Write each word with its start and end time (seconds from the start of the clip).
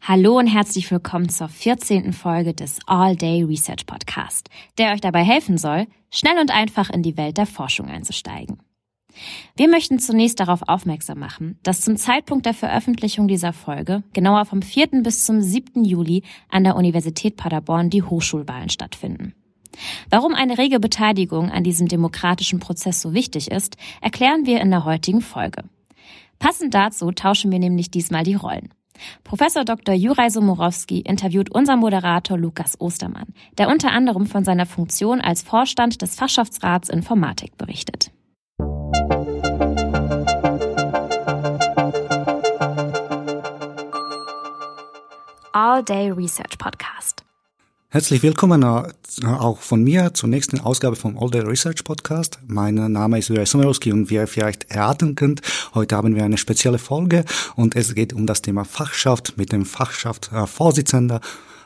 Hallo 0.00 0.38
und 0.38 0.46
herzlich 0.46 0.90
willkommen 0.90 1.28
zur 1.28 1.48
14. 1.48 2.12
Folge 2.14 2.54
des 2.54 2.78
All 2.86 3.14
Day 3.14 3.42
Research 3.42 3.84
Podcast, 3.84 4.48
der 4.78 4.92
euch 4.92 5.02
dabei 5.02 5.22
helfen 5.22 5.58
soll, 5.58 5.86
schnell 6.10 6.38
und 6.40 6.50
einfach 6.50 6.88
in 6.88 7.02
die 7.02 7.18
Welt 7.18 7.36
der 7.36 7.46
Forschung 7.46 7.88
einzusteigen. 7.88 8.58
Wir 9.56 9.68
möchten 9.68 9.98
zunächst 9.98 10.40
darauf 10.40 10.62
aufmerksam 10.66 11.18
machen, 11.18 11.58
dass 11.62 11.82
zum 11.82 11.96
Zeitpunkt 11.96 12.46
der 12.46 12.54
Veröffentlichung 12.54 13.28
dieser 13.28 13.52
Folge, 13.52 14.02
genauer 14.14 14.46
vom 14.46 14.62
4. 14.62 15.02
bis 15.02 15.26
zum 15.26 15.42
7. 15.42 15.84
Juli, 15.84 16.22
an 16.48 16.64
der 16.64 16.76
Universität 16.76 17.36
Paderborn 17.36 17.90
die 17.90 18.02
Hochschulwahlen 18.02 18.70
stattfinden. 18.70 19.34
Warum 20.08 20.34
eine 20.34 20.56
rege 20.56 20.80
Beteiligung 20.80 21.50
an 21.50 21.64
diesem 21.64 21.88
demokratischen 21.88 22.60
Prozess 22.60 23.02
so 23.02 23.12
wichtig 23.12 23.50
ist, 23.50 23.76
erklären 24.00 24.46
wir 24.46 24.60
in 24.60 24.70
der 24.70 24.84
heutigen 24.84 25.20
Folge. 25.20 25.64
Passend 26.38 26.72
dazu 26.72 27.10
tauschen 27.10 27.50
wir 27.50 27.58
nämlich 27.58 27.90
diesmal 27.90 28.24
die 28.24 28.34
Rollen. 28.34 28.70
Professor 29.24 29.64
Dr. 29.64 29.94
Juraj 29.94 30.30
Somorowski 30.30 31.00
interviewt 31.00 31.50
unser 31.50 31.76
Moderator 31.76 32.38
Lukas 32.38 32.80
Ostermann, 32.80 33.34
der 33.58 33.68
unter 33.68 33.92
anderem 33.92 34.26
von 34.26 34.44
seiner 34.44 34.66
Funktion 34.66 35.20
als 35.20 35.42
Vorstand 35.42 36.02
des 36.02 36.14
Fachschaftsrats 36.14 36.88
Informatik 36.88 37.56
berichtet. 37.56 38.10
All 45.52 45.82
Day 45.82 46.10
Research 46.10 46.56
Podcast. 46.58 47.27
Herzlich 47.90 48.22
willkommen 48.22 48.62
äh, 48.64 49.26
auch 49.26 49.60
von 49.60 49.82
mir 49.82 50.12
zur 50.12 50.28
nächsten 50.28 50.60
Ausgabe 50.60 50.94
vom 50.94 51.16
All 51.16 51.30
Day 51.30 51.40
Research 51.40 51.84
Podcast. 51.84 52.38
Mein 52.46 52.74
Name 52.74 53.18
ist 53.18 53.30
Juraj 53.30 53.46
Somorowski 53.46 53.94
und 53.94 54.10
wie 54.10 54.16
ihr 54.16 54.26
vielleicht 54.26 54.70
erraten 54.70 55.14
könnt, 55.14 55.40
heute 55.72 55.96
haben 55.96 56.14
wir 56.14 56.22
eine 56.22 56.36
spezielle 56.36 56.76
Folge 56.76 57.24
und 57.56 57.76
es 57.76 57.94
geht 57.94 58.12
um 58.12 58.26
das 58.26 58.42
Thema 58.42 58.66
Fachschaft 58.66 59.38
mit 59.38 59.52
dem 59.52 59.64
Fachschaft-Vorsitzender 59.64 61.16
äh, 61.16 61.20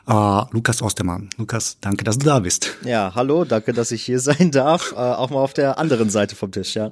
Uh, 0.05 0.43
Lukas 0.51 0.81
Ostermann. 0.81 1.29
Lukas, 1.37 1.77
danke, 1.79 2.03
dass 2.03 2.17
du 2.17 2.25
da 2.25 2.39
bist. 2.39 2.75
Ja, 2.83 3.13
hallo, 3.15 3.45
danke, 3.45 3.71
dass 3.71 3.89
ich 3.91 4.03
hier 4.03 4.19
sein 4.19 4.51
darf. 4.51 4.91
Uh, 4.91 4.97
auch 4.97 5.29
mal 5.29 5.39
auf 5.39 5.53
der 5.53 5.77
anderen 5.77 6.09
Seite 6.09 6.35
vom 6.35 6.51
Tisch, 6.51 6.75
ja. 6.75 6.91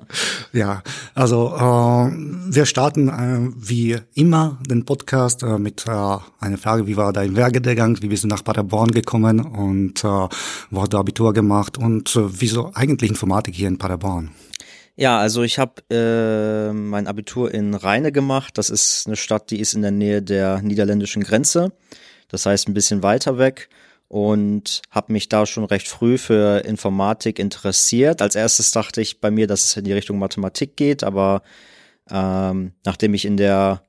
Ja, 0.54 0.82
also 1.14 1.54
uh, 1.54 2.10
wir 2.10 2.66
starten 2.66 3.10
äh, 3.10 3.52
wie 3.58 3.98
immer 4.14 4.60
den 4.66 4.86
Podcast 4.86 5.44
äh, 5.44 5.58
mit 5.58 5.90
einer 5.90 6.58
Frage, 6.58 6.88
wie 6.88 6.96
war 6.96 7.12
dein 7.12 7.36
Werdegang, 7.36 8.02
wie 8.02 8.08
bist 8.08 8.24
du 8.24 8.30
nach 8.30 8.46
Paderborn 8.46 8.92
gekommen 8.92 9.42
und 9.42 10.04
wo 10.04 10.82
hast 10.82 10.94
du 10.94 10.98
Abitur 10.98 11.34
gemacht 11.34 11.78
und 11.78 12.16
wieso 12.16 12.72
eigentlich 12.74 13.10
Informatik 13.10 13.56
hier 13.56 13.68
in 13.68 13.78
Paderborn? 13.78 14.32
Ja, 14.96 15.18
also 15.18 15.44
ich 15.44 15.60
habe 15.60 15.82
äh, 15.90 16.74
mein 16.74 17.08
Abitur 17.08 17.54
in 17.54 17.74
Rheine 17.74 18.12
gemacht. 18.12 18.58
Das 18.58 18.70
ist 18.70 19.08
eine 19.08 19.16
Stadt, 19.16 19.50
die 19.52 19.60
ist 19.60 19.74
in 19.74 19.82
der 19.82 19.92
Nähe 19.92 20.22
der 20.22 20.62
niederländischen 20.62 21.24
Grenze 21.24 21.74
das 22.32 22.46
heißt 22.46 22.68
ein 22.68 22.74
bisschen 22.74 23.04
weiter 23.04 23.38
weg 23.38 23.70
und 24.08 24.82
habe 24.90 25.14
mich 25.14 25.30
da 25.30 25.46
schon 25.46 25.66
recht 25.66 25.88
früh 25.88 26.18
für 26.18 26.66
Informatik 26.66 27.40
interessiert. 27.40 28.22
Als 28.22 28.36
erstes 28.36 28.72
dachte 28.72 29.02
ich 29.02 29.22
bei 29.22 29.32
mir, 29.32 29.48
dass 29.48 29.64
es 29.66 29.78
in 29.78 29.86
die 29.86 29.94
Richtung 29.94 30.20
Mathematik 30.20 30.76
geht, 30.76 31.04
aber 31.04 31.44
ähm, 32.10 32.74
nachdem 32.84 33.14
ich 33.14 33.26
in 33.26 33.38
der 33.38 33.84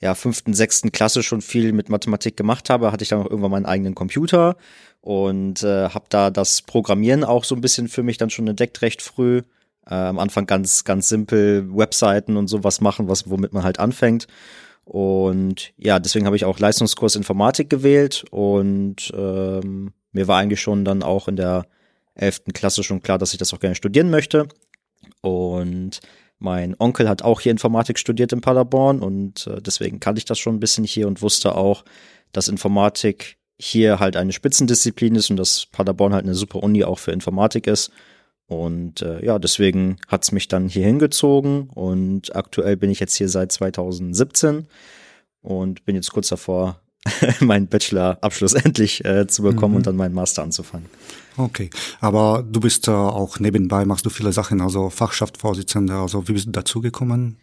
ja, 0.00 0.14
fünften, 0.14 0.52
sechsten 0.54 0.92
Klasse 0.92 1.22
schon 1.22 1.40
viel 1.40 1.72
mit 1.72 1.88
Mathematik 1.88 2.36
gemacht 2.36 2.70
habe, 2.70 2.92
hatte 2.92 3.02
ich 3.02 3.08
dann 3.08 3.22
auch 3.22 3.30
irgendwann 3.30 3.50
meinen 3.50 3.66
eigenen 3.66 3.94
Computer 3.94 4.56
und 5.00 5.62
äh, 5.62 5.88
habe 5.88 6.06
da 6.10 6.30
das 6.30 6.62
Programmieren 6.62 7.24
auch 7.24 7.44
so 7.44 7.54
ein 7.54 7.60
bisschen 7.60 7.88
für 7.88 8.02
mich 8.02 8.18
dann 8.18 8.30
schon 8.30 8.46
entdeckt 8.46 8.82
recht 8.82 9.00
früh. 9.00 9.42
Äh, 9.88 9.94
am 9.94 10.18
Anfang 10.18 10.46
ganz, 10.46 10.84
ganz 10.84 11.08
simpel 11.08 11.68
Webseiten 11.74 12.36
und 12.36 12.48
sowas 12.48 12.80
machen, 12.80 13.08
was 13.08 13.30
womit 13.30 13.52
man 13.52 13.62
halt 13.62 13.78
anfängt. 13.78 14.26
Und 14.86 15.72
ja, 15.76 15.98
deswegen 15.98 16.26
habe 16.26 16.36
ich 16.36 16.44
auch 16.44 16.60
Leistungskurs 16.60 17.16
Informatik 17.16 17.68
gewählt 17.68 18.24
und 18.30 19.12
ähm, 19.16 19.92
mir 20.12 20.28
war 20.28 20.38
eigentlich 20.38 20.60
schon 20.60 20.84
dann 20.84 21.02
auch 21.02 21.26
in 21.26 21.34
der 21.34 21.66
elften 22.14 22.52
Klasse 22.52 22.84
schon 22.84 23.02
klar, 23.02 23.18
dass 23.18 23.32
ich 23.32 23.38
das 23.38 23.52
auch 23.52 23.58
gerne 23.58 23.74
studieren 23.74 24.10
möchte. 24.10 24.46
Und 25.22 25.98
mein 26.38 26.76
Onkel 26.78 27.08
hat 27.08 27.22
auch 27.22 27.40
hier 27.40 27.50
Informatik 27.50 27.98
studiert 27.98 28.32
in 28.32 28.40
Paderborn 28.40 29.00
und 29.00 29.48
äh, 29.48 29.60
deswegen 29.60 29.98
kannte 29.98 30.20
ich 30.20 30.24
das 30.24 30.38
schon 30.38 30.54
ein 30.54 30.60
bisschen 30.60 30.84
hier 30.84 31.08
und 31.08 31.20
wusste 31.20 31.56
auch, 31.56 31.84
dass 32.30 32.46
Informatik 32.46 33.38
hier 33.58 33.98
halt 33.98 34.16
eine 34.16 34.32
Spitzendisziplin 34.32 35.16
ist 35.16 35.30
und 35.30 35.36
dass 35.36 35.66
Paderborn 35.66 36.14
halt 36.14 36.26
eine 36.26 36.36
super 36.36 36.62
Uni 36.62 36.84
auch 36.84 37.00
für 37.00 37.10
Informatik 37.10 37.66
ist. 37.66 37.90
Und 38.48 39.02
äh, 39.02 39.24
ja, 39.24 39.38
deswegen 39.38 39.96
hat's 40.06 40.30
mich 40.30 40.46
dann 40.46 40.68
hier 40.68 40.84
hingezogen 40.84 41.68
und 41.74 42.34
aktuell 42.36 42.76
bin 42.76 42.90
ich 42.90 43.00
jetzt 43.00 43.16
hier 43.16 43.28
seit 43.28 43.50
2017 43.50 44.68
und 45.42 45.84
bin 45.84 45.96
jetzt 45.96 46.12
kurz 46.12 46.28
davor, 46.28 46.80
meinen 47.40 47.66
Bachelor-Abschluss 47.66 48.52
endlich 48.64 49.04
äh, 49.04 49.26
zu 49.26 49.42
bekommen 49.42 49.72
mhm. 49.72 49.76
und 49.78 49.86
dann 49.86 49.96
meinen 49.96 50.14
Master 50.14 50.42
anzufangen. 50.42 50.86
Okay, 51.36 51.70
aber 52.00 52.44
du 52.48 52.60
bist 52.60 52.88
äh, 52.88 52.92
auch 52.92 53.40
nebenbei, 53.40 53.84
machst 53.84 54.06
du 54.06 54.10
viele 54.10 54.32
Sachen, 54.32 54.60
also 54.60 54.90
Fachschaftsvorsitzender, 54.90 55.96
also 55.96 56.28
wie 56.28 56.32
bist 56.32 56.46
du 56.46 56.52
dazu 56.52 56.80
gekommen? 56.80 57.38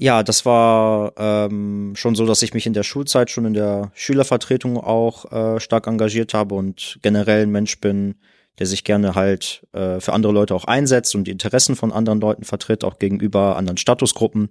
Ja, 0.00 0.22
das 0.22 0.46
war 0.46 1.12
ähm, 1.16 1.92
schon 1.96 2.14
so, 2.14 2.24
dass 2.24 2.42
ich 2.42 2.54
mich 2.54 2.66
in 2.66 2.72
der 2.72 2.84
Schulzeit 2.84 3.30
schon 3.30 3.46
in 3.46 3.54
der 3.54 3.90
Schülervertretung 3.94 4.76
auch 4.76 5.30
äh, 5.32 5.60
stark 5.60 5.88
engagiert 5.88 6.34
habe 6.34 6.54
und 6.54 6.98
generell 7.02 7.42
ein 7.42 7.50
Mensch 7.50 7.80
bin, 7.80 8.14
der 8.58 8.66
sich 8.66 8.84
gerne 8.84 9.14
halt 9.14 9.66
äh, 9.72 10.00
für 10.00 10.12
andere 10.12 10.32
Leute 10.32 10.54
auch 10.54 10.64
einsetzt 10.64 11.14
und 11.14 11.24
die 11.24 11.30
Interessen 11.30 11.76
von 11.76 11.92
anderen 11.92 12.20
Leuten 12.20 12.44
vertritt, 12.44 12.84
auch 12.84 12.98
gegenüber 12.98 13.56
anderen 13.56 13.76
Statusgruppen. 13.76 14.50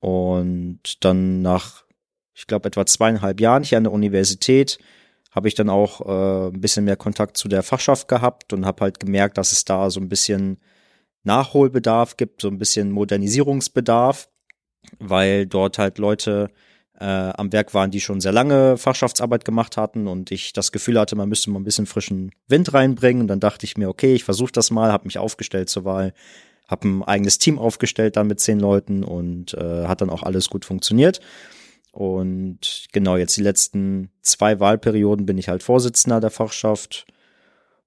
Und 0.00 1.04
dann 1.04 1.42
nach, 1.42 1.84
ich 2.34 2.46
glaube, 2.46 2.68
etwa 2.68 2.86
zweieinhalb 2.86 3.40
Jahren 3.40 3.64
hier 3.64 3.78
an 3.78 3.84
der 3.84 3.92
Universität 3.92 4.78
habe 5.30 5.48
ich 5.48 5.54
dann 5.54 5.68
auch 5.68 6.00
äh, 6.00 6.48
ein 6.48 6.60
bisschen 6.60 6.84
mehr 6.84 6.96
Kontakt 6.96 7.36
zu 7.36 7.48
der 7.48 7.62
Fachschaft 7.62 8.08
gehabt 8.08 8.52
und 8.52 8.64
habe 8.64 8.82
halt 8.82 8.98
gemerkt, 8.98 9.38
dass 9.38 9.52
es 9.52 9.64
da 9.64 9.90
so 9.90 10.00
ein 10.00 10.08
bisschen 10.08 10.58
Nachholbedarf 11.24 12.16
gibt, 12.16 12.40
so 12.40 12.48
ein 12.48 12.58
bisschen 12.58 12.90
Modernisierungsbedarf, 12.90 14.28
weil 14.98 15.46
dort 15.46 15.78
halt 15.78 15.98
Leute 15.98 16.50
äh, 17.00 17.04
am 17.04 17.52
Werk 17.52 17.74
waren, 17.74 17.90
die 17.90 18.00
schon 18.00 18.20
sehr 18.20 18.32
lange 18.32 18.76
Fachschaftsarbeit 18.76 19.44
gemacht 19.44 19.76
hatten 19.76 20.08
und 20.08 20.30
ich 20.30 20.52
das 20.52 20.72
Gefühl 20.72 20.98
hatte, 20.98 21.16
man 21.16 21.28
müsste 21.28 21.50
mal 21.50 21.60
ein 21.60 21.64
bisschen 21.64 21.86
frischen 21.86 22.32
Wind 22.48 22.74
reinbringen. 22.74 23.22
Und 23.22 23.28
dann 23.28 23.40
dachte 23.40 23.64
ich 23.64 23.76
mir, 23.76 23.88
okay, 23.88 24.14
ich 24.14 24.24
versuche 24.24 24.52
das 24.52 24.70
mal, 24.70 24.92
habe 24.92 25.06
mich 25.06 25.18
aufgestellt 25.18 25.68
zur 25.68 25.84
Wahl, 25.84 26.12
habe 26.66 26.88
ein 26.88 27.02
eigenes 27.04 27.38
Team 27.38 27.58
aufgestellt 27.58 28.16
dann 28.16 28.26
mit 28.26 28.40
zehn 28.40 28.58
Leuten 28.58 29.04
und 29.04 29.54
äh, 29.54 29.86
hat 29.86 30.00
dann 30.00 30.10
auch 30.10 30.22
alles 30.22 30.50
gut 30.50 30.64
funktioniert. 30.64 31.20
Und 31.92 32.86
genau, 32.92 33.16
jetzt 33.16 33.36
die 33.36 33.42
letzten 33.42 34.10
zwei 34.22 34.60
Wahlperioden 34.60 35.24
bin 35.24 35.38
ich 35.38 35.48
halt 35.48 35.62
Vorsitzender 35.62 36.20
der 36.20 36.30
Fachschaft 36.30 37.06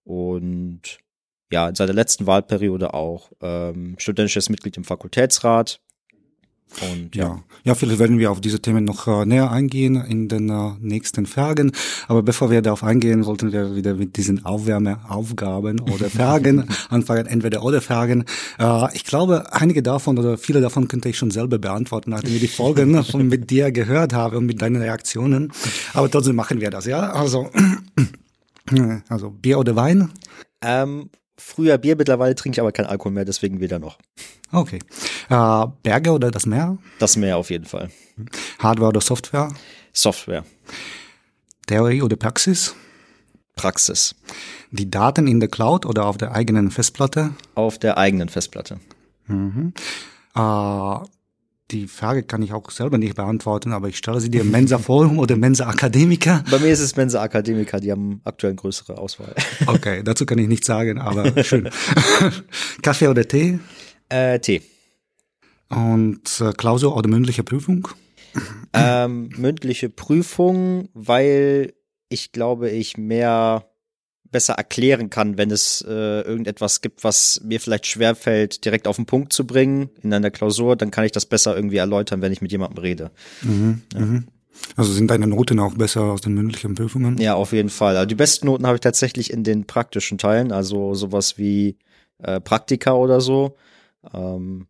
und 0.03 0.99
ja, 1.51 1.69
seit 1.75 1.89
der 1.89 1.95
letzten 1.95 2.27
Wahlperiode 2.27 2.93
auch 2.93 3.31
ähm, 3.41 3.95
studentisches 3.97 4.49
Mitglied 4.49 4.77
im 4.77 4.85
Fakultätsrat 4.85 5.81
und 6.79 7.15
ja. 7.15 7.23
ja, 7.25 7.43
ja, 7.63 7.75
vielleicht 7.75 7.99
werden 7.99 8.17
wir 8.17 8.31
auf 8.31 8.41
diese 8.41 8.59
Themen 8.59 8.85
noch 8.85 9.07
äh, 9.07 9.25
näher 9.25 9.51
eingehen 9.51 9.95
in 9.95 10.29
den 10.29 10.49
äh, 10.49 10.71
nächsten 10.79 11.25
Fragen. 11.25 11.73
Aber 12.07 12.23
bevor 12.23 12.49
wir 12.49 12.61
darauf 12.61 12.83
eingehen, 12.83 13.23
sollten 13.23 13.51
wir 13.51 13.75
wieder 13.75 13.95
mit 13.95 14.17
diesen 14.17 14.45
Aufwärmeaufgaben 14.45 15.81
oder 15.81 16.09
Fragen 16.09 16.65
anfangen, 16.89 17.27
entweder 17.27 17.63
oder 17.63 17.81
Fragen. 17.81 18.25
Äh, 18.57 18.95
ich 18.95 19.03
glaube, 19.03 19.53
einige 19.53 19.83
davon 19.83 20.17
oder 20.17 20.37
viele 20.37 20.61
davon 20.61 20.87
könnte 20.87 21.09
ich 21.09 21.17
schon 21.17 21.31
selber 21.31 21.59
beantworten, 21.59 22.11
nachdem 22.11 22.33
ich 22.33 22.41
die 22.41 22.47
Folgen 22.47 23.03
von 23.03 23.27
mit 23.27 23.49
dir 23.49 23.71
gehört 23.71 24.13
habe 24.13 24.37
und 24.37 24.45
mit 24.45 24.61
deinen 24.61 24.77
Reaktionen. 24.77 25.51
Aber 25.93 26.09
trotzdem 26.09 26.35
machen 26.35 26.61
wir 26.61 26.69
das, 26.69 26.85
ja. 26.85 27.11
Also, 27.11 27.49
also 29.09 29.29
Bier 29.29 29.59
oder 29.59 29.75
Wein? 29.75 30.09
Ähm, 30.63 31.09
früher 31.41 31.77
Bier, 31.77 31.95
mittlerweile 31.95 32.35
trinke 32.35 32.55
ich 32.55 32.61
aber 32.61 32.71
kein 32.71 32.85
Alkohol 32.85 33.11
mehr, 33.11 33.25
deswegen 33.25 33.59
weder 33.59 33.79
noch. 33.79 33.97
Okay. 34.51 34.79
Äh, 35.29 35.65
Berge 35.83 36.11
oder 36.11 36.31
das 36.31 36.45
Meer? 36.45 36.77
Das 36.99 37.15
Meer 37.17 37.37
auf 37.37 37.49
jeden 37.49 37.65
Fall. 37.65 37.89
Hardware 38.59 38.89
oder 38.89 39.01
Software? 39.01 39.53
Software. 39.93 40.45
Theorie 41.67 42.01
oder 42.01 42.15
Praxis? 42.15 42.75
Praxis. 43.55 44.15
Die 44.71 44.89
Daten 44.89 45.27
in 45.27 45.39
der 45.39 45.49
Cloud 45.49 45.85
oder 45.85 46.05
auf 46.05 46.17
der 46.17 46.33
eigenen 46.33 46.71
Festplatte? 46.71 47.31
Auf 47.55 47.77
der 47.77 47.97
eigenen 47.97 48.29
Festplatte. 48.29 48.79
Mhm. 49.27 49.73
Äh, 50.35 50.95
die 51.71 51.87
Frage 51.87 52.23
kann 52.23 52.41
ich 52.41 52.53
auch 52.53 52.69
selber 52.69 52.97
nicht 52.97 53.15
beantworten, 53.15 53.71
aber 53.71 53.87
ich 53.87 53.97
stelle 53.97 54.19
sie 54.19 54.29
dir 54.29 54.43
Mensa 54.43 54.77
Forum 54.77 55.19
oder 55.19 55.37
Mensa 55.37 55.67
Akademiker. 55.67 56.43
Bei 56.51 56.59
mir 56.59 56.71
ist 56.71 56.81
es 56.81 56.95
Mensa 56.95 57.21
Akademiker, 57.21 57.79
die 57.79 57.91
haben 57.91 58.21
aktuell 58.25 58.51
eine 58.51 58.57
größere 58.57 58.97
Auswahl. 58.97 59.33
Okay, 59.67 60.01
dazu 60.03 60.25
kann 60.25 60.37
ich 60.37 60.47
nichts 60.47 60.67
sagen, 60.67 60.97
aber 60.97 61.43
schön. 61.43 61.69
Kaffee 62.81 63.07
oder 63.07 63.27
Tee? 63.27 63.59
Äh, 64.09 64.39
Tee. 64.39 64.61
Und 65.69 66.41
äh, 66.41 66.51
Klausur 66.53 66.97
oder 66.97 67.07
mündliche 67.07 67.43
Prüfung? 67.43 67.87
Ähm, 68.73 69.29
mündliche 69.37 69.89
Prüfung, 69.89 70.89
weil 70.93 71.73
ich 72.09 72.31
glaube, 72.31 72.69
ich 72.69 72.97
mehr 72.97 73.70
besser 74.31 74.53
erklären 74.53 75.09
kann, 75.09 75.37
wenn 75.37 75.51
es 75.51 75.83
äh, 75.87 76.21
irgendetwas 76.21 76.81
gibt, 76.81 77.03
was 77.03 77.41
mir 77.43 77.59
vielleicht 77.59 77.85
schwerfällt, 77.85 78.65
direkt 78.65 78.87
auf 78.87 78.95
den 78.95 79.05
Punkt 79.05 79.33
zu 79.33 79.45
bringen 79.45 79.89
in 80.01 80.13
einer 80.13 80.31
Klausur, 80.31 80.75
dann 80.75 80.91
kann 80.91 81.03
ich 81.03 81.11
das 81.11 81.25
besser 81.25 81.55
irgendwie 81.55 81.77
erläutern, 81.77 82.21
wenn 82.21 82.31
ich 82.31 82.41
mit 82.41 82.51
jemandem 82.51 82.79
rede. 82.79 83.11
Mhm, 83.41 83.81
ja. 83.93 83.99
mhm. 83.99 84.27
Also 84.75 84.91
sind 84.93 85.09
deine 85.09 85.27
Noten 85.27 85.59
auch 85.59 85.73
besser 85.73 86.03
aus 86.03 86.21
den 86.21 86.33
mündlichen 86.33 86.75
Prüfungen? 86.75 87.17
Ja, 87.17 87.33
auf 87.35 87.51
jeden 87.51 87.69
Fall. 87.69 87.97
Also 87.97 88.07
die 88.07 88.15
besten 88.15 88.45
Noten 88.45 88.67
habe 88.67 88.75
ich 88.75 88.81
tatsächlich 88.81 89.31
in 89.31 89.43
den 89.43 89.65
praktischen 89.65 90.17
Teilen, 90.17 90.51
also 90.51 90.93
sowas 90.93 91.37
wie 91.37 91.77
äh, 92.19 92.39
Praktika 92.39 92.93
oder 92.93 93.21
so. 93.21 93.55
Ähm, 94.13 94.67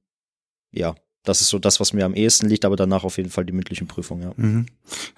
ja, 0.71 0.95
das 1.23 1.41
ist 1.41 1.49
so 1.49 1.59
das, 1.59 1.79
was 1.79 1.93
mir 1.93 2.05
am 2.05 2.15
ehesten 2.15 2.47
liegt, 2.47 2.63
aber 2.63 2.75
danach 2.75 3.03
auf 3.03 3.17
jeden 3.17 3.29
Fall 3.29 3.45
die 3.45 3.53
mündlichen 3.53 3.87
Prüfungen, 3.87 4.23
ja. 4.23 4.33
Mhm. 4.35 4.65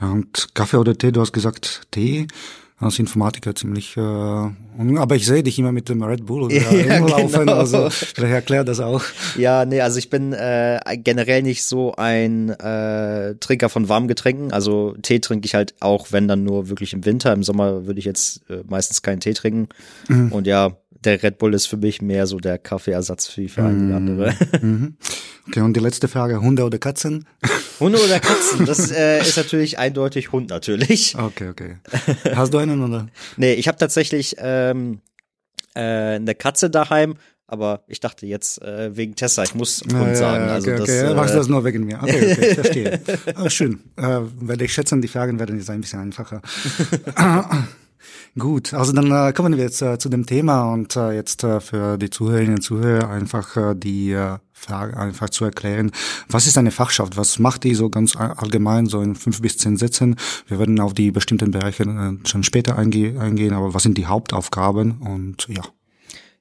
ja. 0.01 0.11
Und 0.11 0.55
Kaffee 0.55 0.77
oder 0.77 0.97
Tee, 0.97 1.11
du 1.11 1.21
hast 1.21 1.33
gesagt 1.33 1.83
Tee 1.91 2.27
als 2.77 2.99
Informatiker 2.99 3.55
ziemlich, 3.55 3.95
äh, 3.95 4.01
aber 4.01 5.15
ich 5.15 5.25
sehe 5.25 5.43
dich 5.43 5.57
immer 5.59 5.71
mit 5.71 5.89
dem 5.89 6.03
Red 6.03 6.25
Bull 6.25 6.51
ja, 6.51 6.97
laufen, 6.99 7.39
genau. 7.39 7.53
also 7.53 7.89
vielleicht 7.89 8.33
erklärt 8.33 8.67
das 8.67 8.79
auch. 8.79 9.03
Ja, 9.37 9.65
nee, 9.65 9.81
also 9.81 9.99
ich 9.99 10.09
bin 10.09 10.33
äh, 10.33 10.79
generell 10.97 11.43
nicht 11.43 11.63
so 11.63 11.95
ein 11.95 12.49
äh, 12.49 13.35
Trinker 13.35 13.69
von 13.69 13.89
warmen 13.89 14.07
Getränken, 14.07 14.51
also 14.51 14.95
Tee 15.01 15.19
trinke 15.19 15.45
ich 15.45 15.55
halt 15.55 15.75
auch, 15.79 16.07
wenn 16.11 16.27
dann 16.27 16.43
nur 16.43 16.69
wirklich 16.69 16.93
im 16.93 17.05
Winter, 17.05 17.31
im 17.33 17.43
Sommer 17.43 17.85
würde 17.85 17.99
ich 17.99 18.05
jetzt 18.05 18.41
äh, 18.49 18.63
meistens 18.67 19.01
keinen 19.01 19.19
Tee 19.19 19.33
trinken 19.33 19.69
mhm. 20.07 20.31
und 20.31 20.47
ja, 20.47 20.71
der 21.05 21.21
Red 21.21 21.37
Bull 21.37 21.53
ist 21.53 21.67
für 21.67 21.77
mich 21.77 22.01
mehr 22.01 22.27
so 22.27 22.39
der 22.39 22.57
Kaffeeersatz 22.57 23.35
wie 23.37 23.49
für 23.49 23.63
einige 23.63 23.93
mm. 23.93 23.95
andere. 23.95 24.35
Mhm. 24.61 24.95
Okay, 25.47 25.59
und 25.59 25.75
die 25.75 25.81
letzte 25.81 26.07
Frage, 26.07 26.39
Hunde 26.39 26.63
oder 26.63 26.77
Katzen? 26.77 27.27
Hunde 27.79 28.01
oder 28.01 28.19
Katzen? 28.19 28.65
Das 28.65 28.91
äh, 28.91 29.19
ist 29.19 29.35
natürlich 29.35 29.77
eindeutig 29.77 30.31
Hund 30.31 30.49
natürlich. 30.49 31.15
Okay, 31.23 31.49
okay. 31.49 31.77
Hast 32.33 32.53
du 32.53 32.59
einen 32.59 32.81
oder? 32.81 33.07
nee, 33.35 33.53
ich 33.53 33.67
habe 33.67 33.77
tatsächlich 33.77 34.35
ähm, 34.39 35.01
äh, 35.75 35.79
eine 36.15 36.35
Katze 36.35 36.69
daheim, 36.69 37.15
aber 37.47 37.83
ich 37.87 37.99
dachte 37.99 38.25
jetzt 38.25 38.61
äh, 38.61 38.95
wegen 38.95 39.15
Tessa, 39.15 39.43
ich 39.43 39.55
muss 39.55 39.81
Hund 39.81 39.93
ja, 39.93 40.15
sagen. 40.15 40.49
Also 40.49 40.71
okay, 40.71 40.79
das, 40.79 40.89
okay. 40.89 41.11
Äh, 41.11 41.15
machst 41.15 41.33
du 41.33 41.37
das 41.39 41.47
nur 41.47 41.65
wegen 41.65 41.83
mir. 41.83 42.01
Okay, 42.01 42.31
okay, 42.31 42.47
ich 42.49 42.55
verstehe. 42.55 43.01
ah, 43.35 43.49
schön. 43.49 43.79
Äh, 43.97 44.21
werde 44.39 44.63
ich 44.63 44.73
schätzen, 44.73 45.01
die 45.01 45.07
Fragen 45.07 45.39
werden 45.39 45.57
jetzt 45.57 45.69
ein 45.69 45.81
bisschen 45.81 45.99
einfacher. 45.99 46.41
Gut, 48.37 48.73
also 48.73 48.93
dann 48.93 49.11
äh, 49.11 49.33
kommen 49.33 49.55
wir 49.55 49.63
jetzt 49.63 49.81
äh, 49.81 49.97
zu 49.97 50.09
dem 50.09 50.25
Thema 50.25 50.71
und 50.73 50.95
äh, 50.95 51.11
jetzt 51.11 51.43
äh, 51.43 51.59
für 51.59 51.97
die 51.97 52.09
Zuhörerinnen 52.09 52.55
und 52.55 52.61
Zuhörer 52.61 53.09
einfach 53.09 53.55
äh, 53.57 53.75
die 53.75 54.11
äh, 54.11 54.37
Frage 54.51 54.97
einfach 54.97 55.29
zu 55.29 55.45
erklären. 55.45 55.91
Was 56.29 56.47
ist 56.47 56.57
eine 56.57 56.71
Fachschaft? 56.71 57.17
Was 57.17 57.37
macht 57.37 57.63
die 57.63 57.75
so 57.75 57.89
ganz 57.89 58.15
allgemein, 58.15 58.85
so 58.87 59.01
in 59.01 59.15
fünf 59.15 59.41
bis 59.41 59.57
zehn 59.57 59.77
Sätzen? 59.77 60.15
Wir 60.47 60.59
werden 60.59 60.79
auf 60.79 60.93
die 60.93 61.11
bestimmten 61.11 61.51
Bereiche 61.51 61.83
äh, 61.83 62.27
schon 62.27 62.43
später 62.43 62.77
einge 62.77 63.19
eingehen, 63.19 63.53
aber 63.53 63.73
was 63.73 63.83
sind 63.83 63.97
die 63.97 64.07
Hauptaufgaben 64.07 65.01
und 65.01 65.47
ja. 65.47 65.63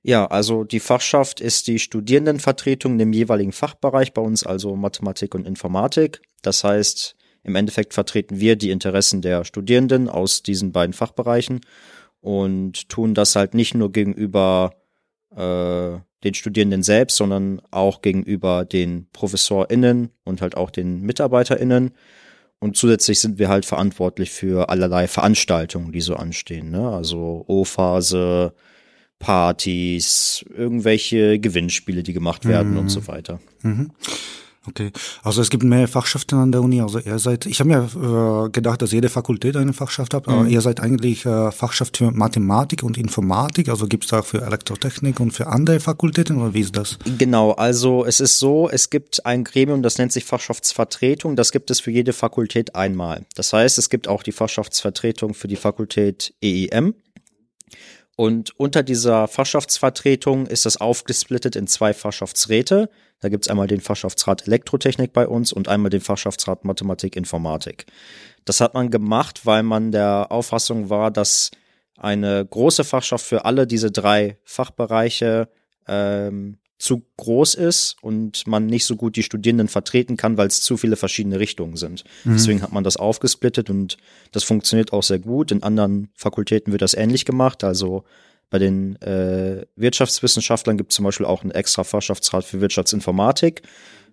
Ja, 0.05 0.27
also 0.27 0.65
die 0.65 0.81
Fachschaft 0.81 1.41
ist 1.41 1.69
die 1.69 1.79
Studierendenvertretung 1.79 2.99
im 2.99 3.13
jeweiligen 3.13 3.53
Fachbereich 3.53 4.13
bei 4.13 4.23
uns, 4.23 4.45
also 4.45 4.75
Mathematik 4.75 5.35
und 5.35 5.47
Informatik. 5.47 6.23
Das 6.43 6.65
heißt, 6.65 7.15
im 7.43 7.55
Endeffekt 7.55 7.95
vertreten 7.95 8.41
wir 8.41 8.57
die 8.57 8.71
Interessen 8.71 9.23
der 9.23 9.45
Studierenden 9.45 10.09
aus 10.09 10.43
diesen 10.43 10.73
beiden 10.73 10.93
Fachbereichen 10.93 11.61
und 12.21 12.89
tun 12.89 13.15
das 13.15 13.35
halt 13.37 13.55
nicht 13.55 13.75
nur 13.75 13.91
gegenüber 13.91 14.75
äh, 15.35 15.99
den 16.25 16.35
Studierenden 16.35 16.83
selbst, 16.83 17.17
sondern 17.17 17.61
auch 17.71 18.01
gegenüber 18.01 18.65
den 18.65 19.09
ProfessorInnen 19.13 20.11
und 20.25 20.41
halt 20.41 20.57
auch 20.57 20.71
den 20.71 21.03
MitarbeiterInnen. 21.03 21.93
Und 22.61 22.77
zusätzlich 22.77 23.19
sind 23.19 23.41
wir 23.41 23.49
halt 23.49 23.67
verantwortlich 23.67 24.31
für 24.31 24.69
allerlei 24.69 25.09
Veranstaltungen, 25.09 25.91
die 25.91 26.01
so 26.01 26.15
anstehen. 26.15 26.71
Ne? 26.71 26.89
Also 26.89 27.45
O-Phase, 27.49 28.55
Partys, 29.19 30.45
irgendwelche 30.49 31.41
Gewinnspiele, 31.41 32.05
die 32.05 32.13
gemacht 32.13 32.47
werden 32.47 32.73
mhm. 32.73 32.79
und 32.79 32.89
so 32.89 33.09
weiter. 33.09 33.41
Mhm. 33.63 33.91
Okay, 34.69 34.93
also 35.25 35.43
es 35.43 35.51
gibt 35.51 35.65
mehr 35.65 35.89
Fachschaften 35.89 36.37
an 36.37 36.53
der 36.53 36.63
Uni. 36.63 36.81
Also 36.81 37.01
ihr 37.01 37.19
seid, 37.19 37.47
ich 37.47 37.59
habe 37.59 37.69
mir 37.71 38.47
äh, 38.47 38.51
gedacht, 38.51 38.81
dass 38.81 38.93
jede 38.93 39.09
Fakultät 39.09 39.57
eine 39.57 39.73
Fachschaft 39.73 40.15
hat, 40.15 40.29
aber 40.29 40.45
mhm. 40.45 40.51
ihr 40.51 40.61
seid 40.61 40.81
eigentlich 40.81 41.27
äh, 41.27 41.51
Fachschaft 41.51 41.97
für 41.97 42.13
Mathematik 42.13 42.85
und 42.85 42.97
Informatik. 42.97 43.69
Also 43.69 43.89
gibt 43.89 44.05
es 44.05 44.11
da 44.11 44.23
für 44.23 44.43
Elektrotechnik 44.43 45.19
und 45.19 45.33
für 45.33 45.49
andere 45.49 45.81
Fakultäten 45.81 46.41
oder 46.41 46.55
wie 46.55 46.61
ist 46.61 46.77
das? 46.77 46.99
Genau, 47.19 47.53
also 47.53 48.05
es 48.07 48.21
ist 48.21 48.39
so, 48.39 48.71
es 48.71 48.89
gibt 48.89 49.27
ein 49.27 49.43
Gremium, 49.43 49.83
das 49.83 49.99
nennt 49.99 50.13
sich 50.13 50.25
Fachschaftsvertretung. 50.25 51.35
Das 51.35 51.51
gibt 51.51 51.71
es 51.73 51.81
für 51.81 51.91
jede 51.91 52.13
Fakultät 52.13 52.77
einmal. 52.77 53.27
Das 53.35 53.53
heißt, 53.53 53.79
es 53.79 53.91
gibt 53.91 54.07
auch 54.07 54.23
die 54.23 54.33
Fachschaftsvertretung 54.33 55.35
für 55.35 55.49
die 55.49 55.57
Fakultät 55.57 56.35
EIM. 56.41 56.95
Und 58.17 58.59
unter 58.59 58.83
dieser 58.83 59.27
Fachschaftsvertretung 59.27 60.47
ist 60.47 60.67
das 60.67 60.77
aufgesplittet 60.77 61.57
in 61.57 61.67
zwei 61.67 61.95
Fachschaftsräte. 61.95 62.91
Da 63.21 63.29
gibt's 63.29 63.49
einmal 63.49 63.69
den 63.69 63.81
Fachschaftsrat 63.81 64.47
Elektrotechnik 64.47 65.13
bei 65.13 65.27
uns 65.27 65.53
und 65.53 65.69
einmal 65.69 65.91
den 65.91 66.01
Fachschaftsrat 66.01 66.65
Mathematik 66.65 67.17
Informatik. 67.17 67.87
Das 68.45 68.61
hat 68.61 68.75
man 68.75 68.91
gemacht, 68.91 69.47
weil 69.47 69.63
man 69.63 69.93
der 69.93 70.27
Auffassung 70.31 70.91
war, 70.91 71.11
dass 71.11 71.53
eine 71.97 72.45
große 72.45 72.85
Fachschaft 72.85 73.25
für 73.25 73.45
alle 73.45 73.67
diese 73.67 73.91
drei 73.91 74.39
Fachbereiche 74.45 75.49
ähm, 75.87 76.59
zu 76.83 77.07
groß 77.17 77.55
ist 77.55 77.95
und 78.03 78.45
man 78.49 78.67
nicht 78.67 78.87
so 78.87 78.97
gut 78.97 79.15
die 79.15 79.23
Studierenden 79.23 79.69
vertreten 79.69 80.17
kann, 80.17 80.37
weil 80.37 80.49
es 80.49 80.63
zu 80.63 80.77
viele 80.77 80.97
verschiedene 80.97 81.39
Richtungen 81.39 81.77
sind. 81.77 82.03
Mhm. 82.25 82.33
Deswegen 82.33 82.61
hat 82.61 82.73
man 82.73 82.83
das 82.83 82.97
aufgesplittet 82.97 83.71
und 83.71 83.99
das 84.33 84.43
funktioniert 84.43 84.93
auch 84.93 85.05
sehr 85.05 85.21
gut. 85.21 85.53
In 85.53 85.63
anderen 85.63 86.09
Fakultäten 86.17 86.73
wird 86.73 86.83
das 86.83 86.95
ähnlich 86.95 87.25
gemacht. 87.25 87.63
Also 87.63 88.03
bei 88.51 88.59
den 88.59 89.01
äh, 89.01 89.65
Wirtschaftswissenschaftlern 89.77 90.77
gibt 90.77 90.91
es 90.91 90.97
zum 90.97 91.05
Beispiel 91.05 91.25
auch 91.25 91.43
einen 91.43 91.53
extra 91.53 91.85
Fachschaftsrat 91.85 92.45
für 92.45 92.61
Wirtschaftsinformatik, 92.61 93.63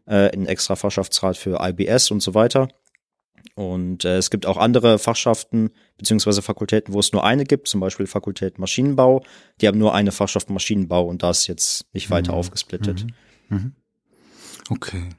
äh, 0.05 0.29
einen 0.29 0.45
extra 0.45 0.75
Fachschaftsrat 0.75 1.37
für 1.37 1.57
IBS 1.59 2.11
und 2.11 2.21
so 2.21 2.35
weiter. 2.35 2.67
Und 3.59 4.05
äh, 4.05 4.15
es 4.15 4.29
gibt 4.29 4.45
auch 4.45 4.55
andere 4.55 4.99
Fachschaften 4.99 5.71
beziehungsweise 5.97 6.41
Fakultäten, 6.41 6.93
wo 6.93 7.01
es 7.01 7.11
nur 7.11 7.25
eine 7.25 7.43
gibt, 7.43 7.67
zum 7.67 7.81
Beispiel 7.81 8.07
Fakultät 8.07 8.57
Maschinenbau. 8.57 9.21
Die 9.59 9.67
haben 9.67 9.77
nur 9.77 9.93
eine 9.93 10.13
Fachschaft 10.13 10.49
Maschinenbau 10.49 11.03
und 11.05 11.23
da 11.23 11.31
ist 11.31 11.45
jetzt 11.47 11.85
nicht 11.93 12.09
weiter 12.09 12.31
mhm. 12.31 12.37
aufgesplittet. 12.37 13.05
Mhm. 13.49 13.57
mhm. 13.57 13.71
Okay. 14.69 15.09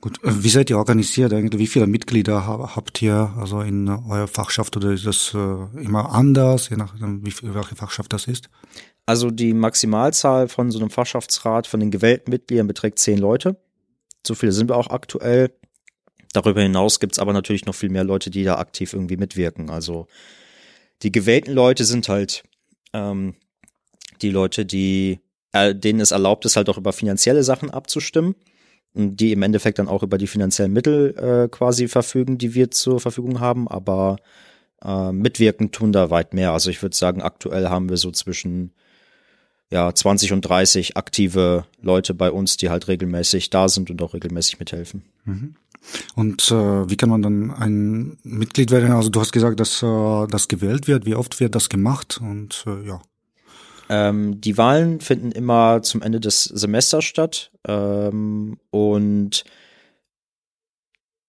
Gut, 0.00 0.18
äh, 0.24 0.42
wie 0.42 0.48
seid 0.48 0.70
ihr 0.70 0.78
organisiert 0.78 1.30
Wie 1.30 1.68
viele 1.68 1.86
Mitglieder 1.86 2.48
habt 2.74 3.00
ihr 3.00 3.32
also 3.38 3.60
in 3.60 3.88
eurer 3.88 4.26
Fachschaft 4.26 4.76
oder 4.76 4.90
ist 4.90 5.06
das 5.06 5.32
äh, 5.32 5.38
immer 5.80 6.10
anders, 6.10 6.68
je 6.68 6.78
nachdem, 6.78 7.24
viel, 7.26 7.54
welche 7.54 7.76
Fachschaft 7.76 8.12
das 8.12 8.26
ist? 8.26 8.50
Also 9.06 9.30
die 9.30 9.54
Maximalzahl 9.54 10.48
von 10.48 10.72
so 10.72 10.80
einem 10.80 10.90
Fachschaftsrat 10.90 11.68
von 11.68 11.78
den 11.78 11.92
gewählten 11.92 12.32
Mitgliedern 12.32 12.66
beträgt 12.66 12.98
zehn 12.98 13.18
Leute. 13.18 13.56
So 14.26 14.34
viele 14.34 14.50
sind 14.50 14.68
wir 14.68 14.76
auch 14.76 14.90
aktuell. 14.90 15.52
Darüber 16.32 16.62
hinaus 16.62 17.00
gibt's 17.00 17.18
aber 17.18 17.32
natürlich 17.32 17.66
noch 17.66 17.74
viel 17.74 17.90
mehr 17.90 18.04
Leute, 18.04 18.30
die 18.30 18.44
da 18.44 18.58
aktiv 18.58 18.92
irgendwie 18.92 19.16
mitwirken. 19.16 19.70
Also 19.70 20.06
die 21.02 21.12
gewählten 21.12 21.52
Leute 21.52 21.84
sind 21.84 22.08
halt 22.08 22.44
ähm, 22.92 23.34
die 24.22 24.30
Leute, 24.30 24.64
die 24.64 25.20
äh, 25.52 25.74
denen 25.74 26.00
es 26.00 26.10
erlaubt 26.10 26.44
ist, 26.44 26.56
halt 26.56 26.68
auch 26.68 26.78
über 26.78 26.92
finanzielle 26.92 27.42
Sachen 27.42 27.70
abzustimmen 27.70 28.34
und 28.94 29.16
die 29.16 29.32
im 29.32 29.42
Endeffekt 29.42 29.78
dann 29.78 29.88
auch 29.88 30.02
über 30.02 30.18
die 30.18 30.26
finanziellen 30.26 30.72
Mittel 30.72 31.16
äh, 31.16 31.48
quasi 31.48 31.88
verfügen, 31.88 32.38
die 32.38 32.54
wir 32.54 32.70
zur 32.70 33.00
Verfügung 33.00 33.40
haben. 33.40 33.68
Aber 33.68 34.16
äh, 34.84 35.12
mitwirken 35.12 35.72
tun 35.72 35.92
da 35.92 36.10
weit 36.10 36.34
mehr. 36.34 36.52
Also 36.52 36.70
ich 36.70 36.82
würde 36.82 36.96
sagen, 36.96 37.22
aktuell 37.22 37.68
haben 37.68 37.88
wir 37.88 37.96
so 37.96 38.10
zwischen 38.10 38.72
ja 39.70 39.92
20 39.94 40.32
und 40.32 40.42
30 40.42 40.96
aktive 40.96 41.64
Leute 41.80 42.14
bei 42.14 42.30
uns, 42.30 42.56
die 42.56 42.70
halt 42.70 42.88
regelmäßig 42.88 43.50
da 43.50 43.68
sind 43.68 43.90
und 43.90 44.02
auch 44.02 44.14
regelmäßig 44.14 44.58
mithelfen. 44.58 45.04
Mhm. 45.24 45.54
Und 46.14 46.50
äh, 46.50 46.90
wie 46.90 46.96
kann 46.96 47.08
man 47.08 47.22
dann 47.22 47.50
ein 47.50 48.18
Mitglied 48.22 48.70
werden? 48.70 48.92
Also 48.92 49.10
du 49.10 49.20
hast 49.20 49.32
gesagt, 49.32 49.60
dass 49.60 49.82
äh, 49.82 50.26
das 50.28 50.48
gewählt 50.48 50.86
wird. 50.86 51.06
Wie 51.06 51.14
oft 51.14 51.40
wird 51.40 51.54
das 51.54 51.68
gemacht? 51.68 52.20
Und 52.22 52.64
äh, 52.66 52.86
ja. 52.86 53.00
Ähm, 53.88 54.40
die 54.40 54.56
Wahlen 54.56 55.00
finden 55.00 55.32
immer 55.32 55.82
zum 55.82 56.00
Ende 56.00 56.20
des 56.20 56.44
Semesters 56.44 57.04
statt 57.04 57.50
ähm, 57.66 58.58
und 58.70 59.44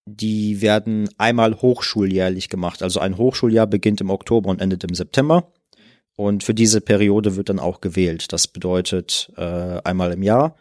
die 0.05 0.61
werden 0.61 1.09
einmal 1.17 1.55
hochschuljährlich 1.55 2.49
gemacht. 2.49 2.83
Also 2.83 2.99
ein 2.99 3.17
Hochschuljahr 3.17 3.67
beginnt 3.67 4.01
im 4.01 4.09
Oktober 4.09 4.49
und 4.49 4.61
endet 4.61 4.83
im 4.83 4.93
September. 4.93 5.51
Und 6.15 6.43
für 6.43 6.53
diese 6.53 6.81
Periode 6.81 7.35
wird 7.35 7.49
dann 7.49 7.59
auch 7.59 7.81
gewählt. 7.81 8.31
Das 8.33 8.47
bedeutet 8.47 9.31
äh, 9.37 9.81
einmal 9.83 10.11
im 10.11 10.21
Jahr. 10.21 10.55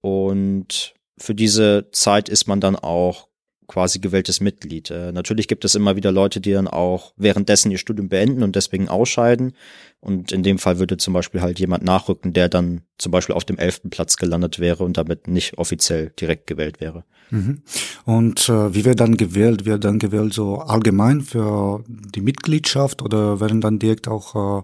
Und 0.00 0.94
für 1.18 1.34
diese 1.34 1.88
Zeit 1.92 2.28
ist 2.28 2.46
man 2.46 2.60
dann 2.60 2.76
auch 2.76 3.28
quasi 3.68 3.98
gewähltes 3.98 4.40
Mitglied. 4.40 4.90
Äh, 4.90 5.12
natürlich 5.12 5.48
gibt 5.48 5.64
es 5.64 5.74
immer 5.74 5.96
wieder 5.96 6.12
Leute, 6.12 6.40
die 6.40 6.52
dann 6.52 6.68
auch 6.68 7.12
währenddessen 7.16 7.70
ihr 7.70 7.78
Studium 7.78 8.08
beenden 8.08 8.42
und 8.42 8.56
deswegen 8.56 8.88
ausscheiden. 8.88 9.54
Und 10.00 10.30
in 10.30 10.42
dem 10.42 10.58
Fall 10.58 10.78
würde 10.78 10.98
zum 10.98 11.14
Beispiel 11.14 11.40
halt 11.40 11.58
jemand 11.58 11.82
nachrücken, 11.82 12.32
der 12.32 12.48
dann 12.48 12.82
zum 12.98 13.10
Beispiel 13.12 13.34
auf 13.34 13.44
dem 13.44 13.58
elften 13.58 13.90
Platz 13.90 14.16
gelandet 14.16 14.58
wäre 14.58 14.84
und 14.84 14.96
damit 14.96 15.26
nicht 15.26 15.58
offiziell 15.58 16.12
direkt 16.20 16.46
gewählt 16.46 16.80
wäre. 16.80 17.04
Mhm. 17.30 17.62
Und 18.04 18.48
äh, 18.48 18.74
wie 18.74 18.84
wird 18.84 19.00
dann 19.00 19.16
gewählt? 19.16 19.64
Wird 19.64 19.84
dann 19.84 19.98
gewählt 19.98 20.32
so 20.32 20.58
allgemein 20.58 21.22
für 21.22 21.82
die 21.88 22.20
Mitgliedschaft 22.20 23.02
oder 23.02 23.40
werden 23.40 23.60
dann 23.60 23.80
direkt 23.80 24.06
auch 24.06 24.60
äh, 24.60 24.62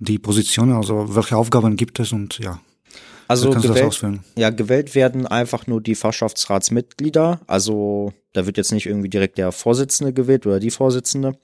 die 0.00 0.18
Positionen, 0.18 0.72
also 0.72 1.14
welche 1.14 1.36
Aufgaben 1.36 1.76
gibt 1.76 1.98
es 2.00 2.12
und 2.12 2.38
ja? 2.38 2.60
Also 3.28 3.50
gewählt, 3.50 4.00
ja, 4.36 4.50
gewählt 4.50 4.94
werden 4.94 5.26
einfach 5.26 5.66
nur 5.66 5.80
die 5.80 5.94
Fachschaftsratsmitglieder. 5.94 7.40
Also 7.46 8.12
da 8.32 8.46
wird 8.46 8.56
jetzt 8.56 8.72
nicht 8.72 8.86
irgendwie 8.86 9.08
direkt 9.08 9.38
der 9.38 9.52
Vorsitzende 9.52 10.12
gewählt 10.12 10.46
oder 10.46 10.60
die 10.60 10.70
Vorsitzende. 10.70 11.36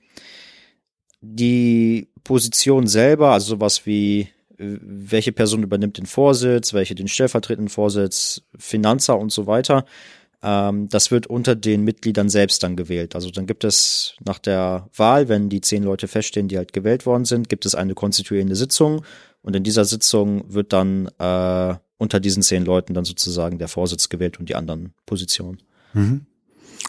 Die 1.20 2.08
Position 2.24 2.86
selber, 2.86 3.32
also 3.32 3.48
sowas 3.48 3.86
wie 3.86 4.28
welche 4.60 5.32
Person 5.32 5.62
übernimmt 5.62 5.96
den 5.96 6.06
Vorsitz, 6.06 6.74
welche 6.74 6.94
den 6.94 7.08
stellvertretenden 7.08 7.70
Vorsitz, 7.70 8.42
Finanzer 8.58 9.18
und 9.18 9.32
so 9.32 9.46
weiter. 9.46 9.86
Ähm, 10.42 10.88
das 10.88 11.10
wird 11.10 11.26
unter 11.26 11.54
den 11.54 11.82
Mitgliedern 11.82 12.28
selbst 12.28 12.62
dann 12.62 12.76
gewählt. 12.76 13.14
Also 13.14 13.30
dann 13.30 13.46
gibt 13.46 13.64
es 13.64 14.16
nach 14.24 14.38
der 14.38 14.88
Wahl, 14.94 15.28
wenn 15.28 15.48
die 15.48 15.60
zehn 15.60 15.82
Leute 15.82 16.08
feststehen, 16.08 16.48
die 16.48 16.58
halt 16.58 16.72
gewählt 16.72 17.06
worden 17.06 17.24
sind, 17.24 17.48
gibt 17.48 17.64
es 17.66 17.74
eine 17.74 17.94
konstituierende 17.94 18.56
Sitzung 18.56 19.02
und 19.42 19.56
in 19.56 19.62
dieser 19.62 19.84
Sitzung 19.84 20.44
wird 20.52 20.72
dann 20.72 21.08
äh, 21.18 21.74
unter 21.98 22.20
diesen 22.20 22.42
zehn 22.42 22.64
Leuten 22.64 22.94
dann 22.94 23.04
sozusagen 23.04 23.58
der 23.58 23.68
Vorsitz 23.68 24.08
gewählt 24.08 24.38
und 24.40 24.48
die 24.48 24.54
anderen 24.56 24.94
Positionen. 25.06 25.58
Mhm. 25.92 26.26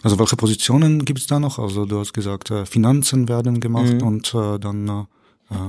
Also 0.02 0.18
welche 0.18 0.36
Positionen 0.36 1.04
gibt 1.04 1.20
es 1.20 1.26
da 1.26 1.38
noch? 1.38 1.58
Also 1.58 1.84
du 1.84 1.98
hast 2.00 2.12
gesagt, 2.14 2.50
äh, 2.50 2.64
Finanzen 2.66 3.28
werden 3.28 3.60
gemacht 3.60 3.94
Mhm. 3.94 4.02
und 4.02 4.34
äh, 4.34 4.58
dann 4.58 4.88
äh, 4.88 5.04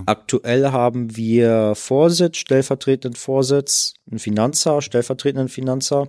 Aktuell 0.05 0.71
haben 0.71 1.15
wir 1.17 1.73
Vorsitz, 1.75 2.37
stellvertretenden 2.37 3.17
Vorsitz, 3.17 3.95
einen 4.09 4.19
Finanzer, 4.19 4.81
stellvertretenden 4.81 5.49
Finanzer. 5.49 6.07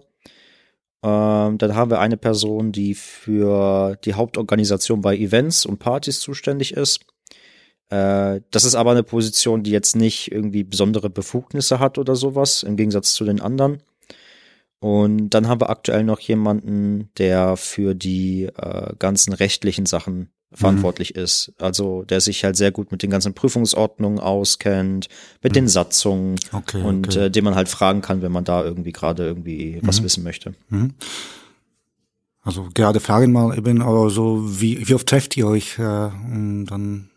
Ähm, 1.02 1.58
dann 1.58 1.74
haben 1.74 1.90
wir 1.90 1.98
eine 1.98 2.16
Person, 2.16 2.70
die 2.70 2.94
für 2.94 3.96
die 4.04 4.14
Hauptorganisation 4.14 5.00
bei 5.00 5.16
Events 5.16 5.66
und 5.66 5.78
Partys 5.78 6.20
zuständig 6.20 6.74
ist. 6.74 7.00
Äh, 7.90 8.40
das 8.50 8.64
ist 8.64 8.74
aber 8.74 8.92
eine 8.92 9.02
Position, 9.02 9.62
die 9.62 9.70
jetzt 9.70 9.96
nicht 9.96 10.32
irgendwie 10.32 10.64
besondere 10.64 11.10
Befugnisse 11.10 11.78
hat 11.78 11.98
oder 11.98 12.16
sowas, 12.16 12.62
im 12.62 12.76
Gegensatz 12.76 13.14
zu 13.14 13.24
den 13.24 13.40
anderen. 13.40 13.82
Und 14.80 15.30
dann 15.30 15.48
haben 15.48 15.60
wir 15.60 15.70
aktuell 15.70 16.04
noch 16.04 16.20
jemanden, 16.20 17.08
der 17.16 17.56
für 17.56 17.94
die 17.94 18.44
äh, 18.44 18.94
ganzen 18.98 19.32
rechtlichen 19.32 19.86
Sachen 19.86 20.28
verantwortlich 20.54 21.14
ist. 21.14 21.52
Also 21.58 22.04
der 22.04 22.20
sich 22.20 22.44
halt 22.44 22.56
sehr 22.56 22.70
gut 22.70 22.92
mit 22.92 23.02
den 23.02 23.10
ganzen 23.10 23.34
Prüfungsordnungen 23.34 24.20
auskennt, 24.20 25.08
mit 25.42 25.56
den 25.56 25.68
Satzungen 25.68 26.36
okay, 26.52 26.82
und 26.82 27.08
okay. 27.08 27.26
Äh, 27.26 27.30
den 27.30 27.44
man 27.44 27.54
halt 27.54 27.68
fragen 27.68 28.02
kann, 28.02 28.22
wenn 28.22 28.32
man 28.32 28.44
da 28.44 28.62
irgendwie 28.62 28.92
gerade 28.92 29.24
irgendwie 29.24 29.80
was 29.82 30.02
wissen 30.02 30.22
möchte. 30.22 30.54
Mhm. 30.68 30.94
Also 32.42 32.68
gerade 32.74 33.00
fragen 33.00 33.32
mal 33.32 33.56
eben, 33.56 33.80
aber 33.80 34.10
so 34.10 34.60
wie, 34.60 34.86
wie 34.86 34.94
oft 34.94 35.08
trefft 35.08 35.36
ihr 35.36 35.46
euch 35.46 35.78
äh, 35.78 35.82
und 35.82 36.66
dann 36.66 37.10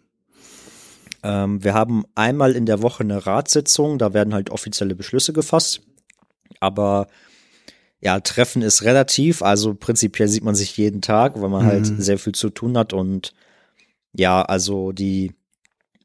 Ähm, 1.28 1.62
wir 1.64 1.74
haben 1.74 2.06
einmal 2.16 2.56
in 2.56 2.66
der 2.66 2.82
Woche 2.82 3.04
eine 3.04 3.26
Ratssitzung, 3.26 3.98
da 4.00 4.14
werden 4.14 4.34
halt 4.34 4.50
offizielle 4.50 4.96
Beschlüsse 4.96 5.34
gefasst. 5.34 5.82
Aber 6.62 7.08
ja, 8.00 8.20
Treffen 8.22 8.62
ist 8.62 8.84
relativ, 8.84 9.42
also 9.42 9.74
prinzipiell 9.74 10.28
sieht 10.30 10.44
man 10.44 10.56
sich 10.56 10.78
jeden 10.78 11.02
Tag, 11.02 11.40
weil 11.42 11.50
man 11.50 11.64
Mhm. 11.66 11.68
halt 11.70 11.94
sehr 11.98 12.18
viel 12.18 12.34
zu 12.34 12.50
tun 12.50 12.78
hat 12.78 12.94
und 12.94 13.34
ja, 14.14 14.42
also 14.42 14.92
die 14.94 15.34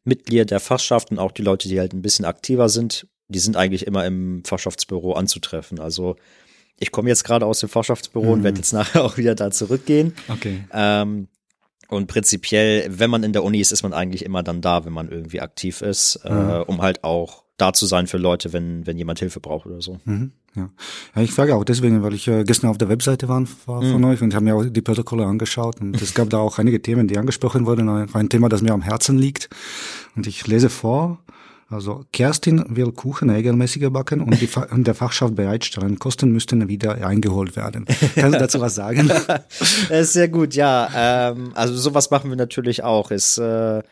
Mitglieder 0.05 0.45
der 0.45 0.61
Fachschaft 0.61 1.11
und 1.13 1.19
auch 1.19 1.31
die 1.33 1.43
Leute, 1.43 1.69
die 1.69 1.79
halt 1.79 1.93
ein 1.93 2.03
bisschen 2.03 2.25
aktiver 2.25 2.69
sind, 2.69 3.07
die 3.29 3.39
sind 3.39 3.57
eigentlich 3.57 3.87
immer 3.87 4.05
im 4.05 4.43
Fachschaftsbüro 4.45 5.13
anzutreffen. 5.13 5.79
Also 5.79 6.17
ich 6.81 6.91
komme 6.91 7.09
jetzt 7.11 7.23
gerade 7.25 7.47
aus 7.47 7.61
dem 7.61 7.69
Fachschaftsbüro 7.69 8.33
und 8.33 8.41
Mhm. 8.41 8.45
werde 8.45 8.59
jetzt 8.59 8.73
nachher 8.73 9.05
auch 9.05 9.17
wieder 9.19 9.35
da 9.37 9.51
zurückgehen. 9.53 10.15
Okay. 10.29 10.65
Ähm, 10.73 11.29
und 11.89 12.07
prinzipiell, 12.07 12.87
wenn 12.91 13.11
man 13.11 13.23
in 13.23 13.33
der 13.33 13.45
Uni 13.45 13.61
ist, 13.61 13.73
ist 13.73 13.83
man 13.83 13.93
eigentlich 13.93 14.25
immer 14.25 14.43
dann 14.43 14.61
da, 14.61 14.85
wenn 14.85 14.93
man 14.93 15.09
irgendwie 15.11 15.41
aktiv 15.41 15.83
ist, 15.83 16.17
äh, 16.25 16.33
Mhm. 16.33 16.63
um 16.67 16.83
halt 16.83 17.05
auch 17.05 17.43
da 17.59 17.73
zu 17.73 17.87
sein 17.87 18.07
für 18.07 18.17
Leute, 18.19 18.53
wenn, 18.53 18.87
wenn 18.87 18.97
jemand 18.99 19.19
Hilfe 19.21 19.39
braucht 19.41 19.67
oder 19.67 19.81
so. 19.83 20.01
Mhm. 20.05 20.33
Ja. 20.55 20.69
ja, 21.15 21.23
ich 21.23 21.33
frage 21.33 21.55
auch 21.55 21.65
deswegen, 21.65 22.03
weil 22.03 22.13
ich 22.15 22.27
äh, 22.29 22.45
gestern 22.45 22.69
auf 22.71 22.77
der 22.79 22.89
Webseite 22.89 23.29
war, 23.29 23.43
war 23.67 23.83
von 23.83 23.99
Mhm. 24.01 24.05
euch 24.05 24.23
und 24.23 24.35
habe 24.35 24.45
mir 24.45 24.55
auch 24.55 24.65
die 24.65 24.83
Protokolle 24.83 25.25
angeschaut 25.27 25.81
und 25.81 26.01
es 26.01 26.13
gab 26.15 26.29
da 26.31 26.39
auch 26.39 26.59
einige 26.59 26.83
Themen, 26.83 27.09
die 27.09 27.17
angesprochen 27.19 27.65
wurden, 27.67 27.89
ein 27.89 28.29
Thema, 28.29 28.49
das 28.49 28.63
mir 28.63 28.73
am 28.73 28.83
Herzen 28.83 29.17
liegt 29.19 29.49
und 30.17 30.27
ich 30.27 30.47
lese 30.47 30.69
vor. 30.71 31.19
Also 31.73 32.05
Kerstin 32.13 32.65
will 32.69 32.93
Kuchen 32.93 33.31
regelmäßiger 33.31 33.91
backen 33.91 34.21
und, 34.21 34.41
die 34.41 34.47
Fa 34.47 34.67
und 34.71 34.87
der 34.87 34.95
Fachschaft 34.95 35.35
bereitstellen. 35.35 35.99
Kosten 35.99 36.31
müssten 36.31 36.69
wieder 36.69 37.07
eingeholt 37.07 37.57
werden. 37.57 37.87
Kannst 38.15 38.35
du 38.35 38.39
dazu 38.39 38.61
was 38.61 38.75
sagen? 38.75 39.09
Das 39.09 39.41
ist 39.91 40.13
sehr 40.13 40.29
gut, 40.29 40.55
ja. 40.55 40.89
Ähm, 40.95 41.53
also 41.55 41.75
sowas 41.75 42.11
machen 42.11 42.31
wir 42.31 42.37
natürlich 42.37 42.85
auch. 42.85 43.11
Es 43.11 43.39
äh, 43.39 43.83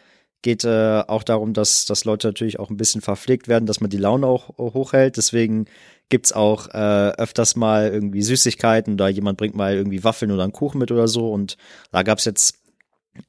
geht 0.42 0.64
äh, 0.64 1.02
auch 1.06 1.22
darum, 1.22 1.52
dass, 1.52 1.86
dass 1.86 2.04
Leute 2.04 2.28
natürlich 2.28 2.58
auch 2.58 2.70
ein 2.70 2.76
bisschen 2.76 3.00
verpflegt 3.00 3.48
werden, 3.48 3.66
dass 3.66 3.80
man 3.80 3.90
die 3.90 3.98
Laune 3.98 4.26
auch 4.26 4.56
hochhält. 4.58 5.16
Deswegen 5.16 5.66
gibt's 6.08 6.32
auch 6.32 6.68
äh, 6.68 7.12
öfters 7.16 7.56
mal 7.56 7.88
irgendwie 7.88 8.22
Süßigkeiten 8.22 8.94
oder 8.94 9.08
jemand 9.08 9.38
bringt 9.38 9.54
mal 9.54 9.74
irgendwie 9.74 10.04
Waffeln 10.04 10.32
oder 10.32 10.42
einen 10.42 10.52
Kuchen 10.52 10.78
mit 10.78 10.90
oder 10.90 11.08
so. 11.08 11.32
Und 11.32 11.56
da 11.92 12.02
gab's 12.02 12.24
jetzt 12.24 12.56
äh, 12.56 12.59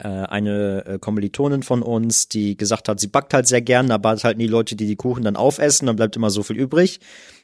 eine 0.03 0.85
äh, 0.85 0.99
Kommilitonin 0.99 1.63
von 1.63 1.81
uns, 1.81 2.27
die 2.27 2.55
gesagt 2.55 2.87
hat, 2.87 2.99
sie 2.99 3.07
backt 3.07 3.33
halt 3.33 3.47
sehr 3.47 3.61
gern, 3.61 3.91
aber 3.91 4.11
hat 4.11 4.23
halt 4.23 4.37
nie 4.37 4.47
Leute, 4.47 4.75
die 4.75 4.87
die 4.87 4.95
Kuchen 4.95 5.23
dann 5.23 5.35
aufessen, 5.35 5.87
dann 5.87 5.95
bleibt 5.95 6.15
immer 6.15 6.29
so 6.29 6.43
viel 6.43 6.57
übrig. 6.57 6.99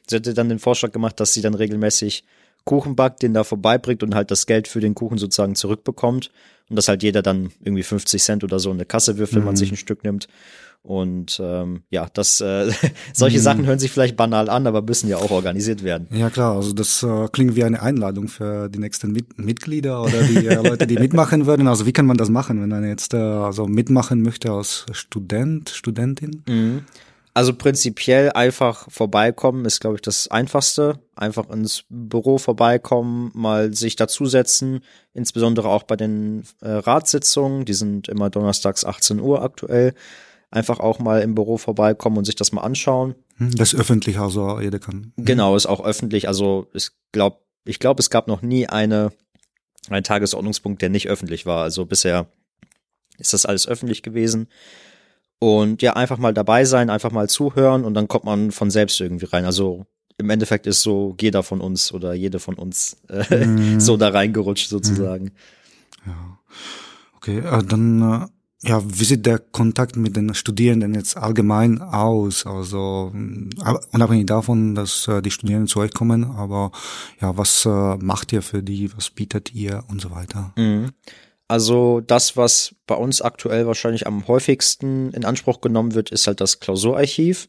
Sie 0.06 0.16
hatte 0.16 0.34
dann 0.34 0.48
den 0.48 0.58
Vorschlag 0.58 0.92
gemacht, 0.92 1.20
dass 1.20 1.32
sie 1.32 1.42
dann 1.42 1.54
regelmäßig 1.54 2.24
Kuchen 2.64 2.96
backt, 2.96 3.22
den 3.22 3.34
da 3.34 3.44
vorbeibringt 3.44 4.02
und 4.02 4.14
halt 4.14 4.30
das 4.30 4.46
Geld 4.46 4.68
für 4.68 4.80
den 4.80 4.94
Kuchen 4.94 5.18
sozusagen 5.18 5.54
zurückbekommt. 5.54 6.30
Und 6.68 6.76
dass 6.76 6.88
halt 6.88 7.02
jeder 7.02 7.22
dann 7.22 7.50
irgendwie 7.64 7.82
50 7.82 8.22
Cent 8.22 8.44
oder 8.44 8.58
so 8.58 8.70
in 8.70 8.76
eine 8.76 8.84
Kasse 8.84 9.16
wirft, 9.16 9.34
wenn 9.34 9.44
man 9.44 9.56
sich 9.56 9.70
ein 9.70 9.78
Stück 9.78 10.04
nimmt. 10.04 10.28
Und 10.82 11.38
ähm, 11.42 11.82
ja, 11.90 12.08
das 12.12 12.40
äh, 12.40 12.70
solche 13.12 13.40
Sachen 13.40 13.66
hören 13.66 13.78
sich 13.78 13.90
vielleicht 13.90 14.16
banal 14.16 14.48
an, 14.48 14.66
aber 14.66 14.80
müssen 14.80 15.08
ja 15.08 15.18
auch 15.18 15.30
organisiert 15.30 15.82
werden. 15.82 16.08
Ja 16.10 16.30
klar, 16.30 16.56
also 16.56 16.72
das 16.72 17.02
äh, 17.02 17.28
klingt 17.30 17.56
wie 17.56 17.64
eine 17.64 17.82
Einladung 17.82 18.28
für 18.28 18.68
die 18.68 18.78
nächsten 18.78 19.12
Mit 19.12 19.38
Mitglieder 19.38 20.02
oder 20.02 20.22
die 20.22 20.46
äh, 20.46 20.54
Leute, 20.54 20.86
die 20.86 20.94
mitmachen 20.98 21.46
würden. 21.46 21.66
Also 21.66 21.84
wie 21.84 21.92
kann 21.92 22.06
man 22.06 22.16
das 22.16 22.30
machen, 22.30 22.60
wenn 22.62 22.70
man 22.70 22.88
jetzt 22.88 23.12
äh, 23.12 23.18
also 23.18 23.66
mitmachen 23.66 24.22
möchte 24.22 24.50
als 24.50 24.86
Student, 24.92 25.68
Studentin? 25.68 26.42
Also 27.38 27.54
prinzipiell 27.54 28.32
einfach 28.32 28.90
vorbeikommen 28.90 29.64
ist, 29.64 29.78
glaube 29.78 29.94
ich, 29.94 30.02
das 30.02 30.26
Einfachste. 30.26 30.98
Einfach 31.14 31.48
ins 31.50 31.84
Büro 31.88 32.38
vorbeikommen, 32.38 33.30
mal 33.32 33.72
sich 33.72 33.94
dazusetzen, 33.94 34.80
insbesondere 35.14 35.68
auch 35.68 35.84
bei 35.84 35.94
den 35.94 36.42
äh, 36.62 36.70
Ratssitzungen, 36.70 37.64
die 37.64 37.74
sind 37.74 38.08
immer 38.08 38.28
donnerstags 38.28 38.84
18 38.84 39.20
Uhr 39.20 39.42
aktuell. 39.42 39.94
Einfach 40.50 40.80
auch 40.80 40.98
mal 40.98 41.20
im 41.22 41.34
Büro 41.34 41.58
vorbeikommen 41.58 42.16
und 42.16 42.24
sich 42.24 42.36
das 42.36 42.52
mal 42.52 42.62
anschauen. 42.62 43.14
Hm, 43.36 43.54
Das 43.56 43.72
ist 43.74 43.80
öffentlich, 43.80 44.18
also 44.18 44.60
jeder 44.60 44.78
kann. 44.78 45.12
Genau, 45.16 45.54
ist 45.56 45.66
auch 45.66 45.84
öffentlich. 45.84 46.26
Also 46.28 46.68
ich 46.72 46.88
glaube, 47.12 47.38
ich 47.64 47.78
glaube, 47.78 48.00
es 48.00 48.08
gab 48.10 48.28
noch 48.28 48.40
nie 48.42 48.66
eine 48.66 49.12
einen 49.90 50.04
Tagesordnungspunkt, 50.04 50.82
der 50.82 50.90
nicht 50.90 51.08
öffentlich 51.08 51.46
war. 51.46 51.62
Also 51.62 51.86
bisher 51.86 52.26
ist 53.18 53.32
das 53.32 53.46
alles 53.46 53.66
öffentlich 53.66 54.02
gewesen. 54.02 54.48
Und 55.38 55.82
ja, 55.82 55.94
einfach 55.94 56.18
mal 56.18 56.34
dabei 56.34 56.64
sein, 56.64 56.90
einfach 56.90 57.12
mal 57.12 57.28
zuhören 57.28 57.84
und 57.84 57.94
dann 57.94 58.08
kommt 58.08 58.24
man 58.24 58.50
von 58.50 58.70
selbst 58.70 59.00
irgendwie 59.00 59.26
rein. 59.26 59.44
Also 59.44 59.86
im 60.18 60.30
Endeffekt 60.30 60.66
ist 60.66 60.82
so 60.82 61.16
jeder 61.20 61.42
von 61.42 61.60
uns 61.60 61.92
oder 61.92 62.12
jede 62.12 62.38
von 62.40 62.54
uns 62.56 62.96
äh, 63.08 63.46
so 63.78 63.96
da 63.96 64.08
reingerutscht 64.08 64.68
sozusagen. 64.68 65.30
Ja. 66.06 66.38
Okay, 67.16 67.38
äh, 67.38 67.62
dann 67.64 68.02
äh, 68.02 68.26
ja, 68.62 68.82
wie 68.84 69.04
sieht 69.04 69.24
der 69.24 69.38
Kontakt 69.38 69.96
mit 69.96 70.16
den 70.16 70.34
Studierenden 70.34 70.94
jetzt 70.94 71.16
allgemein 71.16 71.80
aus? 71.80 72.44
Also 72.44 73.12
aber 73.60 73.80
unabhängig 73.92 74.26
davon, 74.26 74.74
dass 74.74 75.06
äh, 75.06 75.22
die 75.22 75.30
Studierenden 75.30 75.68
zu 75.68 75.78
euch 75.78 75.94
kommen, 75.94 76.24
aber 76.24 76.72
ja, 77.20 77.36
was 77.36 77.64
äh, 77.64 77.96
macht 77.96 78.32
ihr 78.32 78.42
für 78.42 78.62
die? 78.62 78.94
Was 78.96 79.10
bietet 79.10 79.54
ihr 79.54 79.84
und 79.88 80.00
so 80.00 80.10
weiter? 80.10 80.52
Mhm. 80.56 80.90
Also 81.46 82.00
das, 82.00 82.36
was 82.36 82.74
bei 82.86 82.94
uns 82.94 83.22
aktuell 83.22 83.66
wahrscheinlich 83.66 84.06
am 84.06 84.26
häufigsten 84.26 85.12
in 85.12 85.24
Anspruch 85.24 85.60
genommen 85.60 85.94
wird, 85.94 86.10
ist 86.10 86.26
halt 86.26 86.40
das 86.40 86.60
Klausurarchiv. 86.60 87.48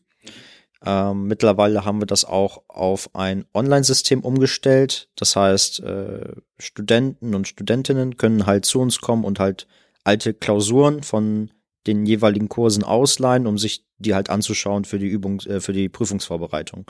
Ähm, 0.85 1.27
mittlerweile 1.27 1.83
haben 1.83 1.99
wir 1.99 2.05
das 2.05 2.23
auch 2.23 2.63
auf 2.69 3.13
ein 3.13 3.45
Online-System 3.53 4.21
umgestellt. 4.21 5.09
Das 5.15 5.35
heißt, 5.35 5.81
äh, 5.81 6.33
Studenten 6.59 7.35
und 7.35 7.47
Studentinnen 7.47 8.15
können 8.15 8.45
halt 8.45 8.65
zu 8.65 8.79
uns 8.79 9.01
kommen 9.01 9.25
und 9.25 9.39
halt 9.39 9.67
alte 10.03 10.33
Klausuren 10.33 11.03
von 11.03 11.51
den 11.87 12.05
jeweiligen 12.05 12.49
Kursen 12.49 12.83
ausleihen, 12.83 13.47
um 13.47 13.57
sich 13.57 13.85
die 13.97 14.13
halt 14.13 14.29
anzuschauen 14.29 14.85
für 14.85 14.99
die 14.99 15.07
Übung, 15.07 15.39
äh, 15.41 15.59
für 15.59 15.73
die 15.73 15.89
Prüfungsvorbereitung. 15.89 16.85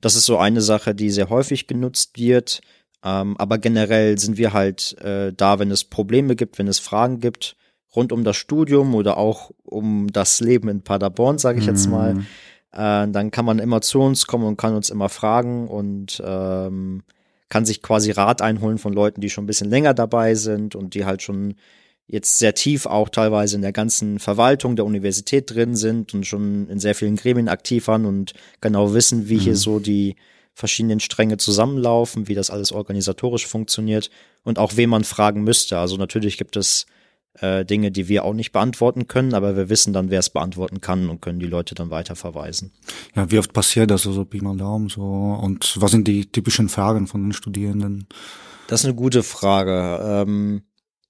Das 0.00 0.16
ist 0.16 0.26
so 0.26 0.38
eine 0.38 0.60
Sache, 0.60 0.94
die 0.94 1.10
sehr 1.10 1.30
häufig 1.30 1.66
genutzt 1.66 2.18
wird. 2.18 2.60
Ähm, 3.04 3.36
aber 3.38 3.58
generell 3.58 4.18
sind 4.18 4.38
wir 4.38 4.52
halt 4.52 4.96
äh, 5.00 5.32
da, 5.32 5.58
wenn 5.58 5.70
es 5.70 5.84
Probleme 5.84 6.36
gibt, 6.36 6.58
wenn 6.58 6.68
es 6.68 6.78
Fragen 6.78 7.20
gibt 7.20 7.56
rund 7.94 8.12
um 8.12 8.24
das 8.24 8.36
Studium 8.36 8.94
oder 8.94 9.16
auch 9.16 9.50
um 9.64 10.08
das 10.12 10.40
Leben 10.40 10.68
in 10.68 10.82
Paderborn, 10.82 11.38
sage 11.38 11.58
ich 11.58 11.66
jetzt 11.66 11.88
mal. 11.88 12.18
Äh, 12.70 13.08
dann 13.08 13.30
kann 13.30 13.44
man 13.44 13.58
immer 13.58 13.80
zu 13.80 14.00
uns 14.00 14.26
kommen 14.26 14.44
und 14.44 14.58
kann 14.58 14.74
uns 14.74 14.90
immer 14.90 15.08
fragen 15.08 15.68
und 15.68 16.22
ähm, 16.24 17.02
kann 17.48 17.64
sich 17.64 17.82
quasi 17.82 18.10
Rat 18.10 18.42
einholen 18.42 18.78
von 18.78 18.92
Leuten, 18.92 19.20
die 19.22 19.30
schon 19.30 19.44
ein 19.44 19.46
bisschen 19.46 19.70
länger 19.70 19.94
dabei 19.94 20.34
sind 20.34 20.74
und 20.74 20.94
die 20.94 21.06
halt 21.06 21.22
schon 21.22 21.54
jetzt 22.08 22.38
sehr 22.38 22.54
tief 22.54 22.86
auch 22.86 23.10
teilweise 23.10 23.56
in 23.56 23.62
der 23.62 23.72
ganzen 23.72 24.18
Verwaltung 24.18 24.76
der 24.76 24.86
Universität 24.86 25.54
drin 25.54 25.76
sind 25.76 26.14
und 26.14 26.26
schon 26.26 26.68
in 26.68 26.80
sehr 26.80 26.94
vielen 26.94 27.16
Gremien 27.16 27.48
aktiv 27.48 27.86
waren 27.86 28.06
und 28.06 28.32
genau 28.60 28.94
wissen, 28.94 29.28
wie 29.28 29.36
mhm. 29.36 29.40
hier 29.40 29.56
so 29.56 29.78
die 29.78 30.16
verschiedenen 30.54 30.98
Stränge 30.98 31.36
zusammenlaufen, 31.36 32.26
wie 32.26 32.34
das 32.34 32.50
alles 32.50 32.72
organisatorisch 32.72 33.46
funktioniert 33.46 34.10
und 34.42 34.58
auch 34.58 34.72
wen 34.76 34.90
man 34.90 35.04
fragen 35.04 35.44
müsste. 35.44 35.78
Also 35.78 35.96
natürlich 35.96 36.38
gibt 36.38 36.56
es 36.56 36.86
äh, 37.34 37.64
Dinge, 37.64 37.92
die 37.92 38.08
wir 38.08 38.24
auch 38.24 38.32
nicht 38.32 38.52
beantworten 38.52 39.06
können, 39.06 39.34
aber 39.34 39.54
wir 39.54 39.68
wissen 39.68 39.92
dann, 39.92 40.10
wer 40.10 40.18
es 40.18 40.30
beantworten 40.30 40.80
kann 40.80 41.10
und 41.10 41.20
können 41.20 41.38
die 41.38 41.46
Leute 41.46 41.74
dann 41.74 41.90
weiterverweisen. 41.90 42.72
Ja, 43.14 43.30
wie 43.30 43.38
oft 43.38 43.52
passiert 43.52 43.90
das 43.90 44.02
so, 44.02 44.12
so 44.12 44.24
Pi 44.24 44.40
mal 44.40 44.56
Daumen 44.56 44.88
so 44.88 45.02
und 45.02 45.76
was 45.78 45.90
sind 45.90 46.08
die 46.08 46.26
typischen 46.26 46.68
Fragen 46.68 47.06
von 47.06 47.22
den 47.22 47.32
Studierenden? 47.34 48.08
Das 48.66 48.80
ist 48.80 48.86
eine 48.86 48.94
gute 48.94 49.22
Frage. 49.22 50.00
Ähm, 50.02 50.62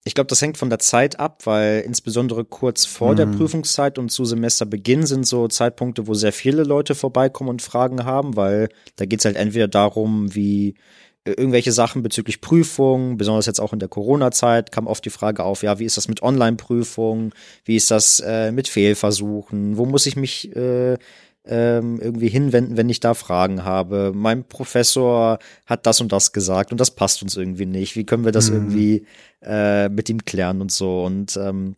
ich 0.04 0.14
glaube, 0.14 0.28
das 0.28 0.40
hängt 0.40 0.56
von 0.56 0.70
der 0.70 0.78
Zeit 0.78 1.20
ab, 1.20 1.42
weil 1.44 1.80
insbesondere 1.80 2.44
kurz 2.44 2.86
vor 2.86 3.12
mhm. 3.12 3.16
der 3.16 3.26
Prüfungszeit 3.26 3.98
und 3.98 4.10
zu 4.10 4.24
Semesterbeginn 4.24 5.06
sind 5.06 5.26
so 5.26 5.48
Zeitpunkte, 5.48 6.06
wo 6.06 6.14
sehr 6.14 6.32
viele 6.32 6.62
Leute 6.62 6.94
vorbeikommen 6.94 7.50
und 7.50 7.62
Fragen 7.62 8.04
haben, 8.04 8.36
weil 8.36 8.68
da 8.96 9.04
geht 9.04 9.20
es 9.20 9.24
halt 9.24 9.36
entweder 9.36 9.68
darum, 9.68 10.34
wie 10.34 10.76
äh, 11.24 11.32
irgendwelche 11.32 11.72
Sachen 11.72 12.02
bezüglich 12.02 12.40
Prüfungen, 12.40 13.18
besonders 13.18 13.46
jetzt 13.46 13.60
auch 13.60 13.72
in 13.72 13.80
der 13.80 13.88
Corona-Zeit, 13.88 14.72
kam 14.72 14.86
oft 14.86 15.04
die 15.04 15.10
Frage 15.10 15.44
auf, 15.44 15.62
ja, 15.62 15.78
wie 15.78 15.84
ist 15.84 15.96
das 15.96 16.08
mit 16.08 16.22
Online-Prüfungen, 16.22 17.32
wie 17.64 17.76
ist 17.76 17.90
das 17.90 18.20
äh, 18.20 18.50
mit 18.50 18.68
Fehlversuchen, 18.68 19.76
wo 19.76 19.84
muss 19.84 20.06
ich 20.06 20.16
mich 20.16 20.54
äh, 20.56 20.96
ähm, 21.44 21.98
irgendwie 22.00 22.28
hinwenden, 22.28 22.76
wenn 22.76 22.88
ich 22.88 23.00
da 23.00 23.14
Fragen 23.14 23.64
habe. 23.64 24.12
Mein 24.14 24.44
Professor 24.44 25.38
hat 25.66 25.86
das 25.86 26.00
und 26.00 26.12
das 26.12 26.32
gesagt 26.32 26.72
und 26.72 26.80
das 26.80 26.90
passt 26.90 27.22
uns 27.22 27.36
irgendwie 27.36 27.66
nicht. 27.66 27.96
Wie 27.96 28.04
können 28.04 28.24
wir 28.24 28.32
das 28.32 28.50
mhm. 28.50 28.56
irgendwie 28.56 29.06
äh, 29.42 29.88
mit 29.88 30.08
ihm 30.10 30.24
klären 30.24 30.60
und 30.60 30.70
so? 30.70 31.04
Und 31.04 31.36
ähm, 31.36 31.76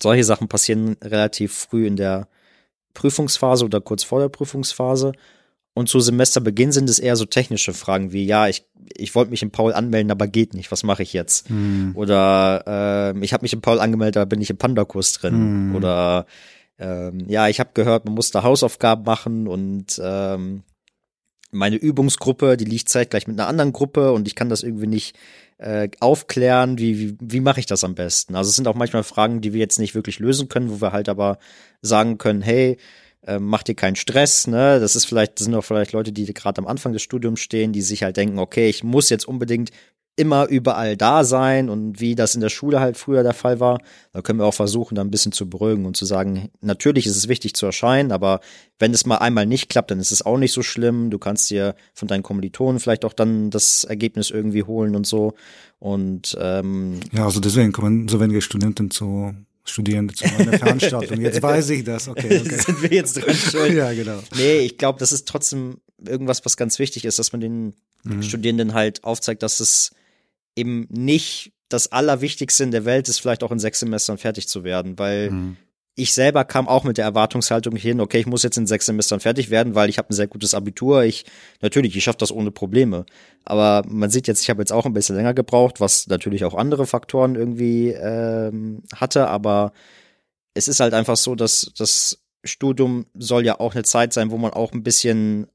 solche 0.00 0.24
Sachen 0.24 0.48
passieren 0.48 0.96
relativ 1.02 1.54
früh 1.54 1.86
in 1.86 1.96
der 1.96 2.28
Prüfungsphase 2.94 3.64
oder 3.64 3.80
kurz 3.80 4.04
vor 4.04 4.20
der 4.20 4.28
Prüfungsphase. 4.28 5.12
Und 5.76 5.88
zu 5.88 5.98
Semesterbeginn 5.98 6.70
sind 6.70 6.88
es 6.88 7.00
eher 7.00 7.16
so 7.16 7.24
technische 7.24 7.74
Fragen 7.74 8.12
wie, 8.12 8.24
ja, 8.24 8.46
ich, 8.46 8.64
ich 8.96 9.14
wollte 9.16 9.32
mich 9.32 9.42
im 9.42 9.50
Paul 9.50 9.72
anmelden, 9.72 10.12
aber 10.12 10.28
geht 10.28 10.54
nicht, 10.54 10.70
was 10.70 10.84
mache 10.84 11.02
ich 11.02 11.12
jetzt? 11.12 11.50
Mhm. 11.50 11.92
Oder 11.96 13.12
äh, 13.12 13.24
ich 13.24 13.32
habe 13.32 13.42
mich 13.42 13.52
im 13.52 13.60
Paul 13.60 13.80
angemeldet, 13.80 14.16
da 14.16 14.24
bin 14.24 14.40
ich 14.40 14.50
im 14.50 14.56
Panda-Kurs 14.56 15.14
drin. 15.14 15.70
Mhm. 15.70 15.76
Oder 15.76 16.26
ähm, 16.78 17.24
ja, 17.28 17.48
ich 17.48 17.60
habe 17.60 17.70
gehört, 17.74 18.04
man 18.04 18.14
muss 18.14 18.30
da 18.30 18.42
Hausaufgaben 18.42 19.04
machen 19.04 19.46
und 19.46 20.00
ähm, 20.02 20.64
meine 21.50 21.76
Übungsgruppe, 21.76 22.56
die 22.56 22.64
liegt 22.64 22.88
zeitgleich 22.88 23.26
mit 23.26 23.38
einer 23.38 23.48
anderen 23.48 23.72
Gruppe 23.72 24.12
und 24.12 24.26
ich 24.26 24.34
kann 24.34 24.48
das 24.48 24.62
irgendwie 24.62 24.88
nicht 24.88 25.16
äh, 25.58 25.88
aufklären, 26.00 26.78
wie, 26.78 26.98
wie, 26.98 27.16
wie 27.20 27.40
mache 27.40 27.60
ich 27.60 27.66
das 27.66 27.84
am 27.84 27.94
besten? 27.94 28.34
Also 28.34 28.50
es 28.50 28.56
sind 28.56 28.66
auch 28.66 28.74
manchmal 28.74 29.04
Fragen, 29.04 29.40
die 29.40 29.52
wir 29.52 29.60
jetzt 29.60 29.78
nicht 29.78 29.94
wirklich 29.94 30.18
lösen 30.18 30.48
können, 30.48 30.70
wo 30.70 30.80
wir 30.80 30.92
halt 30.92 31.08
aber 31.08 31.38
sagen 31.80 32.18
können, 32.18 32.42
hey, 32.42 32.76
äh, 33.22 33.38
mach 33.38 33.62
dir 33.62 33.74
keinen 33.74 33.96
Stress, 33.96 34.46
ne? 34.46 34.80
Das 34.80 34.96
ist 34.96 35.04
vielleicht, 35.04 35.38
das 35.38 35.44
sind 35.44 35.54
auch 35.54 35.64
vielleicht 35.64 35.92
Leute, 35.92 36.12
die 36.12 36.26
gerade 36.34 36.58
am 36.58 36.66
Anfang 36.66 36.92
des 36.92 37.02
Studiums 37.02 37.40
stehen, 37.40 37.72
die 37.72 37.82
sich 37.82 38.02
halt 38.02 38.16
denken, 38.16 38.38
okay, 38.38 38.68
ich 38.68 38.82
muss 38.84 39.08
jetzt 39.08 39.26
unbedingt 39.26 39.70
immer 40.16 40.46
überall 40.46 40.96
da 40.96 41.24
sein 41.24 41.68
und 41.68 42.00
wie 42.00 42.14
das 42.14 42.34
in 42.34 42.40
der 42.40 42.48
Schule 42.48 42.78
halt 42.78 42.96
früher 42.96 43.22
der 43.22 43.34
Fall 43.34 43.58
war, 43.58 43.80
da 44.12 44.22
können 44.22 44.38
wir 44.38 44.46
auch 44.46 44.54
versuchen, 44.54 44.94
da 44.94 45.02
ein 45.02 45.10
bisschen 45.10 45.32
zu 45.32 45.50
beruhigen 45.50 45.86
und 45.86 45.96
zu 45.96 46.04
sagen, 46.04 46.50
natürlich 46.60 47.06
ist 47.06 47.16
es 47.16 47.28
wichtig 47.28 47.54
zu 47.54 47.66
erscheinen, 47.66 48.12
aber 48.12 48.40
wenn 48.78 48.92
es 48.92 49.06
mal 49.06 49.16
einmal 49.16 49.46
nicht 49.46 49.68
klappt, 49.68 49.90
dann 49.90 49.98
ist 49.98 50.12
es 50.12 50.24
auch 50.24 50.38
nicht 50.38 50.52
so 50.52 50.62
schlimm. 50.62 51.10
Du 51.10 51.18
kannst 51.18 51.50
dir 51.50 51.74
von 51.94 52.06
deinen 52.06 52.22
Kommilitonen 52.22 52.78
vielleicht 52.78 53.04
auch 53.04 53.12
dann 53.12 53.50
das 53.50 53.84
Ergebnis 53.84 54.30
irgendwie 54.30 54.62
holen 54.62 54.94
und 54.94 55.06
so. 55.06 55.34
Und 55.80 56.36
ähm, 56.40 57.00
ja, 57.12 57.24
also 57.24 57.40
deswegen 57.40 57.72
kommen 57.72 58.06
so 58.08 58.20
wenige 58.20 58.40
Studenten 58.40 58.90
zu 58.90 59.34
Studierende 59.64 60.14
zu 60.14 60.26
meiner 60.28 60.52
Veranstaltung. 60.58 61.20
Jetzt 61.20 61.42
weiß 61.42 61.70
ich 61.70 61.84
das. 61.84 62.06
Okay, 62.08 62.40
okay. 62.44 62.56
Sind 62.56 62.82
wir 62.82 62.90
jetzt 62.90 63.14
dran 63.14 63.34
schuld? 63.34 63.74
ja, 63.74 63.92
genau. 63.92 64.20
Nee, 64.36 64.58
ich 64.58 64.78
glaube, 64.78 64.98
das 64.98 65.10
ist 65.10 65.26
trotzdem 65.26 65.78
irgendwas, 66.06 66.44
was 66.44 66.56
ganz 66.56 66.78
wichtig 66.78 67.04
ist, 67.04 67.18
dass 67.18 67.32
man 67.32 67.40
den 67.40 67.74
mhm. 68.02 68.22
Studierenden 68.22 68.74
halt 68.74 69.02
aufzeigt, 69.04 69.42
dass 69.42 69.60
es 69.60 69.92
eben 70.56 70.86
nicht 70.90 71.52
das 71.68 71.92
Allerwichtigste 71.92 72.64
in 72.64 72.70
der 72.70 72.84
Welt 72.84 73.08
ist, 73.08 73.20
vielleicht 73.20 73.42
auch 73.42 73.50
in 73.50 73.58
sechs 73.58 73.80
Semestern 73.80 74.18
fertig 74.18 74.48
zu 74.48 74.64
werden, 74.64 74.98
weil 74.98 75.30
mhm. 75.30 75.56
ich 75.96 76.12
selber 76.12 76.44
kam 76.44 76.68
auch 76.68 76.84
mit 76.84 76.98
der 76.98 77.04
Erwartungshaltung 77.04 77.74
hin, 77.76 78.00
okay, 78.00 78.18
ich 78.18 78.26
muss 78.26 78.42
jetzt 78.42 78.58
in 78.58 78.66
sechs 78.66 78.86
Semestern 78.86 79.20
fertig 79.20 79.50
werden, 79.50 79.74
weil 79.74 79.88
ich 79.88 79.98
habe 79.98 80.10
ein 80.10 80.14
sehr 80.14 80.28
gutes 80.28 80.54
Abitur. 80.54 81.02
Ich 81.02 81.24
natürlich, 81.62 81.96
ich 81.96 82.04
schaffe 82.04 82.18
das 82.18 82.30
ohne 82.30 82.50
Probleme. 82.50 83.06
Aber 83.44 83.82
man 83.88 84.10
sieht 84.10 84.28
jetzt, 84.28 84.42
ich 84.42 84.50
habe 84.50 84.62
jetzt 84.62 84.72
auch 84.72 84.86
ein 84.86 84.92
bisschen 84.92 85.16
länger 85.16 85.34
gebraucht, 85.34 85.80
was 85.80 86.06
natürlich 86.06 86.44
auch 86.44 86.54
andere 86.54 86.86
Faktoren 86.86 87.34
irgendwie 87.34 87.88
ähm, 87.88 88.82
hatte, 88.94 89.28
aber 89.28 89.72
es 90.54 90.68
ist 90.68 90.80
halt 90.80 90.94
einfach 90.94 91.16
so, 91.16 91.34
dass 91.34 91.72
das 91.76 92.20
Studium 92.44 93.06
soll 93.14 93.44
ja 93.44 93.58
auch 93.58 93.74
eine 93.74 93.82
Zeit 93.84 94.12
sein, 94.12 94.30
wo 94.30 94.38
man 94.38 94.52
auch 94.52 94.72
ein 94.72 94.84
bisschen 94.84 95.48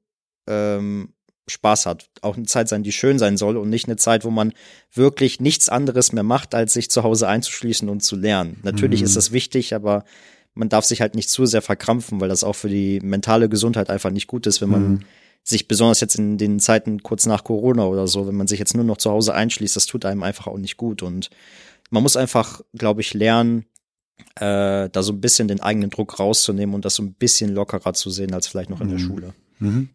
ähm, 0.47 1.13
Spaß 1.49 1.85
hat. 1.85 2.09
Auch 2.21 2.37
eine 2.37 2.45
Zeit 2.45 2.69
sein, 2.69 2.83
die 2.83 2.91
schön 2.91 3.19
sein 3.19 3.37
soll 3.37 3.57
und 3.57 3.69
nicht 3.69 3.87
eine 3.87 3.97
Zeit, 3.97 4.23
wo 4.23 4.29
man 4.29 4.53
wirklich 4.93 5.39
nichts 5.39 5.69
anderes 5.69 6.11
mehr 6.13 6.23
macht, 6.23 6.55
als 6.55 6.73
sich 6.73 6.89
zu 6.89 7.03
Hause 7.03 7.27
einzuschließen 7.27 7.89
und 7.89 8.01
zu 8.01 8.15
lernen. 8.15 8.59
Natürlich 8.63 9.01
mhm. 9.01 9.05
ist 9.05 9.15
das 9.15 9.31
wichtig, 9.31 9.75
aber 9.75 10.03
man 10.53 10.69
darf 10.69 10.85
sich 10.85 11.01
halt 11.01 11.15
nicht 11.15 11.29
zu 11.29 11.45
sehr 11.45 11.61
verkrampfen, 11.61 12.19
weil 12.19 12.29
das 12.29 12.43
auch 12.43 12.55
für 12.55 12.69
die 12.69 12.99
mentale 12.99 13.49
Gesundheit 13.49 13.89
einfach 13.89 14.11
nicht 14.11 14.27
gut 14.27 14.47
ist, 14.47 14.61
wenn 14.61 14.69
man 14.69 14.89
mhm. 14.89 14.99
sich 15.43 15.67
besonders 15.67 16.01
jetzt 16.01 16.15
in 16.15 16.37
den 16.37 16.59
Zeiten 16.59 17.03
kurz 17.03 17.25
nach 17.25 17.43
Corona 17.43 17.85
oder 17.85 18.07
so, 18.07 18.27
wenn 18.27 18.35
man 18.35 18.47
sich 18.47 18.59
jetzt 18.59 18.75
nur 18.75 18.83
noch 18.83 18.97
zu 18.97 19.11
Hause 19.11 19.33
einschließt, 19.33 19.75
das 19.75 19.85
tut 19.85 20.05
einem 20.05 20.23
einfach 20.23 20.47
auch 20.47 20.57
nicht 20.57 20.77
gut. 20.77 21.01
Und 21.01 21.29
man 21.89 22.03
muss 22.03 22.17
einfach, 22.17 22.61
glaube 22.73 23.01
ich, 23.01 23.13
lernen, 23.13 23.65
äh, 24.35 24.89
da 24.89 25.03
so 25.03 25.13
ein 25.13 25.21
bisschen 25.21 25.47
den 25.47 25.61
eigenen 25.61 25.89
Druck 25.89 26.19
rauszunehmen 26.19 26.75
und 26.75 26.85
das 26.85 26.95
so 26.95 27.03
ein 27.03 27.13
bisschen 27.13 27.53
lockerer 27.53 27.93
zu 27.93 28.09
sehen 28.09 28.33
als 28.33 28.47
vielleicht 28.47 28.69
noch 28.69 28.81
in 28.81 28.87
mhm. 28.87 28.91
der 28.91 28.99
Schule. 28.99 29.33
Mhm. 29.59 29.89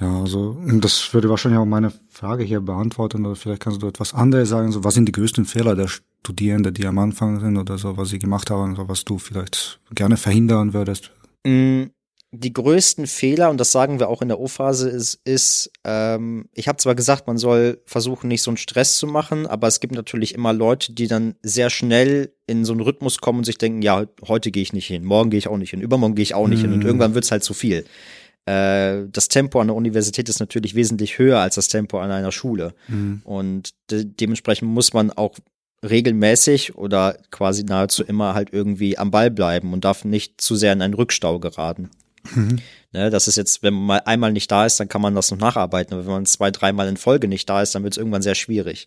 Ja, 0.00 0.20
also 0.20 0.56
das 0.80 1.14
würde 1.14 1.30
wahrscheinlich 1.30 1.60
auch 1.60 1.66
meine 1.66 1.92
Frage 2.08 2.42
hier 2.42 2.60
beantworten 2.60 3.24
oder 3.24 3.36
vielleicht 3.36 3.62
kannst 3.62 3.80
du 3.80 3.86
etwas 3.86 4.12
anderes 4.12 4.48
sagen. 4.48 4.72
So, 4.72 4.82
was 4.82 4.94
sind 4.94 5.06
die 5.06 5.12
größten 5.12 5.44
Fehler 5.44 5.76
der 5.76 5.88
Studierenden, 5.88 6.74
die 6.74 6.86
am 6.86 6.98
Anfang 6.98 7.38
sind 7.38 7.56
oder 7.56 7.78
so, 7.78 7.96
was 7.96 8.08
sie 8.08 8.18
gemacht 8.18 8.50
haben 8.50 8.74
oder 8.74 8.88
was 8.88 9.04
du 9.04 9.18
vielleicht 9.18 9.80
gerne 9.94 10.16
verhindern 10.16 10.72
würdest? 10.72 11.12
Mm, 11.46 11.84
die 12.32 12.52
größten 12.52 13.06
Fehler, 13.06 13.50
und 13.50 13.60
das 13.60 13.70
sagen 13.70 14.00
wir 14.00 14.08
auch 14.08 14.20
in 14.20 14.26
der 14.26 14.40
O-Phase, 14.40 14.88
ist, 14.88 15.20
ist 15.24 15.70
ähm, 15.84 16.48
ich 16.54 16.66
habe 16.66 16.78
zwar 16.78 16.96
gesagt, 16.96 17.28
man 17.28 17.38
soll 17.38 17.80
versuchen, 17.86 18.26
nicht 18.26 18.42
so 18.42 18.50
einen 18.50 18.56
Stress 18.56 18.96
zu 18.96 19.06
machen, 19.06 19.46
aber 19.46 19.68
es 19.68 19.78
gibt 19.78 19.94
natürlich 19.94 20.34
immer 20.34 20.52
Leute, 20.52 20.92
die 20.92 21.06
dann 21.06 21.36
sehr 21.42 21.70
schnell 21.70 22.32
in 22.48 22.64
so 22.64 22.72
einen 22.72 22.80
Rhythmus 22.80 23.18
kommen 23.18 23.38
und 23.38 23.44
sich 23.44 23.58
denken, 23.58 23.82
ja, 23.82 24.06
heute 24.26 24.50
gehe 24.50 24.62
ich 24.64 24.72
nicht 24.72 24.88
hin, 24.88 25.04
morgen 25.04 25.30
gehe 25.30 25.38
ich 25.38 25.46
auch 25.46 25.56
nicht 25.56 25.70
hin, 25.70 25.80
übermorgen 25.80 26.16
gehe 26.16 26.24
ich 26.24 26.34
auch 26.34 26.48
nicht 26.48 26.60
mm. 26.60 26.62
hin 26.62 26.72
und 26.72 26.80
mhm. 26.80 26.86
irgendwann 26.86 27.14
wird's 27.14 27.30
halt 27.30 27.44
zu 27.44 27.54
viel. 27.54 27.84
Äh, 28.46 29.04
das 29.10 29.28
Tempo 29.28 29.60
an 29.60 29.68
der 29.68 29.76
Universität 29.76 30.28
ist 30.28 30.40
natürlich 30.40 30.74
wesentlich 30.74 31.18
höher 31.18 31.38
als 31.38 31.54
das 31.54 31.68
Tempo 31.68 31.98
an 31.98 32.10
einer 32.10 32.32
Schule. 32.32 32.74
Mhm. 32.88 33.22
Und 33.24 33.70
de 33.90 34.04
dementsprechend 34.04 34.70
muss 34.70 34.92
man 34.92 35.10
auch 35.10 35.36
regelmäßig 35.82 36.76
oder 36.76 37.18
quasi 37.30 37.64
nahezu 37.64 38.04
immer 38.04 38.34
halt 38.34 38.52
irgendwie 38.52 38.96
am 38.96 39.10
Ball 39.10 39.30
bleiben 39.30 39.72
und 39.72 39.84
darf 39.84 40.04
nicht 40.04 40.40
zu 40.40 40.56
sehr 40.56 40.72
in 40.72 40.82
einen 40.82 40.94
Rückstau 40.94 41.38
geraten. 41.38 41.90
Mhm. 42.34 42.60
Ne, 42.92 43.10
das 43.10 43.28
ist 43.28 43.36
jetzt, 43.36 43.62
wenn 43.62 43.74
man 43.74 43.84
mal 43.84 44.02
einmal 44.04 44.32
nicht 44.32 44.50
da 44.50 44.64
ist, 44.64 44.80
dann 44.80 44.88
kann 44.88 45.02
man 45.02 45.14
das 45.14 45.30
noch 45.30 45.38
nacharbeiten. 45.38 45.94
Aber 45.94 46.06
wenn 46.06 46.12
man 46.12 46.26
zwei, 46.26 46.50
dreimal 46.50 46.88
in 46.88 46.96
Folge 46.96 47.28
nicht 47.28 47.48
da 47.50 47.60
ist, 47.60 47.74
dann 47.74 47.82
wird 47.82 47.94
es 47.94 47.98
irgendwann 47.98 48.22
sehr 48.22 48.34
schwierig 48.34 48.86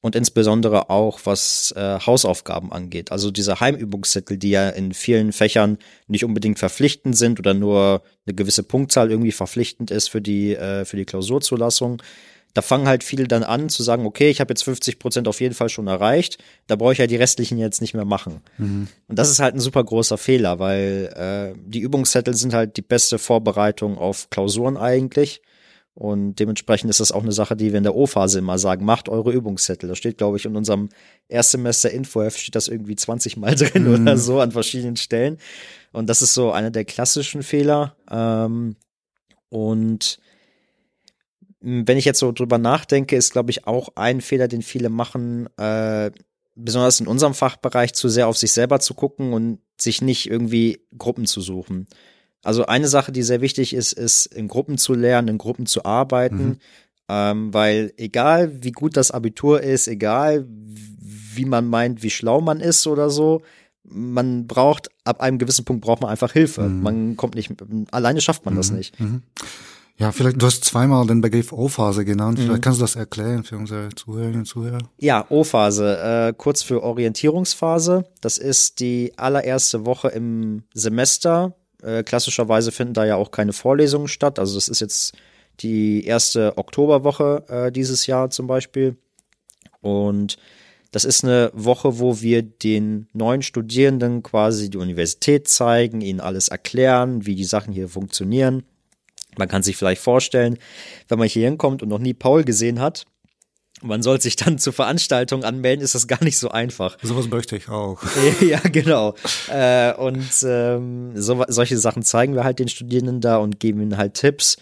und 0.00 0.14
insbesondere 0.14 0.90
auch 0.90 1.20
was 1.24 1.72
äh, 1.76 1.98
Hausaufgaben 1.98 2.72
angeht. 2.72 3.10
Also 3.10 3.30
diese 3.30 3.60
Heimübungszettel, 3.60 4.38
die 4.38 4.50
ja 4.50 4.68
in 4.68 4.94
vielen 4.94 5.32
Fächern 5.32 5.78
nicht 6.06 6.24
unbedingt 6.24 6.58
verpflichtend 6.58 7.16
sind 7.16 7.38
oder 7.40 7.54
nur 7.54 8.02
eine 8.26 8.34
gewisse 8.34 8.62
Punktzahl 8.62 9.10
irgendwie 9.10 9.32
verpflichtend 9.32 9.90
ist 9.90 10.08
für 10.08 10.20
die 10.20 10.54
äh, 10.54 10.84
für 10.84 10.96
die 10.96 11.04
Klausurzulassung. 11.04 12.00
Da 12.54 12.62
fangen 12.62 12.88
halt 12.88 13.04
viele 13.04 13.28
dann 13.28 13.42
an 13.42 13.68
zu 13.68 13.82
sagen, 13.82 14.06
okay, 14.06 14.30
ich 14.30 14.40
habe 14.40 14.52
jetzt 14.52 14.64
50 14.64 14.98
Prozent 14.98 15.28
auf 15.28 15.40
jeden 15.40 15.54
Fall 15.54 15.68
schon 15.68 15.86
erreicht, 15.86 16.38
da 16.66 16.76
brauche 16.76 16.92
ich 16.92 16.98
ja 16.98 17.06
die 17.06 17.16
restlichen 17.16 17.58
jetzt 17.58 17.80
nicht 17.80 17.94
mehr 17.94 18.06
machen. 18.06 18.40
Mhm. 18.56 18.88
Und 19.06 19.18
das 19.18 19.30
ist 19.30 19.38
halt 19.38 19.54
ein 19.54 19.60
super 19.60 19.84
großer 19.84 20.16
Fehler, 20.16 20.58
weil 20.58 21.12
äh, 21.54 21.58
die 21.60 21.80
Übungszettel 21.80 22.34
sind 22.34 22.54
halt 22.54 22.76
die 22.76 22.82
beste 22.82 23.18
Vorbereitung 23.18 23.98
auf 23.98 24.30
Klausuren 24.30 24.76
eigentlich. 24.76 25.42
Und 25.98 26.36
dementsprechend 26.36 26.90
ist 26.90 27.00
das 27.00 27.10
auch 27.10 27.24
eine 27.24 27.32
Sache, 27.32 27.56
die 27.56 27.72
wir 27.72 27.78
in 27.78 27.82
der 27.82 27.96
O-Phase 27.96 28.38
immer 28.38 28.56
sagen, 28.56 28.84
macht 28.84 29.08
eure 29.08 29.32
Übungszettel. 29.32 29.88
Da 29.88 29.96
steht, 29.96 30.16
glaube 30.16 30.36
ich, 30.36 30.44
in 30.44 30.54
unserem 30.54 30.90
Erstsemester 31.26 31.90
Infoheft 31.90 32.38
steht 32.38 32.54
das 32.54 32.68
irgendwie 32.68 32.94
20 32.94 33.36
Mal 33.36 33.54
drin 33.56 33.82
mhm. 33.82 34.02
oder 34.02 34.16
so 34.16 34.38
an 34.38 34.52
verschiedenen 34.52 34.94
Stellen. 34.94 35.38
Und 35.90 36.08
das 36.08 36.22
ist 36.22 36.34
so 36.34 36.52
einer 36.52 36.70
der 36.70 36.84
klassischen 36.84 37.42
Fehler. 37.42 37.96
Ähm, 38.08 38.76
und 39.48 40.20
wenn 41.60 41.98
ich 41.98 42.04
jetzt 42.04 42.20
so 42.20 42.30
drüber 42.30 42.58
nachdenke, 42.58 43.16
ist, 43.16 43.32
glaube 43.32 43.50
ich, 43.50 43.66
auch 43.66 43.88
ein 43.96 44.20
Fehler, 44.20 44.46
den 44.46 44.62
viele 44.62 44.90
machen, 44.90 45.48
äh, 45.56 46.12
besonders 46.54 47.00
in 47.00 47.08
unserem 47.08 47.34
Fachbereich 47.34 47.92
zu 47.92 48.08
sehr 48.08 48.28
auf 48.28 48.38
sich 48.38 48.52
selber 48.52 48.78
zu 48.78 48.94
gucken 48.94 49.32
und 49.32 49.58
sich 49.76 50.00
nicht 50.00 50.30
irgendwie 50.30 50.80
Gruppen 50.96 51.26
zu 51.26 51.40
suchen. 51.40 51.88
Also 52.44 52.66
eine 52.66 52.88
Sache, 52.88 53.12
die 53.12 53.22
sehr 53.22 53.40
wichtig 53.40 53.74
ist, 53.74 53.92
ist 53.92 54.26
in 54.26 54.48
Gruppen 54.48 54.78
zu 54.78 54.94
lernen, 54.94 55.28
in 55.28 55.38
Gruppen 55.38 55.66
zu 55.66 55.84
arbeiten. 55.84 56.44
Mhm. 56.44 56.58
Ähm, 57.10 57.54
weil 57.54 57.92
egal 57.96 58.62
wie 58.62 58.72
gut 58.72 58.96
das 58.96 59.10
Abitur 59.10 59.62
ist, 59.62 59.88
egal 59.88 60.46
wie 60.46 61.46
man 61.46 61.66
meint, 61.66 62.02
wie 62.02 62.10
schlau 62.10 62.40
man 62.40 62.60
ist 62.60 62.86
oder 62.86 63.08
so, 63.08 63.42
man 63.84 64.46
braucht, 64.46 64.90
ab 65.04 65.20
einem 65.20 65.38
gewissen 65.38 65.64
Punkt 65.64 65.82
braucht 65.82 66.02
man 66.02 66.10
einfach 66.10 66.32
Hilfe. 66.32 66.62
Mhm. 66.62 66.82
Man 66.82 67.16
kommt 67.16 67.34
nicht, 67.34 67.50
alleine 67.90 68.20
schafft 68.20 68.44
man 68.44 68.54
mhm. 68.54 68.58
das 68.58 68.70
nicht. 68.70 69.00
Mhm. 69.00 69.22
Ja, 69.96 70.12
vielleicht, 70.12 70.40
du 70.40 70.46
hast 70.46 70.64
zweimal 70.64 71.06
den 71.06 71.20
Begriff 71.20 71.52
O-Phase 71.52 72.04
genannt. 72.04 72.38
Vielleicht 72.38 72.58
mhm. 72.58 72.60
kannst 72.60 72.78
du 72.78 72.84
das 72.84 72.94
erklären 72.94 73.42
für 73.42 73.56
unsere 73.56 73.88
Zuhörerinnen 73.88 74.40
und 74.40 74.46
Zuhörer. 74.46 74.78
Ja, 74.98 75.26
O-Phase, 75.28 75.98
äh, 76.28 76.34
kurz 76.36 76.62
für 76.62 76.84
Orientierungsphase. 76.84 78.04
Das 78.20 78.38
ist 78.38 78.78
die 78.78 79.12
allererste 79.16 79.86
Woche 79.86 80.08
im 80.08 80.62
Semester. 80.72 81.56
Äh, 81.82 82.02
klassischerweise 82.02 82.72
finden 82.72 82.94
da 82.94 83.04
ja 83.04 83.16
auch 83.16 83.30
keine 83.30 83.52
Vorlesungen 83.52 84.08
statt. 84.08 84.38
Also 84.38 84.54
das 84.54 84.68
ist 84.68 84.80
jetzt 84.80 85.14
die 85.60 86.04
erste 86.04 86.56
Oktoberwoche 86.56 87.44
äh, 87.48 87.72
dieses 87.72 88.06
Jahr 88.06 88.30
zum 88.30 88.46
Beispiel. 88.46 88.96
Und 89.80 90.36
das 90.90 91.04
ist 91.04 91.24
eine 91.24 91.50
Woche, 91.52 91.98
wo 91.98 92.20
wir 92.20 92.42
den 92.42 93.08
neuen 93.12 93.42
Studierenden 93.42 94.22
quasi 94.22 94.70
die 94.70 94.78
Universität 94.78 95.48
zeigen, 95.48 96.00
ihnen 96.00 96.20
alles 96.20 96.48
erklären, 96.48 97.26
wie 97.26 97.34
die 97.34 97.44
Sachen 97.44 97.72
hier 97.72 97.88
funktionieren 97.88 98.64
man 99.38 99.48
kann 99.48 99.62
sich 99.62 99.76
vielleicht 99.76 100.02
vorstellen, 100.02 100.58
wenn 101.08 101.18
man 101.18 101.28
hier 101.28 101.48
hinkommt 101.48 101.82
und 101.82 101.88
noch 101.88 101.98
nie 101.98 102.14
Paul 102.14 102.44
gesehen 102.44 102.80
hat, 102.80 103.06
man 103.82 104.02
soll 104.02 104.20
sich 104.20 104.36
dann 104.36 104.58
zur 104.58 104.72
Veranstaltung 104.72 105.44
anmelden, 105.44 105.84
ist 105.84 105.94
das 105.94 106.06
gar 106.06 106.22
nicht 106.22 106.38
so 106.38 106.50
einfach. 106.50 106.96
Sowas 107.02 107.28
möchte 107.28 107.56
ich 107.56 107.68
auch. 107.68 108.02
ja, 108.40 108.60
genau. 108.60 109.14
Äh, 109.48 109.94
und 109.94 110.28
ähm, 110.44 111.12
so, 111.14 111.44
solche 111.48 111.78
Sachen 111.78 112.02
zeigen 112.02 112.34
wir 112.34 112.44
halt 112.44 112.58
den 112.58 112.68
Studierenden 112.68 113.20
da 113.20 113.38
und 113.38 113.60
geben 113.60 113.80
ihnen 113.80 113.96
halt 113.96 114.14
Tipps 114.14 114.56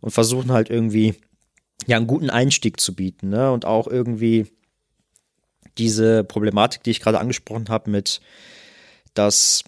und 0.00 0.10
versuchen 0.10 0.52
halt 0.52 0.70
irgendwie 0.70 1.14
ja 1.86 1.96
einen 1.96 2.06
guten 2.06 2.30
Einstieg 2.30 2.80
zu 2.80 2.94
bieten, 2.94 3.30
ne? 3.30 3.52
Und 3.52 3.64
auch 3.64 3.86
irgendwie 3.86 4.46
diese 5.78 6.24
Problematik, 6.24 6.82
die 6.82 6.90
ich 6.90 7.00
gerade 7.00 7.20
angesprochen 7.20 7.68
habe, 7.68 7.90
mit 7.90 8.20
dass 9.14 9.64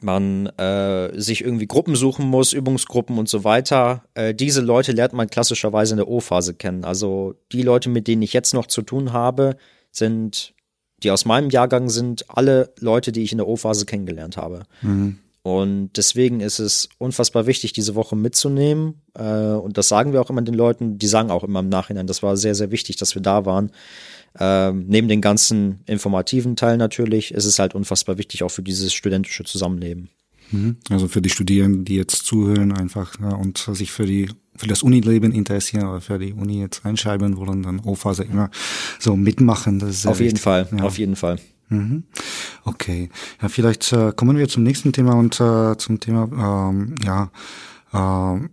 man 0.00 0.46
äh, 0.58 1.18
sich 1.18 1.42
irgendwie 1.42 1.66
Gruppen 1.66 1.96
suchen 1.96 2.26
muss, 2.26 2.52
Übungsgruppen 2.52 3.18
und 3.18 3.28
so 3.28 3.44
weiter. 3.44 4.04
Äh, 4.14 4.34
diese 4.34 4.60
Leute 4.60 4.92
lernt 4.92 5.12
man 5.12 5.28
klassischerweise 5.28 5.94
in 5.94 5.98
der 5.98 6.08
O-Phase 6.08 6.54
kennen. 6.54 6.84
Also 6.84 7.34
die 7.52 7.62
Leute, 7.62 7.88
mit 7.88 8.06
denen 8.06 8.22
ich 8.22 8.32
jetzt 8.32 8.54
noch 8.54 8.66
zu 8.66 8.82
tun 8.82 9.12
habe, 9.12 9.56
sind, 9.90 10.54
die 11.02 11.10
aus 11.10 11.24
meinem 11.24 11.50
Jahrgang 11.50 11.88
sind, 11.88 12.28
alle 12.28 12.72
Leute, 12.78 13.12
die 13.12 13.22
ich 13.22 13.32
in 13.32 13.38
der 13.38 13.48
O-Phase 13.48 13.86
kennengelernt 13.86 14.36
habe. 14.36 14.64
Mhm. 14.82 15.18
Und 15.46 15.90
deswegen 15.96 16.40
ist 16.40 16.58
es 16.58 16.88
unfassbar 16.98 17.46
wichtig, 17.46 17.72
diese 17.72 17.94
Woche 17.94 18.16
mitzunehmen. 18.16 19.02
Äh, 19.14 19.22
und 19.22 19.78
das 19.78 19.86
sagen 19.86 20.12
wir 20.12 20.20
auch 20.20 20.28
immer 20.28 20.42
den 20.42 20.54
Leuten, 20.54 20.98
die 20.98 21.06
sagen 21.06 21.30
auch 21.30 21.44
immer 21.44 21.60
im 21.60 21.68
Nachhinein, 21.68 22.08
das 22.08 22.22
war 22.24 22.36
sehr, 22.36 22.56
sehr 22.56 22.72
wichtig, 22.72 22.96
dass 22.96 23.14
wir 23.14 23.22
da 23.22 23.46
waren. 23.46 23.70
Ähm, 24.38 24.84
neben 24.88 25.08
den 25.08 25.20
ganzen 25.20 25.80
informativen 25.86 26.56
Teil 26.56 26.76
natürlich, 26.76 27.32
ist 27.32 27.44
es 27.44 27.58
halt 27.58 27.74
unfassbar 27.74 28.18
wichtig 28.18 28.42
auch 28.42 28.50
für 28.50 28.62
dieses 28.62 28.92
studentische 28.92 29.44
Zusammenleben. 29.44 30.10
Mhm. 30.50 30.76
Also 30.90 31.08
für 31.08 31.22
die 31.22 31.30
Studierenden, 31.30 31.84
die 31.84 31.96
jetzt 31.96 32.24
zuhören 32.24 32.72
einfach 32.72 33.18
ja, 33.20 33.34
und 33.34 33.58
sich 33.58 33.90
für 33.90 34.06
die 34.06 34.28
für 34.58 34.66
das 34.66 34.82
Unileben 34.82 35.32
interessieren 35.32 35.86
oder 35.86 36.00
für 36.00 36.18
die 36.18 36.32
Uni 36.32 36.60
jetzt 36.60 36.86
einschreiben 36.86 37.36
wollen, 37.36 37.62
dann 37.62 37.80
O-Phase 37.80 38.24
immer 38.24 38.50
so 38.98 39.14
mitmachen. 39.14 39.78
Das 39.78 39.90
ist 39.90 40.06
auf 40.06 40.20
jeden 40.20 40.38
Fall, 40.38 40.66
ja. 40.74 40.84
auf 40.84 40.96
jeden 40.98 41.14
Fall. 41.14 41.38
Mhm. 41.68 42.04
Okay, 42.64 43.10
ja, 43.42 43.48
vielleicht 43.48 43.92
äh, 43.92 44.12
kommen 44.14 44.38
wir 44.38 44.48
zum 44.48 44.62
nächsten 44.62 44.92
Thema 44.92 45.14
und 45.14 45.40
äh, 45.40 45.76
zum 45.76 46.00
Thema 46.00 46.70
ähm, 46.70 46.94
ja 47.04 47.30
äh, 47.92 48.48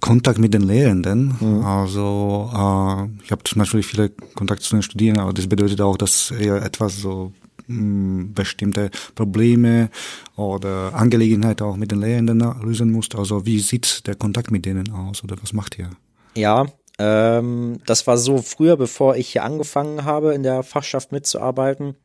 Kontakt 0.00 0.38
mit 0.38 0.54
den 0.54 0.62
Lehrenden. 0.62 1.36
Mhm. 1.40 1.64
Also 1.64 2.50
äh, 2.52 3.24
ich 3.24 3.30
habe 3.30 3.42
natürlich 3.56 3.86
viele 3.86 4.10
Kontakte 4.34 4.64
zu 4.64 4.76
den 4.76 4.82
Studierenden, 4.82 5.22
aber 5.22 5.32
das 5.32 5.46
bedeutet 5.46 5.80
auch, 5.80 5.96
dass 5.96 6.30
er 6.30 6.62
etwas 6.62 6.98
so 6.98 7.32
mh, 7.66 7.76
hm, 7.76 8.34
bestimmte 8.34 8.90
Probleme 9.14 9.90
oder 10.36 10.94
Angelegenheiten 10.94 11.66
auch 11.66 11.76
mit 11.76 11.90
den 11.90 12.00
Lehrenden 12.00 12.40
lösen 12.62 12.92
muss. 12.92 13.08
Also 13.14 13.46
wie 13.46 13.60
sieht 13.60 14.06
der 14.06 14.14
Kontakt 14.14 14.50
mit 14.50 14.64
denen 14.64 14.92
aus 14.92 15.22
oder 15.24 15.36
was 15.40 15.52
macht 15.52 15.78
ihr? 15.78 15.90
Ja, 16.34 16.66
ähm, 16.98 17.78
das 17.86 18.06
war 18.06 18.18
so 18.18 18.38
früher, 18.38 18.76
bevor 18.76 19.16
ich 19.16 19.28
hier 19.28 19.44
angefangen 19.44 20.04
habe, 20.04 20.34
in 20.34 20.42
der 20.42 20.62
Fachschaft 20.62 21.12
mitzuarbeiten, 21.12 21.96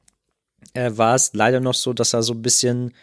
äh, 0.73 0.91
war 0.95 1.15
es 1.15 1.31
leider 1.33 1.59
noch 1.59 1.73
so, 1.73 1.93
dass 1.93 2.13
er 2.13 2.23
so 2.23 2.33
ein 2.33 2.41
bisschen 2.41 2.93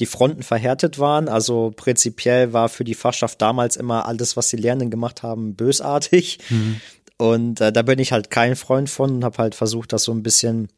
die 0.00 0.06
Fronten 0.06 0.42
verhärtet 0.42 0.98
waren. 0.98 1.28
Also 1.28 1.72
prinzipiell 1.74 2.52
war 2.52 2.68
für 2.68 2.84
die 2.84 2.94
Fachschaft 2.94 3.40
damals 3.42 3.76
immer 3.76 4.06
alles, 4.06 4.36
was 4.36 4.48
die 4.48 4.56
Lernenden 4.56 4.90
gemacht 4.90 5.22
haben, 5.22 5.54
bösartig. 5.54 6.38
Mhm. 6.50 6.80
Und 7.16 7.60
äh, 7.60 7.72
da 7.72 7.82
bin 7.82 7.98
ich 7.98 8.12
halt 8.12 8.30
kein 8.30 8.54
Freund 8.54 8.88
von 8.88 9.16
und 9.16 9.24
habe 9.24 9.38
halt 9.38 9.54
versucht, 9.54 9.92
das 9.92 10.04
so 10.04 10.12
ein 10.12 10.22
bisschen, 10.22 10.68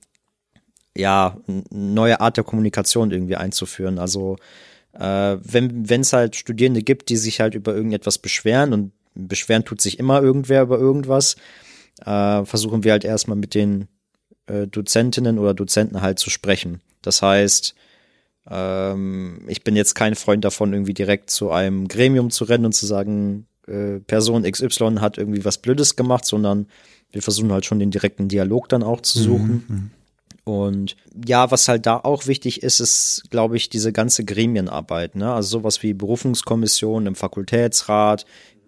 ja, 0.96 1.37
neue 1.70 2.20
Art 2.20 2.38
der 2.38 2.44
Kommunikation 2.44 3.11
irgendwie 3.11 3.37
einzuführen. 3.37 3.98
Also 3.98 4.37
äh, 4.92 5.37
wenn 5.40 6.00
es 6.00 6.12
halt 6.12 6.37
Studierende 6.37 6.83
gibt, 6.83 7.11
die 7.11 7.16
sich 7.16 7.40
halt 7.40 7.54
über 7.54 7.74
irgendetwas 7.74 8.18
beschweren 8.18 8.72
und 8.72 8.92
beschweren 9.14 9.64
tut 9.64 9.80
sich 9.80 9.98
immer 9.98 10.22
irgendwer 10.22 10.62
über 10.62 10.78
irgendwas, 10.78 11.37
äh, 12.04 12.44
versuchen 12.44 12.85
wir 12.85 12.92
halt 12.92 13.04
erstmal 13.04 13.37
mit 13.37 13.54
den 13.54 13.88
äh, 14.46 14.66
Dozentinnen 14.66 15.38
oder 15.38 15.52
Dozenten 15.52 16.00
halt 16.00 16.18
zu 16.18 16.30
sprechen. 16.30 16.80
Das 17.02 17.22
heißt, 17.22 17.74
ähm, 18.51 19.43
ich 19.47 19.63
bin 19.63 19.77
jetzt 19.77 19.95
kein 19.95 20.15
Freund 20.15 20.45
davon, 20.45 20.73
irgendwie 20.73 20.95
direkt 20.95 21.31
zu 21.31 21.51
einem 21.51 21.89
Gremium 21.89 22.31
zu 22.31 22.45
rennen 22.45 22.67
und 22.67 22.73
zu 22.73 22.87
sagen, 22.87 23.47
äh, 23.67 24.01
Person 24.01 24.43
XY 24.43 24.97
hat 25.01 25.19
irgendwie 25.19 25.45
was 25.45 25.59
Blödes 25.59 25.97
gemacht, 25.97 26.25
sondern 26.25 26.67
wir 27.13 27.23
versuchen 27.23 27.53
halt 27.53 27.65
schon 27.65 27.79
den 27.79 27.91
direkten 27.91 28.29
Dialog 28.29 28.69
dann 28.69 28.83
auch 28.83 29.01
zu 29.01 29.19
suchen. 29.21 29.65
Mhm. 29.69 29.77
mhm. 29.77 29.91
Und 30.43 30.97
ja, 31.27 31.51
was 31.51 31.69
halt 31.69 31.87
da 31.87 31.99
auch 31.99 32.27
wichtig 32.27 32.63
ist, 32.63 32.81
ist, 32.81 33.25
glaube 33.31 33.57
ich, 33.57 33.69
diese 33.69 33.93
ganze 33.93 34.25
Gremienarbeit. 34.25 35.15
Ne? 35.15 35.33
Also 35.33 35.59
sowas 35.59 35.83
wie 35.83 35.93
Berufungskommission 35.93 37.07
im 37.07 37.15
Fakultätsrat, 37.15 38.25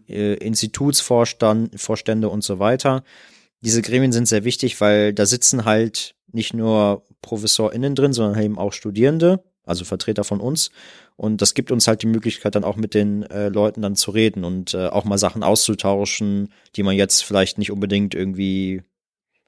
äh, 0.07 0.35
Institutsvorstände 0.35 2.29
und 2.29 2.45
so 2.45 2.59
weiter. 2.59 3.03
Diese 3.62 3.83
Gremien 3.83 4.12
sind 4.12 4.29
sehr 4.29 4.45
wichtig, 4.45 4.81
weil 4.81 5.12
da 5.12 5.25
sitzen 5.27 5.64
halt 5.64 6.14
nicht 6.31 6.55
nur 6.55 7.05
ProfessorInnen 7.23 7.95
drin, 7.95 8.12
sondern 8.12 8.40
eben 8.40 8.59
auch 8.59 8.73
Studierende 8.75 9.42
also 9.64 9.85
Vertreter 9.85 10.25
von 10.25 10.40
uns. 10.40 10.70
Und 11.16 11.42
das 11.42 11.55
gibt 11.55 11.70
uns 11.70 11.87
halt 11.87 12.03
die 12.03 12.07
Möglichkeit, 12.07 12.55
dann 12.55 12.64
auch 12.64 12.77
mit 12.77 12.94
den 12.94 13.22
äh, 13.25 13.48
Leuten 13.48 13.83
dann 13.83 13.96
zu 13.96 14.11
reden 14.11 14.44
und 14.44 14.75
äh, 14.75 14.88
auch 14.88 15.05
mal 15.05 15.18
Sachen 15.18 15.42
auszutauschen, 15.42 16.48
die 16.77 16.83
man 16.83 16.96
jetzt 16.96 17.22
vielleicht 17.22 17.59
nicht 17.59 17.70
unbedingt 17.70 18.14
irgendwie 18.14 18.83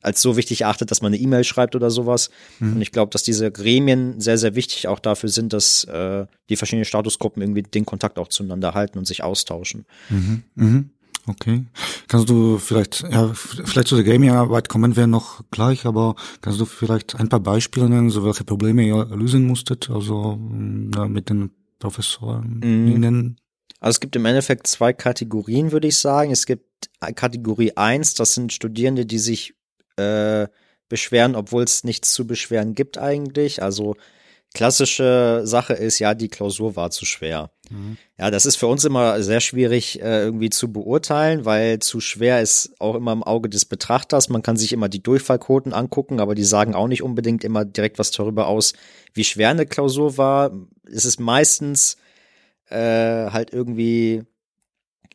als 0.05 0.21
so 0.21 0.37
wichtig 0.37 0.67
achtet, 0.67 0.91
dass 0.91 1.01
man 1.01 1.15
eine 1.15 1.23
E-Mail 1.23 1.45
schreibt 1.45 1.75
oder 1.75 1.91
sowas. 1.91 2.29
Mhm. 2.61 2.75
Und 2.75 2.83
ich 2.83 2.93
glaube, 2.93 3.11
dass 3.11 3.23
diese 3.23 3.51
Gremien 3.51 4.21
sehr, 4.21 4.37
sehr 4.37 4.55
wichtig 4.55 4.87
auch 4.87 4.99
dafür 4.99 5.31
sind, 5.31 5.55
dass 5.55 5.85
äh, 5.85 6.27
die 6.51 6.57
verschiedenen 6.57 6.85
Statusgruppen 6.85 7.43
irgendwie 7.43 7.63
den 7.63 7.87
Kontakt 7.87 8.19
auch 8.19 8.29
zueinander 8.29 8.75
halten 8.75 8.99
und 8.99 9.07
sich 9.07 9.23
austauschen. 9.23 9.87
Mhm. 10.11 10.43
Mhm. 10.55 10.91
Okay. 11.27 11.65
Kannst 12.09 12.29
du 12.29 12.59
vielleicht, 12.59 13.03
ja, 13.11 13.33
vielleicht 13.33 13.89
zu 13.89 13.97
der 13.97 14.05
Gaming-Arbeit 14.05 14.69
kommen 14.69 14.95
wir 14.95 15.07
noch 15.07 15.43
gleich, 15.51 15.87
aber 15.87 16.17
kannst 16.43 16.61
du 16.61 16.67
vielleicht 16.67 17.17
ein 17.17 17.29
paar 17.29 17.41
Beispiele 17.41 17.89
nennen, 17.89 18.11
so 18.11 18.25
welche 18.25 18.45
Probleme 18.45 18.83
ihr 18.83 19.07
lösen 19.07 19.47
musstet, 19.47 19.89
also 19.89 20.39
ja, 20.95 21.09
mit 21.09 21.31
den 21.31 21.51
Professoren? 21.79 22.61
Mhm. 22.63 23.37
Also 23.81 23.97
es 23.97 24.01
gibt 24.01 24.17
im 24.17 24.25
Endeffekt 24.25 24.67
zwei 24.67 24.93
Kategorien, 24.93 25.73
würde 25.73 25.89
ich 25.89 25.99
sagen. 25.99 26.31
Es 26.31 26.47
gibt 26.47 26.91
Kategorie 27.15 27.73
eins, 27.77 28.15
das 28.15 28.35
sind 28.35 28.53
Studierende, 28.53 29.07
die 29.07 29.19
sich 29.19 29.55
äh, 29.97 30.47
beschweren, 30.89 31.35
obwohl 31.35 31.65
es 31.65 31.85
nichts 31.85 32.13
zu 32.13 32.27
beschweren 32.27 32.75
gibt 32.75 32.99
eigentlich. 32.99 33.63
Also 33.63 33.97
klassische 34.55 35.43
Sache 35.45 35.75
ist, 35.75 35.99
ja, 35.99 36.15
die 36.15 36.29
Klausur 36.29 36.77
war 36.77 36.91
zu 36.91 37.05
schwer. 37.05 37.51
Mhm. 37.71 37.99
Ja, 38.19 38.31
das 38.31 38.47
ist 38.47 38.57
für 38.57 38.69
uns 38.69 38.85
immer 38.85 39.21
sehr 39.23 39.41
schwierig 39.41 40.01
äh, 40.01 40.23
irgendwie 40.23 40.49
zu 40.49 40.73
beurteilen, 40.73 41.45
weil 41.45 41.81
zu 41.81 42.01
schwer 42.01 42.41
ist 42.41 42.73
auch 42.79 42.95
immer 42.95 43.13
im 43.13 43.25
Auge 43.25 43.49
des 43.49 43.65
Betrachters. 43.65 44.29
Man 44.29 44.43
kann 44.43 44.57
sich 44.57 44.73
immer 44.73 44.89
die 44.89 45.03
Durchfallquoten 45.03 45.73
angucken, 45.73 46.21
aber 46.21 46.35
die 46.35 46.45
sagen 46.45 46.75
auch 46.75 46.87
nicht 46.87 47.03
unbedingt 47.03 47.43
immer 47.43 47.65
direkt 47.65 47.99
was 47.99 48.13
darüber 48.13 48.47
aus, 48.47 48.73
wie 49.13 49.25
schwer 49.25 49.51
eine 49.51 49.67
Klausur 49.67 50.17
war. 50.17 50.53
Es 50.91 51.05
ist 51.05 51.19
meistens 51.19 51.97
äh, 52.71 52.77
halt 53.31 53.53
irgendwie 53.53 54.23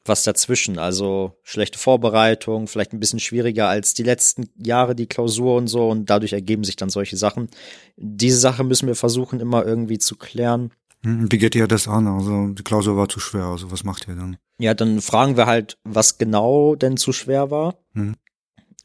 was 0.10 0.24
dazwischen. 0.24 0.78
Also 0.78 1.38
schlechte 1.44 1.80
Vorbereitung, 1.80 2.68
vielleicht 2.68 2.92
ein 2.92 3.00
bisschen 3.00 3.20
schwieriger 3.20 3.70
als 3.70 3.94
die 3.94 4.04
letzten 4.04 4.50
Jahre 4.58 4.96
die 4.96 5.08
Klausur 5.08 5.56
und 5.56 5.68
so 5.68 5.88
und 5.88 6.10
dadurch 6.10 6.34
ergeben 6.34 6.66
sich 6.66 6.76
dann 6.76 6.90
solche 6.90 7.16
Sachen. 7.16 7.48
Diese 7.96 8.40
Sache 8.40 8.66
müssen 8.66 8.88
wir 8.88 8.96
versuchen 8.96 9.40
immer 9.40 9.66
irgendwie 9.66 10.00
zu 10.00 10.18
klären. 10.18 10.72
Hm, 11.04 11.32
wie 11.32 11.38
geht 11.38 11.56
ihr 11.56 11.68
das 11.68 11.88
an? 11.88 12.08
Also 12.08 12.50
die 12.50 12.64
Klausur 12.64 12.98
war 12.98 13.08
zu 13.08 13.22
schwer, 13.22 13.46
also 13.46 13.72
was 13.72 13.86
macht 13.86 14.08
ihr 14.10 14.16
dann? 14.16 14.38
Ja, 14.58 14.74
dann 14.74 15.00
fragen 15.00 15.38
wir 15.38 15.46
halt, 15.46 15.78
was 15.86 16.18
genau 16.18 16.76
denn 16.76 16.98
zu 16.98 17.14
schwer 17.14 17.50
war. 17.50 17.78
Mhm. 17.94 18.16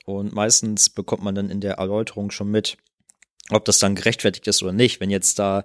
Und 0.07 0.35
meistens 0.35 0.91
bekommt 0.91 1.25
man 1.25 1.35
dann 1.35 1.51
in 1.51 1.61
der 1.61 1.75
Erläuterung 1.75 2.31
schon 2.31 2.51
mit, 2.51 2.77
ob 3.51 3.65
das 3.65 3.79
dann 3.79 3.95
gerechtfertigt 3.95 4.47
ist 4.47 4.63
oder 4.63 4.73
nicht. 4.73 5.01
Wenn 5.01 5.11
jetzt 5.11 5.39
da 5.39 5.65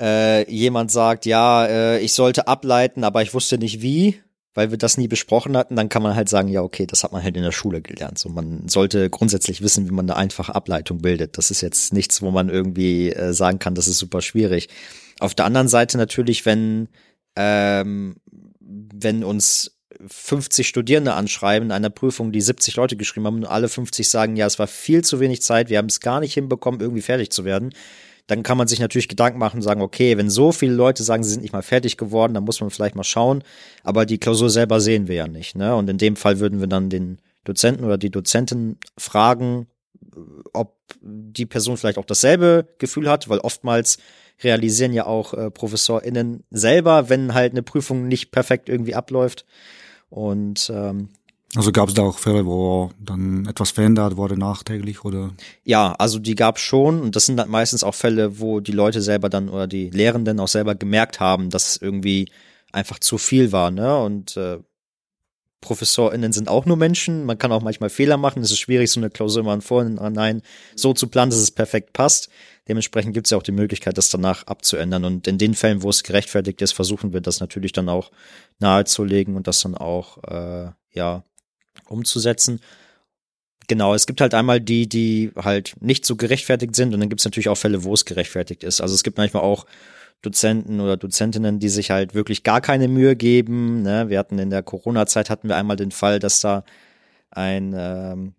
äh, 0.00 0.50
jemand 0.50 0.90
sagt, 0.90 1.26
ja, 1.26 1.66
äh, 1.66 2.00
ich 2.00 2.14
sollte 2.14 2.48
ableiten, 2.48 3.04
aber 3.04 3.22
ich 3.22 3.34
wusste 3.34 3.58
nicht 3.58 3.82
wie, 3.82 4.20
weil 4.54 4.70
wir 4.70 4.78
das 4.78 4.96
nie 4.96 5.08
besprochen 5.08 5.56
hatten, 5.56 5.76
dann 5.76 5.88
kann 5.88 6.02
man 6.02 6.16
halt 6.16 6.28
sagen, 6.28 6.48
ja, 6.48 6.62
okay, 6.62 6.86
das 6.86 7.04
hat 7.04 7.12
man 7.12 7.22
halt 7.22 7.36
in 7.36 7.42
der 7.42 7.52
Schule 7.52 7.80
gelernt. 7.80 8.18
So, 8.18 8.28
man 8.28 8.68
sollte 8.68 9.08
grundsätzlich 9.08 9.62
wissen, 9.62 9.88
wie 9.88 9.92
man 9.92 10.10
eine 10.10 10.16
einfache 10.16 10.54
Ableitung 10.54 10.98
bildet. 10.98 11.38
Das 11.38 11.50
ist 11.50 11.60
jetzt 11.60 11.92
nichts, 11.92 12.20
wo 12.20 12.30
man 12.30 12.48
irgendwie 12.48 13.12
äh, 13.12 13.32
sagen 13.32 13.60
kann, 13.60 13.74
das 13.74 13.86
ist 13.86 13.98
super 13.98 14.20
schwierig. 14.22 14.68
Auf 15.20 15.34
der 15.34 15.44
anderen 15.44 15.68
Seite 15.68 15.98
natürlich, 15.98 16.46
wenn, 16.46 16.88
ähm, 17.36 18.16
wenn 18.60 19.22
uns 19.22 19.76
50 20.06 20.66
Studierende 20.66 21.14
anschreiben 21.14 21.68
in 21.68 21.72
einer 21.72 21.90
Prüfung, 21.90 22.32
die 22.32 22.40
70 22.40 22.76
Leute 22.76 22.96
geschrieben 22.96 23.26
haben 23.26 23.36
und 23.36 23.44
alle 23.44 23.68
50 23.68 24.08
sagen, 24.08 24.36
ja, 24.36 24.46
es 24.46 24.58
war 24.58 24.66
viel 24.66 25.04
zu 25.04 25.20
wenig 25.20 25.42
Zeit, 25.42 25.68
wir 25.68 25.78
haben 25.78 25.86
es 25.86 26.00
gar 26.00 26.20
nicht 26.20 26.34
hinbekommen, 26.34 26.80
irgendwie 26.80 27.02
fertig 27.02 27.30
zu 27.30 27.44
werden, 27.44 27.72
dann 28.30 28.44
kann 28.44 28.56
man 28.56 28.68
sich 28.68 28.78
natürlich 28.78 29.08
Gedanken 29.08 29.40
machen 29.40 29.56
und 29.56 29.62
sagen, 29.62 29.82
okay, 29.82 30.16
wenn 30.16 30.30
so 30.30 30.52
viele 30.52 30.72
Leute 30.72 31.02
sagen, 31.02 31.24
sie 31.24 31.32
sind 31.32 31.42
nicht 31.42 31.52
mal 31.52 31.62
fertig 31.62 31.96
geworden, 31.96 32.32
dann 32.32 32.44
muss 32.44 32.60
man 32.60 32.70
vielleicht 32.70 32.94
mal 32.94 33.02
schauen. 33.02 33.42
Aber 33.82 34.06
die 34.06 34.18
Klausur 34.18 34.50
selber 34.50 34.80
sehen 34.80 35.08
wir 35.08 35.16
ja 35.16 35.26
nicht. 35.26 35.56
Ne? 35.56 35.74
Und 35.74 35.90
in 35.90 35.98
dem 35.98 36.14
Fall 36.14 36.38
würden 36.38 36.60
wir 36.60 36.68
dann 36.68 36.90
den 36.90 37.18
Dozenten 37.42 37.84
oder 37.84 37.98
die 37.98 38.10
Dozentin 38.10 38.76
fragen, 38.96 39.66
ob 40.52 40.76
die 41.00 41.46
Person 41.46 41.76
vielleicht 41.76 41.98
auch 41.98 42.04
dasselbe 42.04 42.68
Gefühl 42.78 43.10
hat, 43.10 43.28
weil 43.28 43.40
oftmals 43.40 43.98
realisieren 44.44 44.92
ja 44.92 45.06
auch 45.06 45.34
äh, 45.34 45.50
ProfessorInnen 45.50 46.44
selber, 46.50 47.08
wenn 47.08 47.34
halt 47.34 47.52
eine 47.52 47.64
Prüfung 47.64 48.06
nicht 48.06 48.30
perfekt 48.30 48.68
irgendwie 48.68 48.94
abläuft. 48.94 49.44
Und 50.08 50.70
ähm, 50.72 51.08
also 51.56 51.72
gab 51.72 51.88
es 51.88 51.94
da 51.94 52.02
auch 52.02 52.18
Fälle, 52.18 52.46
wo 52.46 52.92
dann 53.00 53.46
etwas 53.46 53.72
verändert 53.72 54.16
wurde 54.16 54.38
nachträglich 54.38 55.04
oder? 55.04 55.32
Ja, 55.64 55.92
also 55.98 56.20
die 56.20 56.36
gab 56.36 56.60
schon 56.60 57.00
und 57.00 57.16
das 57.16 57.26
sind 57.26 57.36
dann 57.38 57.50
meistens 57.50 57.82
auch 57.82 57.94
Fälle, 57.94 58.38
wo 58.38 58.60
die 58.60 58.72
Leute 58.72 59.02
selber 59.02 59.28
dann 59.28 59.48
oder 59.48 59.66
die 59.66 59.90
Lehrenden 59.90 60.38
auch 60.38 60.48
selber 60.48 60.76
gemerkt 60.76 61.18
haben, 61.18 61.50
dass 61.50 61.70
es 61.70 61.76
irgendwie 61.76 62.30
einfach 62.70 63.00
zu 63.00 63.18
viel 63.18 63.50
war, 63.50 63.72
ne? 63.72 63.98
Und 63.98 64.36
äh, 64.36 64.58
ProfessorInnen 65.60 66.32
sind 66.32 66.48
auch 66.48 66.66
nur 66.66 66.76
Menschen, 66.76 67.24
man 67.24 67.36
kann 67.36 67.52
auch 67.52 67.62
manchmal 67.62 67.90
Fehler 67.90 68.16
machen, 68.16 68.42
es 68.42 68.50
ist 68.50 68.60
schwierig, 68.60 68.90
so 68.90 69.00
eine 69.00 69.10
Klausur 69.10 69.42
immer 69.42 69.60
vorhinein 69.60 70.42
so 70.74 70.94
zu 70.94 71.08
planen, 71.08 71.30
dass 71.30 71.40
es 71.40 71.50
perfekt 71.50 71.92
passt. 71.92 72.30
Dementsprechend 72.68 73.12
gibt 73.12 73.26
es 73.26 73.30
ja 73.30 73.38
auch 73.38 73.42
die 73.42 73.52
Möglichkeit, 73.52 73.98
das 73.98 74.08
danach 74.08 74.46
abzuändern. 74.46 75.04
Und 75.04 75.26
in 75.26 75.36
den 75.36 75.54
Fällen, 75.54 75.82
wo 75.82 75.90
es 75.90 76.02
gerechtfertigt 76.02 76.62
ist, 76.62 76.72
versuchen 76.72 77.12
wir 77.12 77.20
das 77.20 77.40
natürlich 77.40 77.72
dann 77.72 77.88
auch 77.88 78.10
nahezulegen 78.58 79.36
und 79.36 79.48
das 79.48 79.60
dann 79.60 79.74
auch 79.74 80.22
äh, 80.24 80.70
ja 80.92 81.24
umzusetzen. 81.90 82.60
Genau, 83.68 83.94
es 83.94 84.06
gibt 84.06 84.20
halt 84.20 84.34
einmal 84.34 84.60
die, 84.60 84.88
die 84.88 85.30
halt 85.36 85.74
nicht 85.80 86.04
so 86.04 86.16
gerechtfertigt 86.16 86.74
sind 86.74 86.92
und 86.94 87.00
dann 87.00 87.08
gibt 87.08 87.20
es 87.20 87.24
natürlich 87.24 87.48
auch 87.48 87.56
Fälle, 87.56 87.84
wo 87.84 87.94
es 87.94 88.04
gerechtfertigt 88.04 88.64
ist. 88.64 88.80
Also 88.80 88.94
es 88.94 89.02
gibt 89.02 89.18
manchmal 89.18 89.42
auch 89.42 89.66
Dozenten 90.22 90.80
oder 90.80 90.96
Dozentinnen, 90.96 91.60
die 91.60 91.68
sich 91.68 91.90
halt 91.90 92.14
wirklich 92.14 92.42
gar 92.42 92.60
keine 92.60 92.88
Mühe 92.88 93.16
geben. 93.16 93.82
Ne? 93.82 94.08
Wir 94.08 94.18
hatten 94.18 94.38
in 94.38 94.50
der 94.50 94.62
Corona-Zeit 94.62 95.30
hatten 95.30 95.48
wir 95.48 95.56
einmal 95.56 95.76
den 95.76 95.92
Fall, 95.92 96.18
dass 96.18 96.40
da 96.40 96.64
ein 97.30 97.74
ähm, 97.76 98.34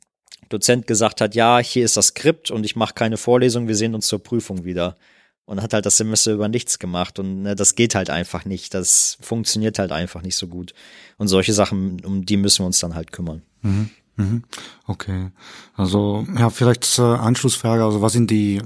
Dozent 0.49 0.85
gesagt 0.85 1.21
hat, 1.21 1.33
ja, 1.33 1.59
hier 1.59 1.85
ist 1.85 1.97
das 1.97 2.07
Skript 2.07 2.51
und 2.51 2.65
ich 2.65 2.75
mache 2.75 2.93
keine 2.93 3.17
Vorlesung, 3.17 3.67
wir 3.67 3.75
sehen 3.75 3.95
uns 3.95 4.07
zur 4.07 4.21
Prüfung 4.21 4.65
wieder. 4.65 4.97
Und 5.45 5.62
hat 5.62 5.73
halt 5.73 5.86
das 5.86 5.97
Semester 5.97 6.32
über 6.32 6.47
nichts 6.47 6.80
gemacht 6.80 7.19
und 7.19 7.41
ne, 7.41 7.56
das 7.56 7.75
geht 7.75 7.95
halt 7.95 8.10
einfach 8.10 8.45
nicht. 8.45 8.73
Das 8.73 9.17
funktioniert 9.21 9.80
halt 9.80 9.91
einfach 9.91 10.21
nicht 10.21 10.38
so 10.38 10.47
gut. 10.47 10.73
Und 11.17 11.27
solche 11.27 11.51
Sachen, 11.51 11.99
um 12.06 12.25
die 12.25 12.38
müssen 12.38 12.60
wir 12.60 12.67
uns 12.67 12.80
dann 12.80 12.95
halt 12.95 13.12
kümmern. 13.12 13.41
Mhm. 13.62 13.89
Mhm. 14.15 14.43
Okay. 14.88 15.32
Also, 15.75 16.25
ja, 16.38 16.49
vielleicht 16.49 16.99
äh, 16.99 17.01
Anschlussfrage, 17.01 17.84
also 17.84 18.01
was 18.01 18.13
sind 18.13 18.32
die 18.32 18.62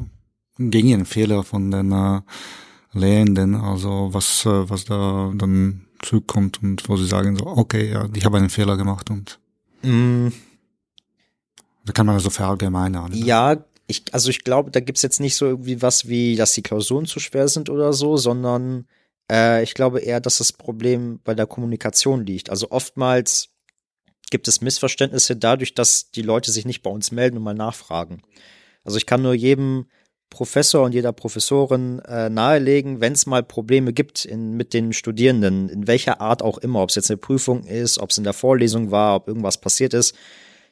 gängigen 0.57 1.05
Fehler 1.05 1.43
von 1.43 1.71
den 1.71 1.91
äh, 1.91 2.21
Lehrenden, 2.93 3.55
also 3.55 4.09
was, 4.11 4.45
äh, 4.45 4.69
was 4.69 4.85
da 4.85 5.31
dann 5.35 5.85
zurückkommt 6.01 6.61
und 6.63 6.87
wo 6.87 6.97
sie 6.97 7.07
sagen 7.07 7.35
so, 7.35 7.45
okay, 7.45 7.91
ja, 7.91 8.07
ich 8.13 8.25
habe 8.25 8.37
einen 8.37 8.49
Fehler 8.49 8.77
gemacht 8.77 9.09
und 9.09 9.39
mm. 9.81 10.27
da 11.85 11.93
kann 11.93 12.05
man 12.05 12.15
also 12.15 12.29
verallgemeinern. 12.29 13.11
Ne? 13.11 13.17
Ja, 13.17 13.57
ich, 13.87 14.03
also 14.11 14.29
ich 14.29 14.43
glaube, 14.43 14.71
da 14.71 14.79
gibt's 14.79 15.01
jetzt 15.01 15.19
nicht 15.19 15.35
so 15.35 15.45
irgendwie 15.45 15.81
was 15.81 16.07
wie, 16.07 16.35
dass 16.35 16.53
die 16.53 16.63
Klausuren 16.63 17.05
zu 17.05 17.19
schwer 17.19 17.47
sind 17.47 17.69
oder 17.69 17.93
so, 17.93 18.17
sondern 18.17 18.87
äh, 19.31 19.63
ich 19.63 19.73
glaube 19.73 19.99
eher, 19.99 20.19
dass 20.19 20.39
das 20.39 20.53
Problem 20.53 21.19
bei 21.23 21.35
der 21.35 21.45
Kommunikation 21.45 22.25
liegt. 22.25 22.49
Also 22.49 22.71
oftmals 22.71 23.49
gibt 24.31 24.47
es 24.47 24.61
Missverständnisse 24.61 25.35
dadurch, 25.35 25.73
dass 25.75 26.11
die 26.11 26.23
Leute 26.23 26.51
sich 26.51 26.65
nicht 26.65 26.81
bei 26.81 26.89
uns 26.89 27.11
melden 27.11 27.37
und 27.37 27.43
mal 27.43 27.53
nachfragen. 27.53 28.21
Also 28.83 28.97
ich 28.97 29.05
kann 29.05 29.21
nur 29.21 29.33
jedem 29.33 29.85
Professor 30.29 30.83
und 30.83 30.93
jeder 30.93 31.13
Professorin 31.13 31.99
äh, 31.99 32.29
nahelegen, 32.29 32.99
wenn 32.99 33.13
es 33.13 33.27
mal 33.27 33.43
Probleme 33.43 33.93
gibt 33.93 34.25
in, 34.25 34.57
mit 34.57 34.73
den 34.73 34.93
Studierenden, 34.93 35.69
in 35.69 35.87
welcher 35.87 36.19
Art 36.19 36.41
auch 36.41 36.57
immer, 36.57 36.81
ob 36.81 36.89
es 36.89 36.95
jetzt 36.95 37.11
eine 37.11 37.17
Prüfung 37.17 37.63
ist, 37.63 37.99
ob 37.99 38.09
es 38.09 38.17
in 38.17 38.23
der 38.23 38.33
Vorlesung 38.33 38.89
war, 38.89 39.15
ob 39.15 39.27
irgendwas 39.27 39.61
passiert 39.61 39.93
ist, 39.93 40.15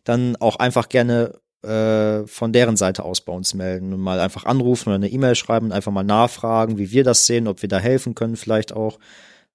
dann 0.03 0.35
auch 0.37 0.57
einfach 0.57 0.89
gerne 0.89 1.39
äh, 1.63 2.27
von 2.27 2.53
deren 2.53 2.77
Seite 2.77 3.03
aus 3.03 3.21
bei 3.21 3.33
uns 3.33 3.53
melden 3.53 3.93
und 3.93 3.99
mal 3.99 4.19
einfach 4.19 4.45
anrufen 4.45 4.89
oder 4.89 4.95
eine 4.95 5.09
E-Mail 5.09 5.35
schreiben 5.35 5.67
und 5.67 5.71
einfach 5.71 5.91
mal 5.91 6.03
nachfragen, 6.03 6.77
wie 6.77 6.91
wir 6.91 7.03
das 7.03 7.25
sehen, 7.25 7.47
ob 7.47 7.61
wir 7.61 7.69
da 7.69 7.79
helfen 7.79 8.15
können 8.15 8.35
vielleicht 8.35 8.73
auch, 8.73 8.99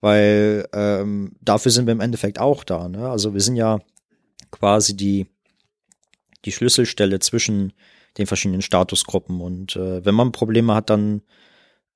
weil 0.01 0.68
ähm, 0.73 1.33
dafür 1.40 1.71
sind 1.71 1.87
wir 1.87 1.92
im 1.92 2.01
Endeffekt 2.01 2.38
auch 2.38 2.64
da. 2.64 2.88
Ne? 2.88 3.09
Also 3.09 3.35
wir 3.35 3.40
sind 3.40 3.57
ja 3.57 3.79
quasi 4.51 4.97
die 4.97 5.27
die 6.44 6.53
Schlüsselstelle 6.53 7.18
zwischen 7.18 7.73
den 8.16 8.27
verschiedenen 8.27 8.62
Statusgruppen 8.62 9.40
und 9.40 9.77
äh, 9.77 10.05
wenn 10.05 10.14
man 10.14 10.33
Probleme 10.33 10.75
hat, 10.75 10.90
dann 10.90 11.23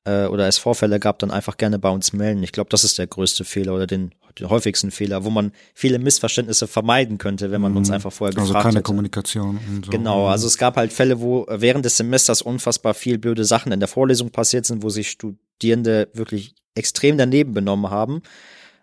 äh, 0.05 0.27
oder 0.27 0.49
es 0.49 0.59
Vorfälle 0.59 0.99
gab, 0.99 1.19
dann 1.21 1.31
einfach 1.31 1.57
gerne 1.57 1.79
bei 1.79 1.89
uns 1.89 2.13
melden. 2.13 2.43
Ich 2.43 2.53
glaube, 2.53 2.71
das 2.71 2.85
ist 2.85 2.99
der 2.99 3.07
größte 3.07 3.45
Fehler 3.45 3.75
oder 3.75 3.87
den, 3.87 4.13
den 4.39 4.51
häufigsten 4.51 4.91
Fehler, 4.91 5.25
wo 5.25 5.31
man 5.31 5.53
viele 5.75 5.99
Missverständnisse 5.99 6.67
vermeiden 6.67 7.19
könnte, 7.19 7.51
wenn 7.51 7.61
man 7.61 7.77
uns 7.77 7.89
mhm. 7.89 7.95
einfach 7.95 8.13
vorher 8.13 8.37
also 8.37 8.49
gefragt 8.49 8.65
keine 8.65 8.77
hätte. 8.77 8.83
Kommunikation. 8.85 9.61
So. 9.85 9.91
Genau, 9.91 10.27
also 10.27 10.47
es 10.47 10.59
gab 10.59 10.77
halt 10.77 10.93
Fälle, 10.93 11.21
wo 11.21 11.47
während 11.49 11.85
des 11.85 11.97
Semesters 11.97 12.43
unfassbar 12.43 12.95
viel 12.95 13.19
blöde 13.19 13.45
Sachen 13.45 13.73
in 13.73 13.81
der 13.81 13.89
Vorlesung 13.89 14.31
passiert 14.31 14.67
sind, 14.67 14.83
wo 14.83 14.91
sich 14.91 15.11
Studierende 15.11 16.09
wirklich 16.15 16.55
extrem 16.75 17.17
daneben 17.17 17.53
benommen 17.53 17.91
haben 17.91 18.23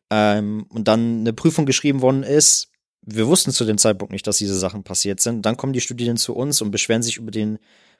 ähm, 0.10 0.66
und 0.70 0.88
dann 0.88 1.22
eine 1.22 1.34
Prüfung 1.34 1.66
geschrieben 1.66 2.02
worden 2.02 2.24
ist. 2.24 2.70
Wir 3.02 3.28
wussten 3.28 3.52
zu 3.52 3.66
dem 3.66 3.78
Zeitpunkt 3.78 4.14
nicht, 4.14 4.28
dass 4.28 4.38
diese 4.38 4.58
Sachen 4.58 4.84
passiert 4.84 5.20
sind. 5.20 5.46
Dann 5.46 5.58
kommen 5.58 5.74
die 5.74 5.82
Studierenden 5.82 6.22
zu 6.22 6.36
uns 6.36 6.62
und 6.62 6.70
beschweren 6.70 7.02
sich 7.02 7.18
über 7.18 7.32
den 7.32 7.58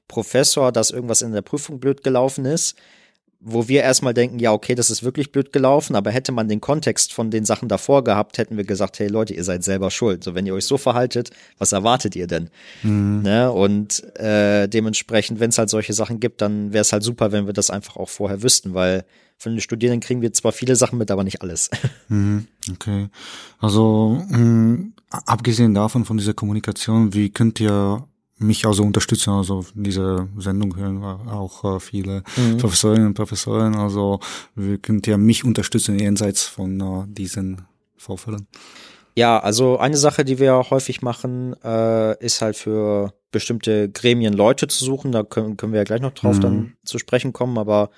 Professor, 0.08 0.72
dass 0.72 0.92
irgendwas 0.92 1.22
in 1.22 1.32
der 1.32 1.42
Prüfung 1.42 1.80
blöd 1.80 2.04
gelaufen 2.04 2.46
ist 2.46 2.76
wo 3.42 3.70
wir 3.70 3.84
erstmal 3.84 4.14
denken, 4.14 4.40
ja, 4.40 4.52
okay, 4.52 4.76
das 4.76 4.90
ist 4.90 5.02
wirklich 5.02 5.32
blöd 5.32 5.54
gelaufen, 5.54 5.96
aber 5.96 6.12
hätte 6.12 6.34
man 6.34 6.50
den 6.50 6.60
Kontext 6.60 7.14
von 7.14 7.32
den 7.32 7.46
Sachen 7.46 7.70
davor 7.70 8.04
gehabt, 8.04 8.38
hätten 8.38 8.58
wir 8.58 8.66
gesagt, 8.66 9.00
hey 9.00 9.08
Leute, 9.08 9.34
ihr 9.34 9.46
seid 9.46 9.64
selber 9.64 9.92
schuld. 9.92 10.26
So, 10.26 10.36
wenn 10.36 10.46
ihr 10.46 10.54
euch 10.54 10.66
so 10.66 10.78
verhaltet, 10.78 11.30
was 11.58 11.72
erwartet 11.72 12.18
ihr 12.18 12.28
denn? 12.28 12.50
Mhm. 12.84 13.22
Ne? 13.22 13.50
Und 13.50 14.04
äh, 14.18 14.68
dementsprechend, 14.68 15.40
wenn 15.40 15.52
es 15.52 15.58
halt 15.58 15.70
solche 15.70 15.94
Sachen 15.94 16.20
gibt, 16.20 16.42
dann 16.42 16.74
wäre 16.74 16.82
es 16.82 16.92
halt 16.92 17.04
super, 17.04 17.32
wenn 17.32 17.46
wir 17.46 17.54
das 17.54 17.70
einfach 17.70 17.96
auch 17.96 18.10
vorher 18.10 18.44
wüssten, 18.44 18.74
weil 18.74 19.06
von 19.38 19.54
den 19.54 19.62
Studierenden 19.62 20.02
kriegen 20.02 20.22
wir 20.22 20.34
zwar 20.34 20.52
viele 20.52 20.76
Sachen 20.76 21.00
mit, 21.00 21.10
aber 21.10 21.24
nicht 21.24 21.42
alles. 21.42 21.70
Mhm. 22.12 22.48
Okay. 22.72 23.08
Also 23.60 24.20
mh, 24.30 24.94
abgesehen 25.10 25.76
davon, 25.76 26.06
von 26.06 26.18
dieser 26.18 26.34
Kommunikation, 26.34 27.14
wie 27.14 27.30
könnt 27.30 27.60
ihr 27.60 28.04
mich 28.40 28.66
also 28.66 28.84
unterstützen, 28.84 29.32
also 29.32 29.66
diese 29.74 30.28
Sendung 30.38 30.76
hören 30.76 31.04
auch 31.04 31.76
äh, 31.76 31.80
viele 31.80 32.24
mhm. 32.36 32.58
Professorinnen 32.58 33.08
und 33.08 33.14
Professoren, 33.14 33.76
also 33.76 34.20
wir 34.56 34.78
könnt 34.78 35.08
ja 35.08 35.18
mich 35.18 35.44
unterstützen 35.44 36.00
jenseits 36.00 36.44
von 36.44 36.82
uh, 36.82 37.06
diesen 37.08 37.62
Vorfällen. 37.98 38.48
Ja, 39.16 39.40
also 39.40 39.78
eine 39.78 39.98
Sache, 39.98 40.24
die 40.24 40.40
wir 40.40 40.70
häufig 40.70 41.02
machen, 41.02 41.54
äh, 41.64 42.18
ist 42.24 42.42
halt 42.42 42.56
für 42.56 43.14
bestimmte 43.32 43.90
Gremien 43.90 44.34
Leute 44.34 44.68
zu 44.68 44.84
suchen. 44.84 45.12
Da 45.12 45.24
können, 45.24 45.58
können 45.58 45.74
wir 45.74 45.80
ja 45.80 45.84
gleich 45.84 46.02
noch 46.02 46.14
drauf 46.14 46.38
mhm. 46.38 46.42
dann 46.42 46.74
zu 46.86 47.00
sprechen 47.00 47.34
kommen, 47.34 47.58
aber 47.58 47.90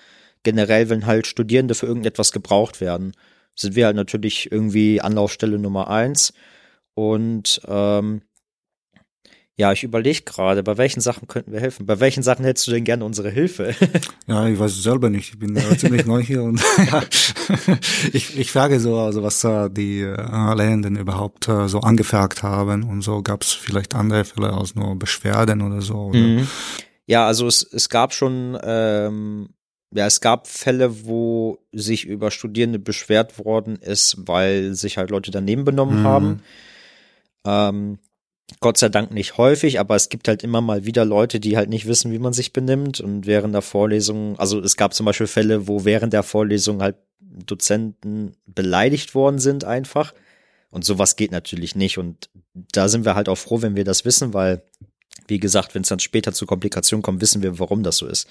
generell, 0.41 0.89
wenn 0.89 1.05
halt 1.05 1.27
Studierende 1.27 1.75
für 1.75 1.85
irgendetwas 1.85 2.31
gebraucht 2.31 2.81
werden, 2.81 3.13
sind 3.55 3.75
wir 3.75 3.85
halt 3.85 3.95
natürlich 3.95 4.51
irgendwie 4.51 5.01
Anlaufstelle 5.01 5.59
Nummer 5.59 5.89
eins. 5.89 6.33
Und 6.95 7.61
ähm, 7.67 8.21
ja, 9.57 9.71
ich 9.71 9.83
überlege 9.83 10.21
gerade, 10.23 10.63
bei 10.63 10.77
welchen 10.77 11.01
Sachen 11.01 11.27
könnten 11.27 11.51
wir 11.51 11.59
helfen? 11.59 11.85
Bei 11.85 11.99
welchen 11.99 12.23
Sachen 12.23 12.45
hättest 12.45 12.67
du 12.67 12.71
denn 12.71 12.83
gerne 12.83 13.03
unsere 13.03 13.29
Hilfe? 13.29 13.75
ja, 14.27 14.47
ich 14.47 14.57
weiß 14.57 14.71
es 14.71 14.83
selber 14.83 15.09
nicht. 15.09 15.33
Ich 15.33 15.39
bin 15.39 15.55
äh, 15.55 15.77
ziemlich 15.77 16.05
neu 16.05 16.21
hier 16.21 16.43
und 16.43 16.61
ja, 16.91 17.03
ich, 18.13 18.39
ich 18.39 18.51
frage 18.51 18.79
so, 18.79 18.97
also 18.97 19.23
was 19.23 19.43
äh, 19.43 19.69
die 19.69 20.01
äh, 20.01 20.15
Lernenden 20.15 20.95
überhaupt 20.95 21.47
äh, 21.47 21.67
so 21.67 21.81
angefragt 21.81 22.43
haben 22.43 22.83
und 22.83 23.01
so 23.01 23.21
gab 23.21 23.43
es 23.43 23.51
vielleicht 23.51 23.93
andere 23.93 24.23
Fälle 24.23 24.53
aus 24.53 24.73
nur 24.75 24.97
Beschwerden 24.97 25.61
oder 25.61 25.81
so. 25.81 25.95
Oder? 25.95 26.19
Mhm. 26.19 26.47
Ja, 27.05 27.27
also 27.27 27.45
es, 27.45 27.61
es 27.61 27.89
gab 27.89 28.13
schon, 28.13 28.57
ähm, 28.63 29.49
ja, 29.93 30.05
es 30.05 30.21
gab 30.21 30.47
Fälle, 30.47 31.05
wo 31.05 31.59
sich 31.73 32.05
über 32.05 32.31
Studierende 32.31 32.79
beschwert 32.79 33.37
worden 33.43 33.75
ist, 33.75 34.15
weil 34.25 34.73
sich 34.75 34.97
halt 34.97 35.09
Leute 35.09 35.29
daneben 35.29 35.65
benommen 35.65 35.99
mhm. 35.99 36.07
haben. 36.07 36.43
Ähm, 37.45 37.99
Gott 38.59 38.77
sei 38.77 38.89
Dank 38.89 39.11
nicht 39.11 39.37
häufig, 39.37 39.79
aber 39.79 39.95
es 39.95 40.09
gibt 40.09 40.27
halt 40.27 40.43
immer 40.43 40.61
mal 40.61 40.85
wieder 40.85 41.05
Leute, 41.05 41.39
die 41.39 41.57
halt 41.57 41.69
nicht 41.69 41.87
wissen, 41.87 42.11
wie 42.11 42.19
man 42.19 42.33
sich 42.33 42.53
benimmt 42.53 42.99
und 42.99 43.25
während 43.25 43.55
der 43.55 43.61
Vorlesung, 43.61 44.37
also 44.37 44.59
es 44.59 44.77
gab 44.77 44.93
zum 44.93 45.05
Beispiel 45.05 45.27
Fälle, 45.27 45.67
wo 45.67 45.85
während 45.85 46.13
der 46.13 46.23
Vorlesung 46.23 46.81
halt 46.81 46.95
Dozenten 47.19 48.35
beleidigt 48.45 49.15
worden 49.15 49.39
sind 49.39 49.63
einfach, 49.63 50.13
Und 50.71 50.85
sowas 50.85 51.17
geht 51.17 51.31
natürlich 51.31 51.75
nicht. 51.75 51.97
Und 51.97 52.29
da 52.53 52.87
sind 52.87 53.05
wir 53.05 53.15
halt 53.15 53.29
auch 53.29 53.37
froh, 53.37 53.61
wenn 53.61 53.75
wir 53.75 53.83
das 53.83 54.05
wissen, 54.05 54.33
weil 54.33 54.63
wie 55.27 55.39
gesagt, 55.39 55.75
wenn 55.75 55.83
es 55.83 55.89
dann 55.89 55.99
später 55.99 56.33
zu 56.33 56.45
Komplikationen 56.45 57.03
kommt, 57.03 57.21
wissen 57.21 57.43
wir, 57.43 57.59
warum 57.59 57.83
das 57.83 57.97
so 57.97 58.07
ist. 58.07 58.27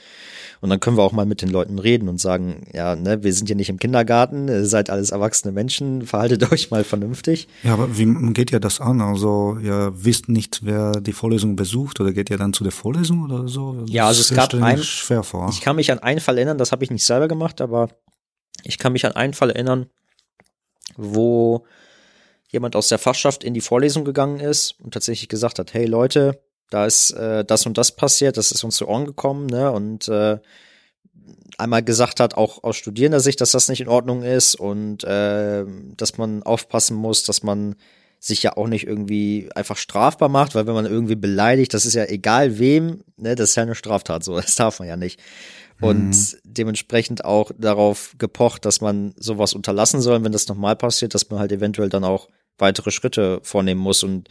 Und 0.60 0.68
dann 0.68 0.78
können 0.78 0.98
wir 0.98 1.02
auch 1.02 1.12
mal 1.12 1.24
mit 1.24 1.40
den 1.40 1.48
Leuten 1.48 1.78
reden 1.78 2.08
und 2.08 2.20
sagen, 2.20 2.66
ja, 2.74 2.94
ne, 2.94 3.22
wir 3.22 3.32
sind 3.32 3.46
hier 3.46 3.56
nicht 3.56 3.70
im 3.70 3.78
Kindergarten, 3.78 4.48
ihr 4.48 4.66
seid 4.66 4.90
alles 4.90 5.10
erwachsene 5.10 5.52
Menschen, 5.52 6.02
verhaltet 6.06 6.52
euch 6.52 6.70
mal 6.70 6.84
vernünftig. 6.84 7.48
Ja, 7.62 7.72
aber 7.72 7.96
wie 7.96 8.04
geht 8.34 8.52
ihr 8.52 8.60
das 8.60 8.80
an? 8.80 9.00
Also 9.00 9.56
ihr 9.62 9.92
wisst 9.94 10.28
nicht, 10.28 10.60
wer 10.64 10.92
die 10.92 11.12
Vorlesung 11.12 11.56
besucht 11.56 12.00
oder 12.00 12.12
geht 12.12 12.28
ihr 12.28 12.36
dann 12.36 12.52
zu 12.52 12.62
der 12.62 12.72
Vorlesung 12.72 13.24
oder 13.24 13.48
so? 13.48 13.72
Das 13.72 13.90
ja, 13.90 14.06
also 14.06 14.20
es 14.20 14.34
gab 14.34 14.52
ein, 14.52 14.82
schwer 14.82 15.22
vor. 15.22 15.48
ich 15.50 15.62
kann 15.62 15.76
mich 15.76 15.90
an 15.90 15.98
einen 16.00 16.20
Fall 16.20 16.36
erinnern, 16.36 16.58
das 16.58 16.72
habe 16.72 16.84
ich 16.84 16.90
nicht 16.90 17.06
selber 17.06 17.28
gemacht, 17.28 17.62
aber 17.62 17.88
ich 18.62 18.76
kann 18.76 18.92
mich 18.92 19.06
an 19.06 19.12
einen 19.12 19.32
Fall 19.32 19.50
erinnern, 19.50 19.86
wo 20.96 21.64
jemand 22.48 22.76
aus 22.76 22.88
der 22.88 22.98
Fachschaft 22.98 23.44
in 23.44 23.54
die 23.54 23.60
Vorlesung 23.62 24.04
gegangen 24.04 24.40
ist 24.40 24.74
und 24.80 24.92
tatsächlich 24.92 25.28
gesagt 25.28 25.58
hat, 25.58 25.72
hey 25.72 25.86
Leute, 25.86 26.42
da 26.70 26.86
ist 26.86 27.10
äh, 27.10 27.44
das 27.44 27.66
und 27.66 27.76
das 27.76 27.92
passiert, 27.92 28.36
das 28.36 28.52
ist 28.52 28.64
uns 28.64 28.76
zu 28.76 28.88
Ohren 28.88 29.04
gekommen, 29.04 29.46
ne? 29.46 29.70
Und 29.70 30.08
äh, 30.08 30.38
einmal 31.58 31.82
gesagt 31.82 32.20
hat, 32.20 32.34
auch 32.34 32.64
aus 32.64 32.76
studierender 32.76 33.20
Sicht, 33.20 33.40
dass 33.40 33.50
das 33.50 33.68
nicht 33.68 33.80
in 33.80 33.88
Ordnung 33.88 34.22
ist 34.22 34.54
und 34.54 35.04
äh, 35.04 35.64
dass 35.96 36.16
man 36.16 36.42
aufpassen 36.42 36.96
muss, 36.96 37.24
dass 37.24 37.42
man 37.42 37.76
sich 38.18 38.42
ja 38.42 38.56
auch 38.56 38.68
nicht 38.68 38.86
irgendwie 38.86 39.48
einfach 39.54 39.76
strafbar 39.76 40.28
macht, 40.28 40.54
weil 40.54 40.66
wenn 40.66 40.74
man 40.74 40.86
irgendwie 40.86 41.16
beleidigt, 41.16 41.72
das 41.72 41.86
ist 41.86 41.94
ja 41.94 42.04
egal 42.04 42.58
wem, 42.58 43.02
ne, 43.16 43.34
das 43.34 43.50
ist 43.50 43.56
ja 43.56 43.62
eine 43.62 43.74
Straftat, 43.74 44.22
so, 44.24 44.36
das 44.40 44.54
darf 44.54 44.78
man 44.78 44.88
ja 44.88 44.96
nicht. 44.96 45.20
Und 45.80 46.10
mhm. 46.10 46.38
dementsprechend 46.44 47.24
auch 47.24 47.50
darauf 47.56 48.14
gepocht, 48.18 48.66
dass 48.66 48.82
man 48.82 49.14
sowas 49.16 49.54
unterlassen 49.54 50.02
soll, 50.02 50.22
wenn 50.22 50.32
das 50.32 50.46
nochmal 50.46 50.76
passiert, 50.76 51.14
dass 51.14 51.30
man 51.30 51.40
halt 51.40 51.52
eventuell 51.52 51.88
dann 51.88 52.04
auch 52.04 52.28
weitere 52.58 52.90
Schritte 52.90 53.40
vornehmen 53.42 53.80
muss 53.80 54.02
und 54.02 54.28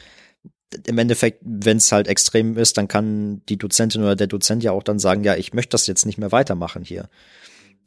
im 0.86 0.98
Endeffekt, 0.98 1.42
wenn 1.44 1.78
es 1.78 1.92
halt 1.92 2.08
extrem 2.08 2.58
ist, 2.58 2.78
dann 2.78 2.88
kann 2.88 3.42
die 3.50 3.58
Dozentin 3.58 4.04
oder 4.04 4.16
der 4.16 4.28
Dozent 4.28 4.64
ja 4.64 4.72
auch 4.72 4.84
dann 4.84 5.00
sagen, 5.00 5.24
ja, 5.24 5.36
ich 5.36 5.54
möchte 5.54 5.72
das 5.72 5.88
jetzt 5.88 6.06
nicht 6.06 6.18
mehr 6.18 6.32
weitermachen 6.32 6.84
hier. 6.84 7.10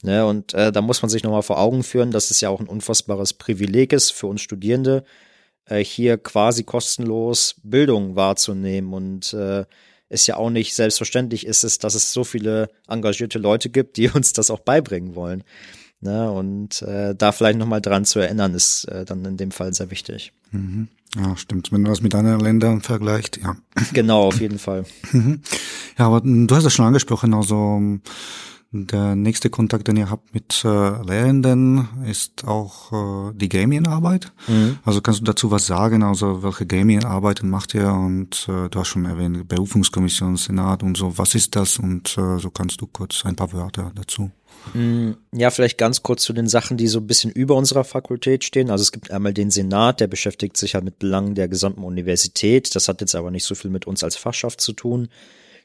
Ne, 0.05 0.27
und 0.27 0.53
äh, 0.55 0.73
da 0.73 0.81
muss 0.81 1.01
man 1.01 1.09
sich 1.09 1.23
nochmal 1.23 1.45
vor 1.45 1.61
Augen 1.61 1.85
führen, 1.85 2.11
dass 2.11 2.33
es 2.33 2.41
ja 2.41 2.49
auch 2.49 2.59
ein 2.59 2.67
unfassbares 2.67 3.35
Privileg 3.35 3.93
ist 3.93 4.11
für 4.11 4.27
uns 4.27 4.41
Studierende, 4.41 5.05
äh, 5.67 5.85
hier 5.85 6.19
quasi 6.19 6.65
kostenlos 6.65 7.55
Bildung 7.63 8.17
wahrzunehmen. 8.17 8.93
Und 8.95 9.33
äh, 9.33 9.65
es 10.09 10.27
ja 10.27 10.37
auch 10.37 10.51
nicht 10.51 10.75
selbstverständlich 10.75 11.47
ist 11.47 11.63
es, 11.63 11.79
dass 11.79 11.95
es 11.95 12.13
so 12.13 12.25
viele 12.25 12.69
engagierte 12.89 13.39
Leute 13.39 13.71
gibt, 13.71 13.97
die 13.97 14.09
uns 14.15 14.33
das 14.33 14.51
auch 14.51 14.61
beibringen 14.61 15.15
wollen. 15.15 15.45
Ne, 16.01 16.33
und 16.33 16.83
äh, 16.83 17.15
da 17.15 17.31
vielleicht 17.31 17.59
nochmal 17.59 17.81
dran 17.81 18.05
zu 18.05 18.19
erinnern, 18.19 18.55
ist 18.55 18.87
äh, 18.87 19.05
dann 19.05 19.25
in 19.25 19.37
dem 19.37 19.53
Fall 19.53 19.73
sehr 19.73 19.93
wichtig. 19.93 20.33
Mhm. 20.51 20.89
Ja, 21.17 21.37
stimmt. 21.37 21.71
Wenn 21.73 21.85
du 21.85 21.91
das 21.91 22.01
mit 22.01 22.15
anderen 22.15 22.41
Ländern 22.41 22.81
vergleicht, 22.81 23.39
ja. 23.43 23.57
Genau, 23.93 24.29
auf 24.29 24.41
jeden 24.41 24.59
Fall. 24.59 24.85
Mhm. 25.13 25.41
ja, 25.99 26.07
aber 26.07 26.23
du 26.23 26.55
hast 26.55 26.65
es 26.65 26.73
schon 26.73 26.87
angesprochen, 26.87 27.35
also 27.35 27.81
der 28.73 29.15
nächste 29.15 29.51
Kontakt, 29.51 29.87
den 29.87 29.99
ihr 29.99 30.09
habt 30.09 30.33
mit 30.35 30.65
äh, 30.65 31.03
Lehrenden, 31.03 31.89
ist 32.09 32.45
auch 32.47 33.31
äh, 33.31 33.35
die 33.35 33.51
Gremienarbeit. 33.51 34.33
Mhm. 34.49 34.79
Also 34.83 35.03
kannst 35.03 35.21
du 35.21 35.25
dazu 35.25 35.51
was 35.51 35.67
sagen? 35.67 36.03
Also 36.03 36.43
welche 36.43 36.67
Gremienarbeiten 36.67 37.51
macht 37.51 37.75
ihr? 37.75 37.93
Und 37.93 38.49
äh, 38.49 38.71
du 38.71 38.81
hast 38.81 38.89
schon 38.89 39.05
erwähnt, 39.05 39.47
Berufungskommission, 39.47 40.39
Senat 40.39 40.83
und 40.83 40.97
so. 40.97 41.19
Was 41.19 41.35
ist 41.35 41.55
das? 41.55 41.79
Und 41.79 42.17
äh, 42.17 42.39
so 42.39 42.51
kannst 42.51 42.81
du 42.81 42.87
kurz 42.87 43.27
ein 43.27 43.37
paar 43.37 43.53
Wörter 43.53 43.93
dazu. 43.95 44.31
Mm, 44.73 45.13
ja, 45.33 45.51
vielleicht 45.51 45.77
ganz 45.77 46.03
kurz 46.03 46.23
zu 46.23 46.33
den 46.33 46.49
Sachen, 46.49 46.79
die 46.79 46.87
so 46.89 47.01
ein 47.01 47.07
bisschen 47.07 47.31
über 47.31 47.57
unserer 47.57 47.85
Fakultät 47.85 48.43
stehen. 48.43 48.71
Also 48.71 48.83
es 48.83 48.93
gibt 48.93 49.11
einmal 49.11 49.35
den 49.35 49.51
Senat, 49.51 50.01
der 50.01 50.07
beschäftigt 50.07 50.57
sich 50.57 50.75
halt 50.75 50.85
mit 50.85 50.99
Belangen 50.99 51.35
der 51.35 51.49
gesamten 51.49 51.85
Universität. 51.85 52.75
Das 52.75 52.89
hat 52.89 53.03
jetzt 53.03 53.15
aber 53.15 53.31
nicht 53.31 53.45
so 53.45 53.55
viel 53.55 53.71
mit 53.71 53.87
uns 53.87 54.03
als 54.03 54.17
Fachschaft 54.17 54.63
zu 54.63 54.73
tun. 54.73 55.09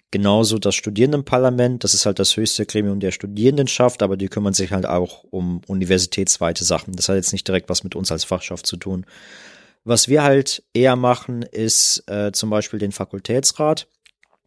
Genauso 0.10 0.58
das 0.58 0.76
Studierendenparlament, 0.76 1.84
das 1.84 1.94
ist 1.94 2.06
halt 2.06 2.20
das 2.20 2.38
höchste 2.38 2.66
Gremium 2.66 3.02
der 3.02 3.12
Studierendenschaft, 3.12 4.02
aber 4.02 4.16
die 4.16 4.30
kümmern 4.30 4.54
sich 4.54 4.72
halt 4.72 4.86
auch 4.86 5.26
um 5.26 5.62
universitätsweite 5.68 6.64
Sachen. 6.64 6.94
Das 6.94 7.10
hat 7.10 7.18
jetzt 7.18 7.34
nicht 7.34 7.48
direkt 7.48 7.70
was 7.70 7.84
mit 7.84 7.94
uns 7.94 8.10
als 8.12 8.24
Fachschaft 8.24 8.66
zu 8.66 8.78
tun. 8.78 9.06
Was 9.84 10.08
wir 10.08 10.24
halt 10.24 10.64
eher 10.74 10.96
machen, 10.96 11.42
ist 11.42 12.04
äh, 12.08 12.32
zum 12.32 12.50
Beispiel 12.50 12.80
den 12.80 12.94
Fakultätsrat. 12.94 13.88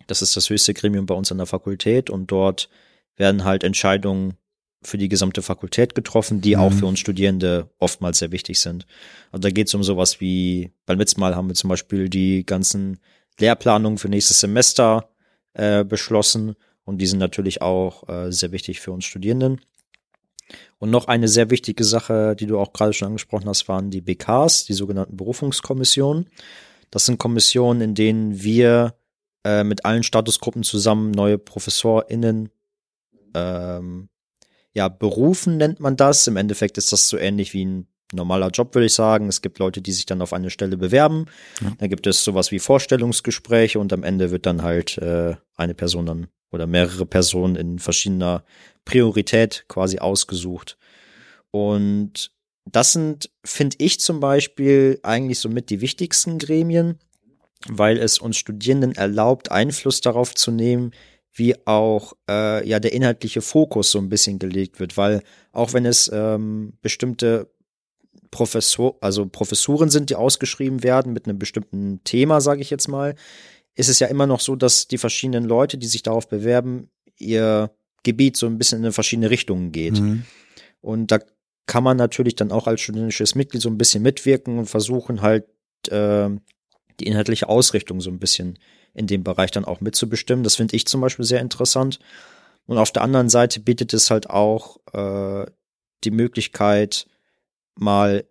Das 0.06 0.22
ist 0.22 0.34
das 0.34 0.48
höchste 0.48 0.72
Gremium 0.72 1.04
bei 1.04 1.14
uns 1.14 1.30
an 1.30 1.38
der 1.38 1.46
Fakultät 1.46 2.08
und 2.08 2.28
dort 2.28 2.70
werden 3.16 3.44
halt 3.44 3.62
Entscheidungen 3.62 4.34
für 4.82 4.96
die 4.96 5.08
gesamte 5.08 5.42
Fakultät 5.42 5.94
getroffen, 5.94 6.40
die 6.40 6.56
mhm. 6.56 6.62
auch 6.62 6.72
für 6.72 6.86
uns 6.86 7.00
Studierende 7.00 7.68
oftmals 7.78 8.18
sehr 8.18 8.32
wichtig 8.32 8.60
sind. 8.60 8.86
Also 9.30 9.42
da 9.42 9.50
geht 9.50 9.68
es 9.68 9.74
um 9.74 9.82
sowas 9.82 10.22
wie, 10.22 10.72
beim 10.86 10.98
letzten 10.98 11.20
Mal 11.20 11.36
haben 11.36 11.48
wir 11.48 11.54
zum 11.54 11.68
Beispiel 11.68 12.08
die 12.08 12.46
ganzen 12.46 12.98
Lehrplanungen 13.38 13.98
für 13.98 14.08
nächstes 14.08 14.40
Semester 14.40 15.10
äh, 15.54 15.84
beschlossen 15.84 16.56
und 16.84 16.98
die 16.98 17.06
sind 17.06 17.18
natürlich 17.18 17.62
auch 17.62 18.08
äh, 18.08 18.32
sehr 18.32 18.52
wichtig 18.52 18.80
für 18.80 18.92
uns 18.92 19.04
Studierenden. 19.04 19.60
Und 20.78 20.90
noch 20.90 21.06
eine 21.06 21.28
sehr 21.28 21.50
wichtige 21.50 21.84
Sache, 21.84 22.34
die 22.34 22.46
du 22.46 22.58
auch 22.58 22.72
gerade 22.72 22.92
schon 22.92 23.06
angesprochen 23.06 23.48
hast, 23.48 23.68
waren 23.68 23.90
die 23.90 24.00
BKs, 24.00 24.64
die 24.64 24.72
sogenannten 24.72 25.16
Berufungskommissionen. 25.16 26.28
Das 26.90 27.06
sind 27.06 27.18
Kommissionen, 27.18 27.80
in 27.80 27.94
denen 27.94 28.42
wir 28.42 28.94
äh, 29.44 29.62
mit 29.62 29.84
allen 29.84 30.02
Statusgruppen 30.02 30.64
zusammen 30.64 31.12
neue 31.12 31.38
ProfessorInnen 31.38 32.48
ähm, 33.34 34.08
ja, 34.72 34.88
berufen 34.88 35.56
nennt 35.56 35.80
man 35.80 35.96
das. 35.96 36.26
Im 36.26 36.36
Endeffekt 36.36 36.78
ist 36.78 36.92
das 36.92 37.08
so 37.08 37.16
ähnlich 37.16 37.54
wie 37.54 37.64
ein 37.64 37.86
normaler 38.12 38.48
Job, 38.48 38.74
würde 38.74 38.86
ich 38.86 38.94
sagen. 38.94 39.28
Es 39.28 39.42
gibt 39.42 39.58
Leute, 39.58 39.80
die 39.80 39.92
sich 39.92 40.06
dann 40.06 40.22
auf 40.22 40.32
eine 40.32 40.50
Stelle 40.50 40.76
bewerben. 40.76 41.26
Ja. 41.60 41.72
Da 41.78 41.86
gibt 41.86 42.06
es 42.06 42.24
sowas 42.24 42.50
wie 42.50 42.58
Vorstellungsgespräche 42.58 43.78
und 43.78 43.92
am 43.92 44.02
Ende 44.02 44.30
wird 44.30 44.46
dann 44.46 44.62
halt 44.62 44.98
äh, 44.98 45.36
eine 45.56 45.74
Person 45.74 46.06
dann 46.06 46.26
oder 46.50 46.66
mehrere 46.66 47.06
Personen 47.06 47.56
in 47.56 47.78
verschiedener 47.78 48.44
Priorität 48.84 49.64
quasi 49.68 49.98
ausgesucht. 49.98 50.76
Und 51.52 52.32
das 52.64 52.92
sind, 52.92 53.30
finde 53.44 53.76
ich 53.78 54.00
zum 54.00 54.20
Beispiel, 54.20 54.98
eigentlich 55.02 55.38
somit 55.38 55.70
die 55.70 55.80
wichtigsten 55.80 56.38
Gremien, 56.38 56.98
weil 57.68 57.98
es 57.98 58.18
uns 58.18 58.36
Studierenden 58.36 58.92
erlaubt, 58.92 59.50
Einfluss 59.50 60.00
darauf 60.00 60.34
zu 60.34 60.50
nehmen, 60.50 60.92
wie 61.32 61.54
auch 61.66 62.14
äh, 62.28 62.66
ja 62.68 62.80
der 62.80 62.92
inhaltliche 62.92 63.40
Fokus 63.40 63.90
so 63.92 63.98
ein 63.98 64.08
bisschen 64.08 64.38
gelegt 64.38 64.80
wird, 64.80 64.96
weil 64.96 65.22
auch 65.52 65.72
wenn 65.72 65.86
es 65.86 66.10
ähm, 66.12 66.74
bestimmte 66.82 67.48
Professor, 68.30 68.96
also 69.00 69.26
Professuren 69.26 69.90
sind, 69.90 70.10
die 70.10 70.14
ausgeschrieben 70.14 70.82
werden 70.82 71.12
mit 71.12 71.26
einem 71.26 71.38
bestimmten 71.38 72.02
Thema, 72.04 72.40
sage 72.40 72.60
ich 72.60 72.70
jetzt 72.70 72.88
mal, 72.88 73.14
ist 73.74 73.88
es 73.88 73.98
ja 73.98 74.06
immer 74.06 74.26
noch 74.26 74.40
so, 74.40 74.56
dass 74.56 74.88
die 74.88 74.98
verschiedenen 74.98 75.44
Leute, 75.44 75.78
die 75.78 75.86
sich 75.86 76.02
darauf 76.02 76.28
bewerben, 76.28 76.90
ihr 77.18 77.70
Gebiet 78.02 78.36
so 78.36 78.46
ein 78.46 78.58
bisschen 78.58 78.84
in 78.84 78.92
verschiedene 78.92 79.30
Richtungen 79.30 79.72
geht. 79.72 80.00
Mhm. 80.00 80.24
Und 80.80 81.10
da 81.10 81.18
kann 81.66 81.84
man 81.84 81.96
natürlich 81.96 82.34
dann 82.34 82.52
auch 82.52 82.66
als 82.66 82.80
studentisches 82.80 83.34
Mitglied 83.34 83.62
so 83.62 83.68
ein 83.68 83.78
bisschen 83.78 84.02
mitwirken 84.02 84.58
und 84.58 84.66
versuchen 84.66 85.22
halt 85.22 85.44
äh, 85.88 86.28
die 86.98 87.06
inhaltliche 87.06 87.48
Ausrichtung 87.48 88.00
so 88.00 88.10
ein 88.10 88.18
bisschen 88.18 88.58
in 88.94 89.06
dem 89.06 89.22
Bereich 89.22 89.50
dann 89.50 89.64
auch 89.64 89.80
mitzubestimmen. 89.80 90.42
Das 90.42 90.56
finde 90.56 90.76
ich 90.76 90.86
zum 90.86 91.00
Beispiel 91.00 91.24
sehr 91.24 91.40
interessant. 91.40 92.00
Und 92.66 92.78
auf 92.78 92.92
der 92.92 93.02
anderen 93.02 93.28
Seite 93.28 93.60
bietet 93.60 93.94
es 93.94 94.10
halt 94.10 94.30
auch 94.30 94.78
äh, 94.92 95.46
die 96.04 96.10
Möglichkeit, 96.10 97.06
mal 97.80 98.24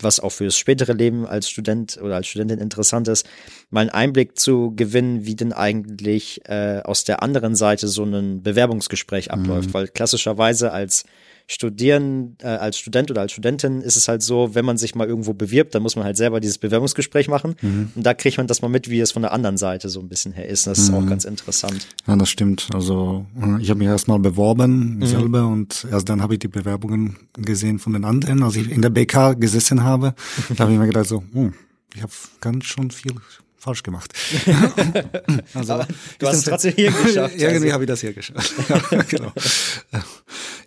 was 0.00 0.20
auch 0.20 0.30
fürs 0.30 0.58
spätere 0.58 0.92
Leben 0.92 1.26
als 1.26 1.48
Student 1.48 1.98
oder 2.02 2.16
als 2.16 2.26
Studentin 2.26 2.58
interessant 2.58 3.08
ist, 3.08 3.26
mal 3.70 3.80
einen 3.80 3.90
Einblick 3.90 4.38
zu 4.38 4.74
gewinnen, 4.76 5.24
wie 5.24 5.36
denn 5.36 5.52
eigentlich 5.52 6.42
äh, 6.48 6.80
aus 6.84 7.04
der 7.04 7.22
anderen 7.22 7.54
Seite 7.54 7.88
so 7.88 8.04
ein 8.04 8.42
Bewerbungsgespräch 8.42 9.30
abläuft. 9.30 9.70
Mhm. 9.70 9.74
Weil 9.74 9.88
klassischerweise 9.88 10.72
als 10.72 11.04
Studieren, 11.48 12.36
äh, 12.42 12.48
als 12.48 12.76
Student 12.76 13.10
oder 13.10 13.20
als 13.20 13.30
Studentin 13.30 13.80
ist 13.80 13.96
es 13.96 14.08
halt 14.08 14.20
so, 14.22 14.56
wenn 14.56 14.64
man 14.64 14.78
sich 14.78 14.96
mal 14.96 15.06
irgendwo 15.06 15.32
bewirbt, 15.32 15.76
dann 15.76 15.82
muss 15.82 15.94
man 15.94 16.04
halt 16.04 16.16
selber 16.16 16.40
dieses 16.40 16.58
Bewerbungsgespräch 16.58 17.28
machen. 17.28 17.54
Mhm. 17.62 17.92
Und 17.94 18.04
da 18.04 18.14
kriegt 18.14 18.36
man 18.36 18.48
das 18.48 18.62
mal 18.62 18.68
mit, 18.68 18.90
wie 18.90 18.98
es 18.98 19.12
von 19.12 19.22
der 19.22 19.32
anderen 19.32 19.56
Seite 19.56 19.88
so 19.88 20.00
ein 20.00 20.08
bisschen 20.08 20.32
her 20.32 20.48
ist. 20.48 20.66
Das 20.66 20.78
ist 20.78 20.90
mhm. 20.90 20.96
auch 20.96 21.06
ganz 21.06 21.24
interessant. 21.24 21.86
Ja, 22.06 22.16
das 22.16 22.30
stimmt. 22.30 22.68
Also 22.74 23.26
äh, 23.40 23.62
ich 23.62 23.70
habe 23.70 23.78
mich 23.78 23.86
erstmal 23.86 24.18
beworben 24.18 24.96
mhm. 24.96 25.06
selber 25.06 25.46
und 25.46 25.86
erst 25.88 26.08
dann 26.08 26.20
habe 26.20 26.34
ich 26.34 26.40
die 26.40 26.48
Bewerbungen 26.48 27.16
gesehen 27.34 27.78
von 27.78 27.92
den 27.92 28.04
anderen. 28.04 28.42
Als 28.42 28.56
ich 28.56 28.68
in 28.68 28.82
der 28.82 28.90
BK 28.90 29.34
gesessen 29.34 29.84
habe, 29.84 30.14
da 30.56 30.64
habe 30.64 30.72
ich 30.72 30.78
mir 30.78 30.86
gedacht 30.86 31.06
so, 31.06 31.22
hm, 31.32 31.54
ich 31.94 32.02
habe 32.02 32.12
ganz 32.40 32.64
schon 32.64 32.90
viel 32.90 33.14
falsch 33.66 33.82
gemacht. 33.82 34.12
also, 35.54 35.80
du 36.20 36.26
hast 36.26 36.36
es 36.36 36.44
trotzdem 36.44 36.74
hier 36.74 36.92
geschafft. 37.04 37.34
Irgendwie 37.36 37.56
also. 37.56 37.72
habe 37.72 37.84
ich 37.84 37.88
das 37.88 38.00
hier 38.00 38.12
geschafft. 38.12 38.54
ja, 38.90 39.02
genau. 39.02 39.32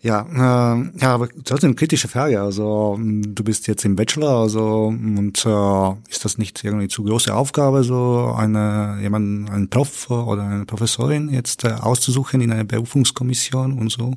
Ja, 0.02 0.74
äh, 0.74 0.92
ja, 1.00 1.14
aber 1.14 1.30
trotzdem 1.46 1.76
kritische 1.76 2.10
Frage. 2.10 2.42
Also 2.42 2.98
du 3.00 3.44
bist 3.44 3.68
jetzt 3.68 3.86
im 3.86 3.96
Bachelor, 3.96 4.42
also 4.42 4.88
und 4.88 5.46
äh, 5.46 6.10
ist 6.10 6.26
das 6.26 6.38
nicht 6.38 6.64
irgendwie 6.64 6.90
zu 6.90 7.04
große 7.04 7.34
Aufgabe, 7.34 7.84
so 7.84 8.34
eine 8.38 9.00
jemand, 9.02 9.50
einen 9.50 9.70
Prof 9.70 10.10
oder 10.10 10.44
eine 10.44 10.66
Professorin 10.66 11.30
jetzt 11.30 11.64
äh, 11.64 11.70
auszusuchen 11.70 12.42
in 12.42 12.52
einer 12.52 12.66
Berufungskommission 12.66 13.78
und 13.78 13.92
so? 13.92 14.14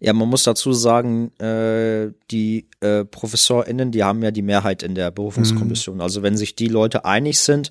Ja, 0.00 0.12
man 0.12 0.28
muss 0.28 0.44
dazu 0.44 0.72
sagen, 0.72 1.30
äh, 1.38 2.10
die 2.30 2.66
äh, 2.80 3.04
ProfessorInnen, 3.04 3.90
die 3.90 4.04
haben 4.04 4.22
ja 4.22 4.30
die 4.30 4.42
Mehrheit 4.42 4.82
in 4.82 4.94
der 4.94 5.10
Berufungskommission. 5.10 5.96
Mhm. 5.96 6.02
Also 6.02 6.22
wenn 6.22 6.36
sich 6.36 6.56
die 6.56 6.68
Leute 6.68 7.04
einig 7.04 7.40
sind, 7.40 7.68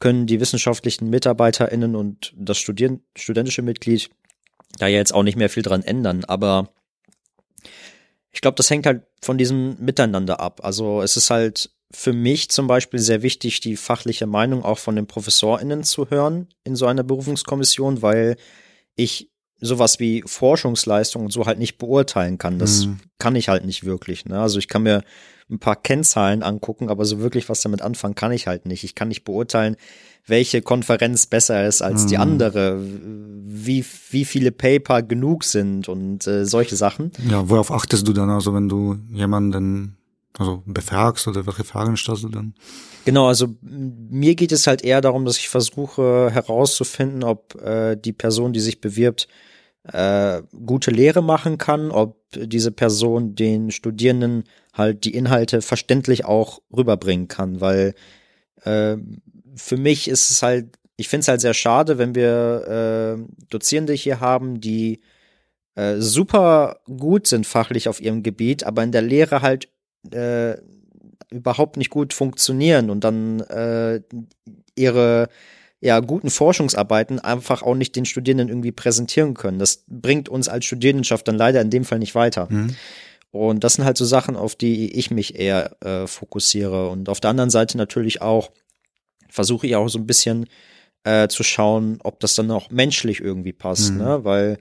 können 0.00 0.26
die 0.26 0.40
wissenschaftlichen 0.40 1.08
MitarbeiterInnen 1.10 1.94
und 1.94 2.32
das 2.36 2.58
Studien 2.58 3.04
studentische 3.16 3.62
Mitglied 3.62 4.10
da 4.78 4.86
ja 4.86 4.96
jetzt 4.96 5.12
auch 5.12 5.22
nicht 5.22 5.36
mehr 5.36 5.50
viel 5.50 5.62
dran 5.62 5.82
ändern. 5.82 6.24
Aber 6.24 6.72
ich 8.32 8.40
glaube, 8.40 8.56
das 8.56 8.70
hängt 8.70 8.86
halt 8.86 9.02
von 9.22 9.38
diesem 9.38 9.76
Miteinander 9.78 10.40
ab. 10.40 10.60
Also 10.62 11.02
es 11.02 11.16
ist 11.16 11.30
halt 11.30 11.70
für 11.92 12.12
mich 12.12 12.50
zum 12.50 12.66
Beispiel 12.68 13.00
sehr 13.00 13.22
wichtig, 13.22 13.60
die 13.60 13.76
fachliche 13.76 14.26
Meinung 14.26 14.64
auch 14.64 14.78
von 14.78 14.94
den 14.94 15.06
ProfessorInnen 15.06 15.82
zu 15.82 16.08
hören 16.08 16.48
in 16.62 16.76
so 16.76 16.86
einer 16.86 17.02
Berufungskommission, 17.02 18.00
weil 18.02 18.36
ich 18.94 19.30
sowas 19.60 19.98
wie 19.98 20.22
Forschungsleistung 20.24 21.24
und 21.24 21.32
so 21.32 21.46
halt 21.46 21.58
nicht 21.58 21.78
beurteilen 21.78 22.38
kann. 22.38 22.58
Das 22.58 22.86
mhm. 22.86 23.00
kann 23.18 23.36
ich 23.36 23.48
halt 23.48 23.64
nicht 23.64 23.84
wirklich. 23.84 24.24
Ne? 24.24 24.40
Also 24.40 24.58
ich 24.58 24.68
kann 24.68 24.84
mir 24.84 25.02
ein 25.50 25.58
paar 25.58 25.76
Kennzahlen 25.76 26.42
angucken, 26.42 26.88
aber 26.88 27.04
so 27.04 27.20
wirklich 27.20 27.48
was 27.48 27.60
damit 27.60 27.82
anfangen 27.82 28.14
kann 28.14 28.32
ich 28.32 28.46
halt 28.46 28.66
nicht. 28.66 28.84
Ich 28.84 28.94
kann 28.94 29.08
nicht 29.08 29.24
beurteilen, 29.24 29.76
welche 30.26 30.62
Konferenz 30.62 31.26
besser 31.26 31.66
ist 31.66 31.82
als 31.82 32.04
mhm. 32.04 32.08
die 32.08 32.18
andere, 32.18 32.80
wie, 32.80 33.84
wie 34.10 34.24
viele 34.24 34.52
Paper 34.52 35.02
genug 35.02 35.44
sind 35.44 35.88
und 35.88 36.26
äh, 36.26 36.44
solche 36.46 36.76
Sachen. 36.76 37.10
Ja, 37.28 37.48
worauf 37.48 37.70
achtest 37.70 38.06
du 38.06 38.12
dann, 38.12 38.30
also 38.30 38.54
wenn 38.54 38.68
du 38.68 38.96
jemanden 39.10 39.96
also 40.38 40.62
befragst 40.66 41.26
oder 41.26 41.46
welche 41.46 41.64
Fragen 41.64 41.96
stellst 41.96 42.22
du 42.22 42.28
dann? 42.28 42.54
Genau, 43.04 43.26
also 43.26 43.54
mir 43.62 44.34
geht 44.34 44.52
es 44.52 44.66
halt 44.66 44.82
eher 44.82 45.00
darum, 45.00 45.24
dass 45.24 45.38
ich 45.38 45.48
versuche 45.48 46.30
herauszufinden, 46.30 47.24
ob 47.24 47.60
äh, 47.62 47.96
die 47.96 48.12
Person, 48.12 48.52
die 48.52 48.60
sich 48.60 48.80
bewirbt, 48.80 49.26
äh, 49.84 50.42
gute 50.64 50.90
Lehre 50.90 51.22
machen 51.22 51.58
kann, 51.58 51.90
ob 51.90 52.18
diese 52.34 52.70
Person 52.70 53.34
den 53.34 53.70
Studierenden 53.70 54.44
halt 54.72 55.04
die 55.04 55.14
Inhalte 55.14 55.62
verständlich 55.62 56.24
auch 56.24 56.60
rüberbringen 56.74 57.28
kann, 57.28 57.60
weil 57.60 57.94
äh, 58.64 58.96
für 59.54 59.76
mich 59.76 60.08
ist 60.08 60.30
es 60.30 60.42
halt, 60.42 60.78
ich 60.96 61.08
finde 61.08 61.22
es 61.22 61.28
halt 61.28 61.40
sehr 61.40 61.54
schade, 61.54 61.98
wenn 61.98 62.14
wir 62.14 63.16
äh, 63.18 63.46
Dozierende 63.48 63.94
hier 63.94 64.20
haben, 64.20 64.60
die 64.60 65.00
äh, 65.74 65.96
super 65.96 66.80
gut 66.86 67.26
sind 67.26 67.46
fachlich 67.46 67.88
auf 67.88 68.00
ihrem 68.00 68.22
Gebiet, 68.22 68.64
aber 68.64 68.82
in 68.82 68.92
der 68.92 69.02
Lehre 69.02 69.42
halt 69.42 69.68
äh, 70.12 70.56
überhaupt 71.30 71.76
nicht 71.76 71.90
gut 71.90 72.12
funktionieren 72.12 72.90
und 72.90 73.04
dann 73.04 73.40
ihre 74.74 75.28
ja, 75.80 76.00
guten 76.00 76.30
Forschungsarbeiten 76.30 77.18
einfach 77.18 77.62
auch 77.62 77.74
nicht 77.74 77.96
den 77.96 78.04
Studierenden 78.04 78.48
irgendwie 78.48 78.72
präsentieren 78.72 79.34
können. 79.34 79.58
Das 79.58 79.84
bringt 79.88 80.28
uns 80.28 80.48
als 80.48 80.66
Studierendenschaft 80.66 81.26
dann 81.26 81.36
leider 81.36 81.60
in 81.60 81.70
dem 81.70 81.84
Fall 81.84 81.98
nicht 81.98 82.14
weiter. 82.14 82.48
Mhm. 82.50 82.76
Und 83.30 83.64
das 83.64 83.74
sind 83.74 83.84
halt 83.84 83.96
so 83.96 84.04
Sachen, 84.04 84.36
auf 84.36 84.56
die 84.56 84.92
ich 84.92 85.10
mich 85.10 85.38
eher 85.38 85.76
äh, 85.82 86.06
fokussiere. 86.06 86.90
Und 86.90 87.08
auf 87.08 87.20
der 87.20 87.30
anderen 87.30 87.50
Seite 87.50 87.78
natürlich 87.78 88.20
auch 88.20 88.50
versuche 89.28 89.66
ich 89.66 89.76
auch 89.76 89.88
so 89.88 89.98
ein 89.98 90.06
bisschen 90.06 90.46
äh, 91.04 91.28
zu 91.28 91.42
schauen, 91.42 91.98
ob 92.02 92.20
das 92.20 92.34
dann 92.34 92.50
auch 92.50 92.70
menschlich 92.70 93.20
irgendwie 93.20 93.52
passt, 93.52 93.92
mhm. 93.92 93.98
ne? 93.98 94.24
Weil 94.24 94.58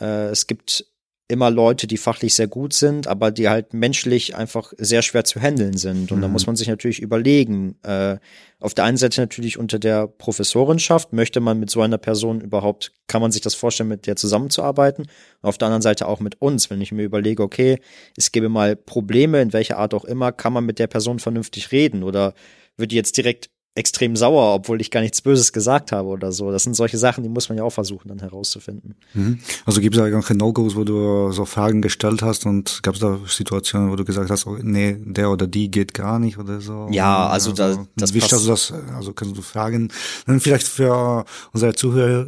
äh, 0.00 0.28
es 0.30 0.46
gibt 0.46 0.86
immer 1.30 1.50
Leute, 1.50 1.86
die 1.86 1.98
fachlich 1.98 2.34
sehr 2.34 2.48
gut 2.48 2.72
sind, 2.72 3.06
aber 3.06 3.30
die 3.30 3.50
halt 3.50 3.74
menschlich 3.74 4.34
einfach 4.34 4.72
sehr 4.78 5.02
schwer 5.02 5.24
zu 5.24 5.38
handeln 5.38 5.76
sind. 5.76 6.10
Und 6.10 6.18
mhm. 6.18 6.22
da 6.22 6.28
muss 6.28 6.46
man 6.46 6.56
sich 6.56 6.68
natürlich 6.68 7.00
überlegen, 7.00 7.76
äh, 7.82 8.16
auf 8.60 8.72
der 8.72 8.84
einen 8.84 8.96
Seite 8.96 9.20
natürlich 9.20 9.58
unter 9.58 9.78
der 9.78 10.06
Professorenschaft, 10.06 11.12
möchte 11.12 11.40
man 11.40 11.60
mit 11.60 11.68
so 11.68 11.82
einer 11.82 11.98
Person 11.98 12.40
überhaupt, 12.40 12.92
kann 13.08 13.20
man 13.20 13.30
sich 13.30 13.42
das 13.42 13.54
vorstellen, 13.54 13.90
mit 13.90 14.06
der 14.06 14.16
zusammenzuarbeiten? 14.16 15.04
Und 15.42 15.48
auf 15.48 15.58
der 15.58 15.66
anderen 15.66 15.82
Seite 15.82 16.08
auch 16.08 16.20
mit 16.20 16.40
uns, 16.40 16.70
wenn 16.70 16.80
ich 16.80 16.92
mir 16.92 17.04
überlege, 17.04 17.42
okay, 17.42 17.78
es 18.16 18.32
gäbe 18.32 18.48
mal 18.48 18.74
Probleme, 18.74 19.42
in 19.42 19.52
welcher 19.52 19.76
Art 19.76 19.92
auch 19.92 20.06
immer, 20.06 20.32
kann 20.32 20.54
man 20.54 20.64
mit 20.64 20.78
der 20.78 20.86
Person 20.86 21.18
vernünftig 21.18 21.72
reden 21.72 22.04
oder 22.04 22.32
wird 22.78 22.90
die 22.90 22.96
jetzt 22.96 23.18
direkt 23.18 23.50
extrem 23.78 24.16
sauer, 24.16 24.54
obwohl 24.54 24.80
ich 24.80 24.90
gar 24.90 25.00
nichts 25.00 25.22
Böses 25.22 25.52
gesagt 25.52 25.92
habe 25.92 26.08
oder 26.08 26.32
so. 26.32 26.50
Das 26.50 26.64
sind 26.64 26.74
solche 26.74 26.98
Sachen, 26.98 27.22
die 27.22 27.28
muss 27.28 27.48
man 27.48 27.56
ja 27.56 27.64
auch 27.64 27.70
versuchen 27.70 28.08
dann 28.08 28.18
herauszufinden. 28.18 28.96
Mhm. 29.14 29.38
Also 29.64 29.80
gibt 29.80 29.94
es 29.94 30.00
da 30.00 30.06
irgendwelche 30.06 30.36
No-Gos, 30.36 30.74
wo 30.76 30.84
du 30.84 31.30
so 31.30 31.44
Fragen 31.44 31.80
gestellt 31.80 32.22
hast 32.22 32.44
und 32.44 32.82
gab 32.82 32.94
es 32.94 33.00
da 33.00 33.18
Situationen, 33.26 33.90
wo 33.90 33.96
du 33.96 34.04
gesagt 34.04 34.30
hast, 34.30 34.46
oh, 34.46 34.58
nee, 34.60 34.96
der 34.98 35.30
oder 35.30 35.46
die 35.46 35.70
geht 35.70 35.94
gar 35.94 36.18
nicht 36.18 36.38
oder 36.38 36.60
so? 36.60 36.88
Ja, 36.90 37.28
also, 37.28 37.50
also 37.50 37.76
da, 37.76 37.86
das 37.96 38.14
Wie 38.14 38.20
stellst 38.20 38.46
du 38.46 38.50
das, 38.50 38.72
also 38.94 39.12
kannst 39.12 39.36
du 39.36 39.42
Fragen, 39.42 39.90
dann 40.26 40.40
vielleicht 40.40 40.66
für 40.66 41.24
unsere 41.52 41.74
Zuhörer, 41.74 42.26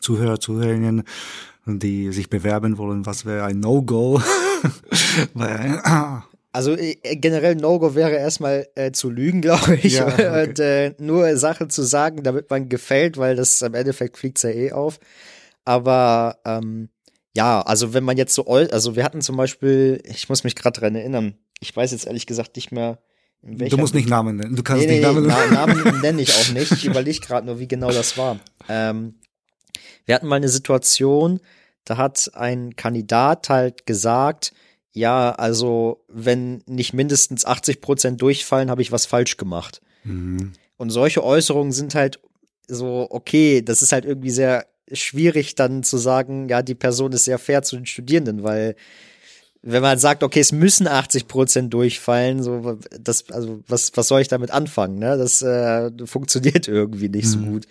Zuhörer, 0.00 0.40
Zuhörerinnen, 0.40 1.02
die 1.66 2.12
sich 2.12 2.30
bewerben 2.30 2.78
wollen, 2.78 3.04
was 3.04 3.26
wäre 3.26 3.44
ein 3.44 3.60
No-Go? 3.60 4.22
Also 6.56 6.74
äh, 6.74 6.94
generell 7.16 7.54
No-Go 7.54 7.94
wäre 7.94 8.12
erstmal 8.12 8.66
äh, 8.76 8.90
zu 8.90 9.10
lügen, 9.10 9.40
glaube 9.42 9.76
ich. 9.76 9.96
Ja, 9.96 10.06
okay. 10.06 10.48
Und 10.48 10.58
äh, 10.58 10.94
nur 10.98 11.36
Sachen 11.36 11.68
zu 11.68 11.82
sagen, 11.82 12.22
damit 12.22 12.48
man 12.48 12.70
gefällt, 12.70 13.18
weil 13.18 13.36
das 13.36 13.62
am 13.62 13.74
Endeffekt 13.74 14.16
fliegt 14.16 14.42
ja 14.42 14.48
eh 14.48 14.72
auf. 14.72 14.98
Aber 15.66 16.38
ähm, 16.46 16.88
ja, 17.36 17.60
also 17.60 17.92
wenn 17.92 18.04
man 18.04 18.16
jetzt 18.16 18.32
so, 18.32 18.46
also 18.46 18.96
wir 18.96 19.04
hatten 19.04 19.20
zum 19.20 19.36
Beispiel, 19.36 20.00
ich 20.04 20.30
muss 20.30 20.44
mich 20.44 20.56
gerade 20.56 20.80
dran 20.80 20.94
erinnern, 20.94 21.34
ich 21.60 21.76
weiß 21.76 21.92
jetzt 21.92 22.06
ehrlich 22.06 22.26
gesagt 22.26 22.56
nicht 22.56 22.72
mehr, 22.72 22.98
Du 23.42 23.76
musst 23.76 23.94
nicht 23.94 24.08
Namen 24.08 24.36
nennen. 24.36 24.56
Du 24.56 24.62
kannst 24.62 24.86
nee, 24.86 24.92
nicht 24.92 25.00
nee, 25.02 25.06
Namen 25.06 25.26
nennen. 25.26 25.52
Namen 25.52 26.00
nenne 26.02 26.22
ich 26.22 26.34
auch 26.34 26.52
nicht. 26.52 26.72
Ich 26.72 26.86
überlege 26.86 27.20
gerade 27.20 27.46
nur, 27.46 27.60
wie 27.60 27.68
genau 27.68 27.92
das 27.92 28.16
war. 28.16 28.40
Ähm, 28.68 29.14
wir 30.06 30.14
hatten 30.14 30.26
mal 30.26 30.36
eine 30.36 30.48
Situation, 30.48 31.38
da 31.84 31.96
hat 31.98 32.30
ein 32.34 32.74
Kandidat 32.74 33.50
halt 33.50 33.86
gesagt, 33.86 34.52
ja, 34.96 35.32
also 35.32 36.02
wenn 36.08 36.62
nicht 36.66 36.94
mindestens 36.94 37.44
80 37.44 37.82
Prozent 37.82 38.22
durchfallen, 38.22 38.70
habe 38.70 38.80
ich 38.80 38.92
was 38.92 39.04
falsch 39.04 39.36
gemacht. 39.36 39.82
Mhm. 40.04 40.54
Und 40.78 40.88
solche 40.88 41.22
Äußerungen 41.22 41.70
sind 41.70 41.94
halt 41.94 42.18
so, 42.66 43.06
okay, 43.10 43.60
das 43.60 43.82
ist 43.82 43.92
halt 43.92 44.06
irgendwie 44.06 44.30
sehr 44.30 44.64
schwierig 44.90 45.54
dann 45.54 45.82
zu 45.82 45.98
sagen, 45.98 46.48
ja, 46.48 46.62
die 46.62 46.74
Person 46.74 47.12
ist 47.12 47.26
sehr 47.26 47.38
fair 47.38 47.62
zu 47.62 47.76
den 47.76 47.84
Studierenden, 47.84 48.42
weil 48.42 48.74
wenn 49.60 49.82
man 49.82 49.98
sagt, 49.98 50.22
okay, 50.22 50.40
es 50.40 50.52
müssen 50.52 50.88
80 50.88 51.28
Prozent 51.28 51.74
durchfallen, 51.74 52.42
so 52.42 52.78
das, 52.98 53.30
also 53.30 53.60
was, 53.68 53.92
was 53.96 54.08
soll 54.08 54.22
ich 54.22 54.28
damit 54.28 54.50
anfangen? 54.50 54.98
Ne? 54.98 55.18
Das 55.18 55.42
äh, 55.42 55.90
funktioniert 56.06 56.68
irgendwie 56.68 57.10
nicht 57.10 57.26
mhm. 57.26 57.30
so 57.30 57.38
gut. 57.50 57.66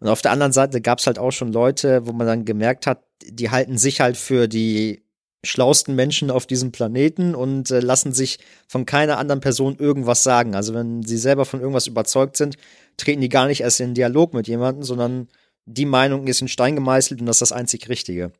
Und 0.00 0.08
auf 0.08 0.22
der 0.22 0.32
anderen 0.32 0.52
Seite 0.52 0.80
gab 0.80 0.98
es 0.98 1.06
halt 1.06 1.18
auch 1.18 1.32
schon 1.32 1.52
Leute, 1.52 2.06
wo 2.06 2.12
man 2.12 2.26
dann 2.26 2.46
gemerkt 2.46 2.86
hat, 2.86 3.02
die 3.22 3.50
halten 3.50 3.76
sich 3.76 4.00
halt 4.00 4.16
für 4.16 4.48
die 4.48 5.03
schlausten 5.44 5.94
Menschen 5.94 6.30
auf 6.30 6.46
diesem 6.46 6.72
Planeten 6.72 7.34
und 7.34 7.70
äh, 7.70 7.80
lassen 7.80 8.12
sich 8.12 8.38
von 8.66 8.86
keiner 8.86 9.18
anderen 9.18 9.40
Person 9.40 9.76
irgendwas 9.78 10.22
sagen. 10.22 10.54
Also 10.54 10.74
wenn 10.74 11.02
sie 11.02 11.18
selber 11.18 11.44
von 11.44 11.60
irgendwas 11.60 11.86
überzeugt 11.86 12.36
sind, 12.36 12.56
treten 12.96 13.20
die 13.20 13.28
gar 13.28 13.46
nicht 13.46 13.60
erst 13.60 13.80
in 13.80 13.94
Dialog 13.94 14.34
mit 14.34 14.48
jemandem, 14.48 14.82
sondern 14.82 15.28
die 15.66 15.86
Meinung 15.86 16.26
ist 16.26 16.40
in 16.40 16.48
Stein 16.48 16.74
gemeißelt 16.74 17.20
und 17.20 17.26
das 17.26 17.36
ist 17.36 17.50
das 17.50 17.52
einzig 17.52 17.88
Richtige. 17.88 18.32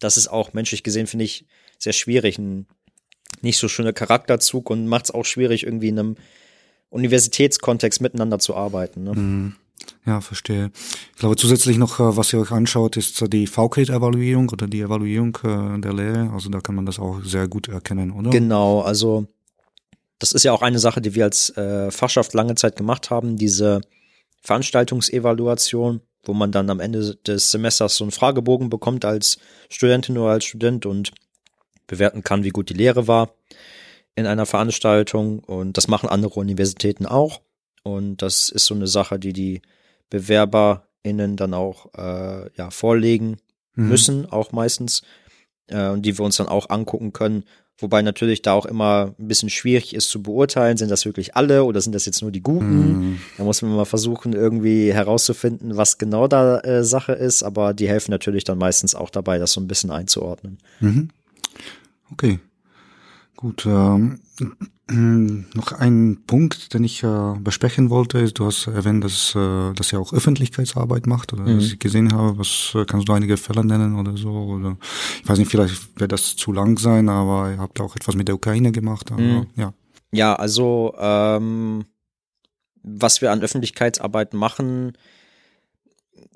Das 0.00 0.16
ist 0.16 0.28
auch 0.28 0.52
menschlich 0.52 0.82
gesehen, 0.82 1.06
finde 1.06 1.24
ich, 1.24 1.46
sehr 1.78 1.92
schwierig. 1.92 2.38
Ein 2.38 2.66
nicht 3.40 3.58
so 3.58 3.68
schöner 3.68 3.92
Charakterzug 3.92 4.70
und 4.70 4.86
macht 4.86 5.06
es 5.06 5.10
auch 5.10 5.24
schwierig, 5.24 5.64
irgendwie 5.64 5.88
in 5.88 5.98
einem 5.98 6.16
Universitätskontext 6.90 8.00
miteinander 8.00 8.38
zu 8.38 8.54
arbeiten. 8.54 9.04
Ne? 9.04 9.12
Mhm. 9.14 9.56
Ja, 10.04 10.20
verstehe. 10.20 10.70
Ich 11.12 11.18
glaube 11.18 11.36
zusätzlich 11.36 11.78
noch, 11.78 12.00
äh, 12.00 12.16
was 12.16 12.32
ihr 12.32 12.40
euch 12.40 12.50
anschaut, 12.50 12.96
ist 12.96 13.32
die 13.32 13.46
VCAT-Evaluierung 13.46 14.48
oder 14.48 14.66
die 14.66 14.80
Evaluierung 14.80 15.36
äh, 15.44 15.80
der 15.80 15.92
Lehre. 15.92 16.30
Also 16.32 16.50
da 16.50 16.60
kann 16.60 16.74
man 16.74 16.86
das 16.86 16.98
auch 16.98 17.20
sehr 17.24 17.48
gut 17.48 17.68
erkennen, 17.68 18.10
oder? 18.10 18.30
Genau, 18.30 18.80
also 18.80 19.26
das 20.18 20.32
ist 20.32 20.44
ja 20.44 20.52
auch 20.52 20.62
eine 20.62 20.78
Sache, 20.78 21.00
die 21.00 21.14
wir 21.14 21.24
als 21.24 21.50
äh, 21.56 21.90
Fachschaft 21.90 22.34
lange 22.34 22.54
Zeit 22.54 22.76
gemacht 22.76 23.10
haben, 23.10 23.36
diese 23.36 23.80
Veranstaltungsevaluation, 24.42 26.00
wo 26.24 26.34
man 26.34 26.52
dann 26.52 26.70
am 26.70 26.80
Ende 26.80 27.16
des 27.26 27.50
Semesters 27.50 27.96
so 27.96 28.04
einen 28.04 28.12
Fragebogen 28.12 28.70
bekommt 28.70 29.04
als 29.04 29.38
Studentin 29.68 30.18
oder 30.18 30.32
als 30.32 30.44
Student 30.44 30.86
und 30.86 31.12
bewerten 31.86 32.22
kann, 32.22 32.44
wie 32.44 32.50
gut 32.50 32.70
die 32.70 32.74
Lehre 32.74 33.08
war 33.08 33.34
in 34.14 34.26
einer 34.26 34.46
Veranstaltung. 34.46 35.40
Und 35.40 35.76
das 35.76 35.88
machen 35.88 36.08
andere 36.08 36.34
Universitäten 36.34 37.06
auch. 37.06 37.40
Und 37.82 38.22
das 38.22 38.48
ist 38.48 38.66
so 38.66 38.74
eine 38.74 38.86
Sache, 38.86 39.18
die 39.18 39.32
die 39.32 39.62
BewerberInnen 40.10 41.36
dann 41.36 41.54
auch 41.54 41.86
äh, 41.94 42.50
ja, 42.56 42.70
vorlegen 42.70 43.38
mhm. 43.74 43.88
müssen, 43.88 44.30
auch 44.30 44.52
meistens, 44.52 45.02
äh, 45.68 45.88
und 45.88 46.02
die 46.02 46.18
wir 46.18 46.24
uns 46.24 46.36
dann 46.36 46.48
auch 46.48 46.70
angucken 46.70 47.12
können. 47.12 47.44
Wobei 47.78 48.02
natürlich 48.02 48.42
da 48.42 48.52
auch 48.52 48.66
immer 48.66 49.14
ein 49.18 49.26
bisschen 49.26 49.50
schwierig 49.50 49.94
ist 49.94 50.08
zu 50.10 50.22
beurteilen, 50.22 50.76
sind 50.76 50.90
das 50.90 51.04
wirklich 51.04 51.34
alle 51.34 51.64
oder 51.64 51.80
sind 51.80 51.94
das 51.94 52.06
jetzt 52.06 52.22
nur 52.22 52.30
die 52.30 52.42
Guten? 52.42 52.76
Mhm. 52.76 53.20
Da 53.38 53.44
muss 53.44 53.62
man 53.62 53.74
mal 53.74 53.86
versuchen, 53.86 54.34
irgendwie 54.34 54.92
herauszufinden, 54.92 55.76
was 55.76 55.98
genau 55.98 56.28
da 56.28 56.60
äh, 56.60 56.84
Sache 56.84 57.12
ist, 57.12 57.42
aber 57.42 57.74
die 57.74 57.88
helfen 57.88 58.12
natürlich 58.12 58.44
dann 58.44 58.58
meistens 58.58 58.94
auch 58.94 59.10
dabei, 59.10 59.38
das 59.38 59.52
so 59.52 59.60
ein 59.60 59.66
bisschen 59.66 59.90
einzuordnen. 59.90 60.58
Mhm. 60.80 61.08
Okay. 62.12 62.38
Gut. 63.42 63.66
Ähm, 63.66 64.20
noch 65.54 65.72
ein 65.72 66.22
Punkt, 66.26 66.74
den 66.74 66.84
ich 66.84 67.02
äh, 67.02 67.34
besprechen 67.40 67.90
wollte, 67.90 68.18
ist, 68.18 68.38
du 68.38 68.46
hast 68.46 68.68
erwähnt, 68.68 69.02
dass, 69.02 69.34
äh, 69.34 69.72
dass 69.74 69.92
ihr 69.92 69.98
auch 69.98 70.12
Öffentlichkeitsarbeit 70.12 71.08
macht 71.08 71.32
oder 71.32 71.42
mhm. 71.42 71.56
was 71.56 71.64
ich 71.64 71.78
gesehen 71.80 72.12
habe. 72.12 72.38
Was 72.38 72.72
äh, 72.76 72.84
kannst 72.84 73.08
du 73.08 73.12
einige 73.12 73.36
Fälle 73.36 73.64
nennen 73.64 73.98
oder 73.98 74.16
so? 74.16 74.30
Oder 74.30 74.76
ich 75.20 75.28
weiß 75.28 75.38
nicht, 75.38 75.50
vielleicht 75.50 75.98
wird 75.98 76.12
das 76.12 76.36
zu 76.36 76.52
lang 76.52 76.78
sein, 76.78 77.08
aber 77.08 77.50
ihr 77.50 77.58
habt 77.58 77.80
auch 77.80 77.96
etwas 77.96 78.14
mit 78.14 78.28
der 78.28 78.36
Ukraine 78.36 78.70
gemacht. 78.70 79.10
Aber, 79.10 79.20
mhm. 79.20 79.46
Ja. 79.56 79.74
Ja, 80.12 80.34
also 80.34 80.94
ähm, 80.98 81.84
was 82.84 83.22
wir 83.22 83.32
an 83.32 83.40
Öffentlichkeitsarbeit 83.40 84.34
machen, 84.34 84.92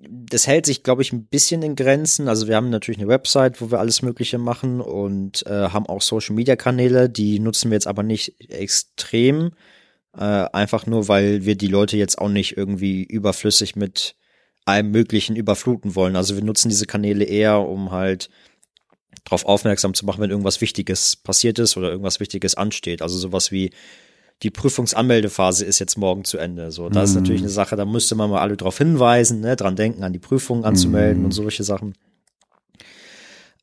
das 0.09 0.47
hält 0.47 0.67
sich, 0.67 0.83
glaube 0.83 1.03
ich, 1.03 1.13
ein 1.13 1.27
bisschen 1.27 1.63
in 1.63 1.77
Grenzen. 1.77 2.29
Also 2.29 2.47
wir 2.49 2.57
haben 2.57 2.71
natürlich 2.71 2.99
eine 2.99 3.09
Website, 3.09 3.61
wo 3.61 3.71
wir 3.71 3.79
alles 3.79 4.03
Mögliche 4.03 4.39
machen 4.39 4.81
und 4.81 5.47
äh, 5.47 5.69
haben 5.69 5.87
auch 5.87 6.03
Social-Media-Kanäle, 6.03 7.11
die 7.11 7.39
nutzen 7.39 7.71
wir 7.71 7.77
jetzt 7.77 7.87
aber 7.87 8.03
nicht 8.03 8.41
extrem. 8.51 9.53
Äh, 10.17 10.21
einfach 10.21 10.87
nur, 10.87 11.09
weil 11.09 11.45
wir 11.45 11.57
die 11.57 11.69
Leute 11.69 11.97
jetzt 11.97 12.19
auch 12.19 12.29
nicht 12.29 12.57
irgendwie 12.57 13.05
überflüssig 13.05 13.77
mit 13.77 14.17
allem 14.65 14.91
Möglichen 14.91 15.37
überfluten 15.37 15.95
wollen. 15.95 16.17
Also 16.17 16.35
wir 16.37 16.45
nutzen 16.45 16.69
diese 16.69 16.87
Kanäle 16.87 17.25
eher, 17.25 17.61
um 17.61 17.91
halt 17.91 18.31
darauf 19.25 19.45
aufmerksam 19.45 19.95
zu 19.95 20.07
machen, 20.07 20.21
wenn 20.21 20.31
irgendwas 20.31 20.61
Wichtiges 20.61 21.17
passiert 21.17 21.59
ist 21.59 21.77
oder 21.77 21.91
irgendwas 21.91 22.21
Wichtiges 22.21 22.55
ansteht. 22.55 23.03
Also 23.03 23.19
sowas 23.19 23.53
wie 23.53 23.71
die 24.43 24.51
Prüfungsanmeldephase 24.51 25.65
ist 25.65 25.79
jetzt 25.79 25.97
morgen 25.97 26.25
zu 26.25 26.39
Ende. 26.39 26.71
So, 26.71 26.89
das 26.89 27.11
mhm. 27.11 27.17
ist 27.17 27.23
natürlich 27.23 27.43
eine 27.43 27.51
Sache, 27.51 27.77
da 27.77 27.85
müsste 27.85 28.15
man 28.15 28.31
mal 28.31 28.41
alle 28.41 28.57
darauf 28.57 28.79
hinweisen, 28.79 29.41
ne, 29.41 29.57
dran 29.57 29.77
denken, 29.77 30.05
an 30.05 30.13
die 30.13 30.19
Prüfung 30.19 30.65
anzumelden 30.65 31.21
mhm. 31.21 31.27
und 31.27 31.33
solche 31.33 31.65
Sachen. 31.65 31.95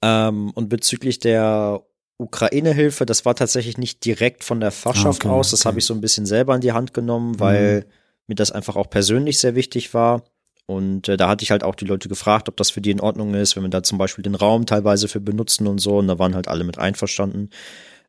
Ähm, 0.01 0.51
und 0.51 0.69
bezüglich 0.69 1.19
der 1.19 1.83
Ukraine-Hilfe, 2.17 3.05
das 3.05 3.25
war 3.25 3.35
tatsächlich 3.35 3.77
nicht 3.77 4.03
direkt 4.05 4.43
von 4.43 4.59
der 4.59 4.71
Fachschaft 4.71 5.25
okay, 5.25 5.33
aus. 5.33 5.51
Das 5.51 5.61
okay. 5.61 5.69
habe 5.69 5.79
ich 5.79 5.85
so 5.85 5.93
ein 5.93 6.01
bisschen 6.01 6.25
selber 6.25 6.55
in 6.55 6.61
die 6.61 6.71
Hand 6.71 6.93
genommen, 6.93 7.39
weil 7.39 7.81
mhm. 7.81 7.85
mir 8.27 8.35
das 8.35 8.51
einfach 8.51 8.75
auch 8.75 8.89
persönlich 8.89 9.39
sehr 9.39 9.55
wichtig 9.55 9.93
war. 9.93 10.23
Und 10.65 11.09
äh, 11.09 11.17
da 11.17 11.27
hatte 11.27 11.43
ich 11.43 11.51
halt 11.51 11.63
auch 11.63 11.75
die 11.75 11.85
Leute 11.85 12.09
gefragt, 12.09 12.47
ob 12.47 12.57
das 12.57 12.71
für 12.71 12.81
die 12.81 12.91
in 12.91 13.01
Ordnung 13.01 13.33
ist, 13.33 13.55
wenn 13.55 13.63
wir 13.63 13.69
da 13.69 13.83
zum 13.83 13.97
Beispiel 13.97 14.23
den 14.23 14.35
Raum 14.35 14.65
teilweise 14.65 15.07
für 15.07 15.19
benutzen 15.19 15.67
und 15.67 15.79
so. 15.79 15.97
Und 15.97 16.07
da 16.07 16.19
waren 16.19 16.35
halt 16.35 16.47
alle 16.47 16.63
mit 16.63 16.77
einverstanden. 16.77 17.49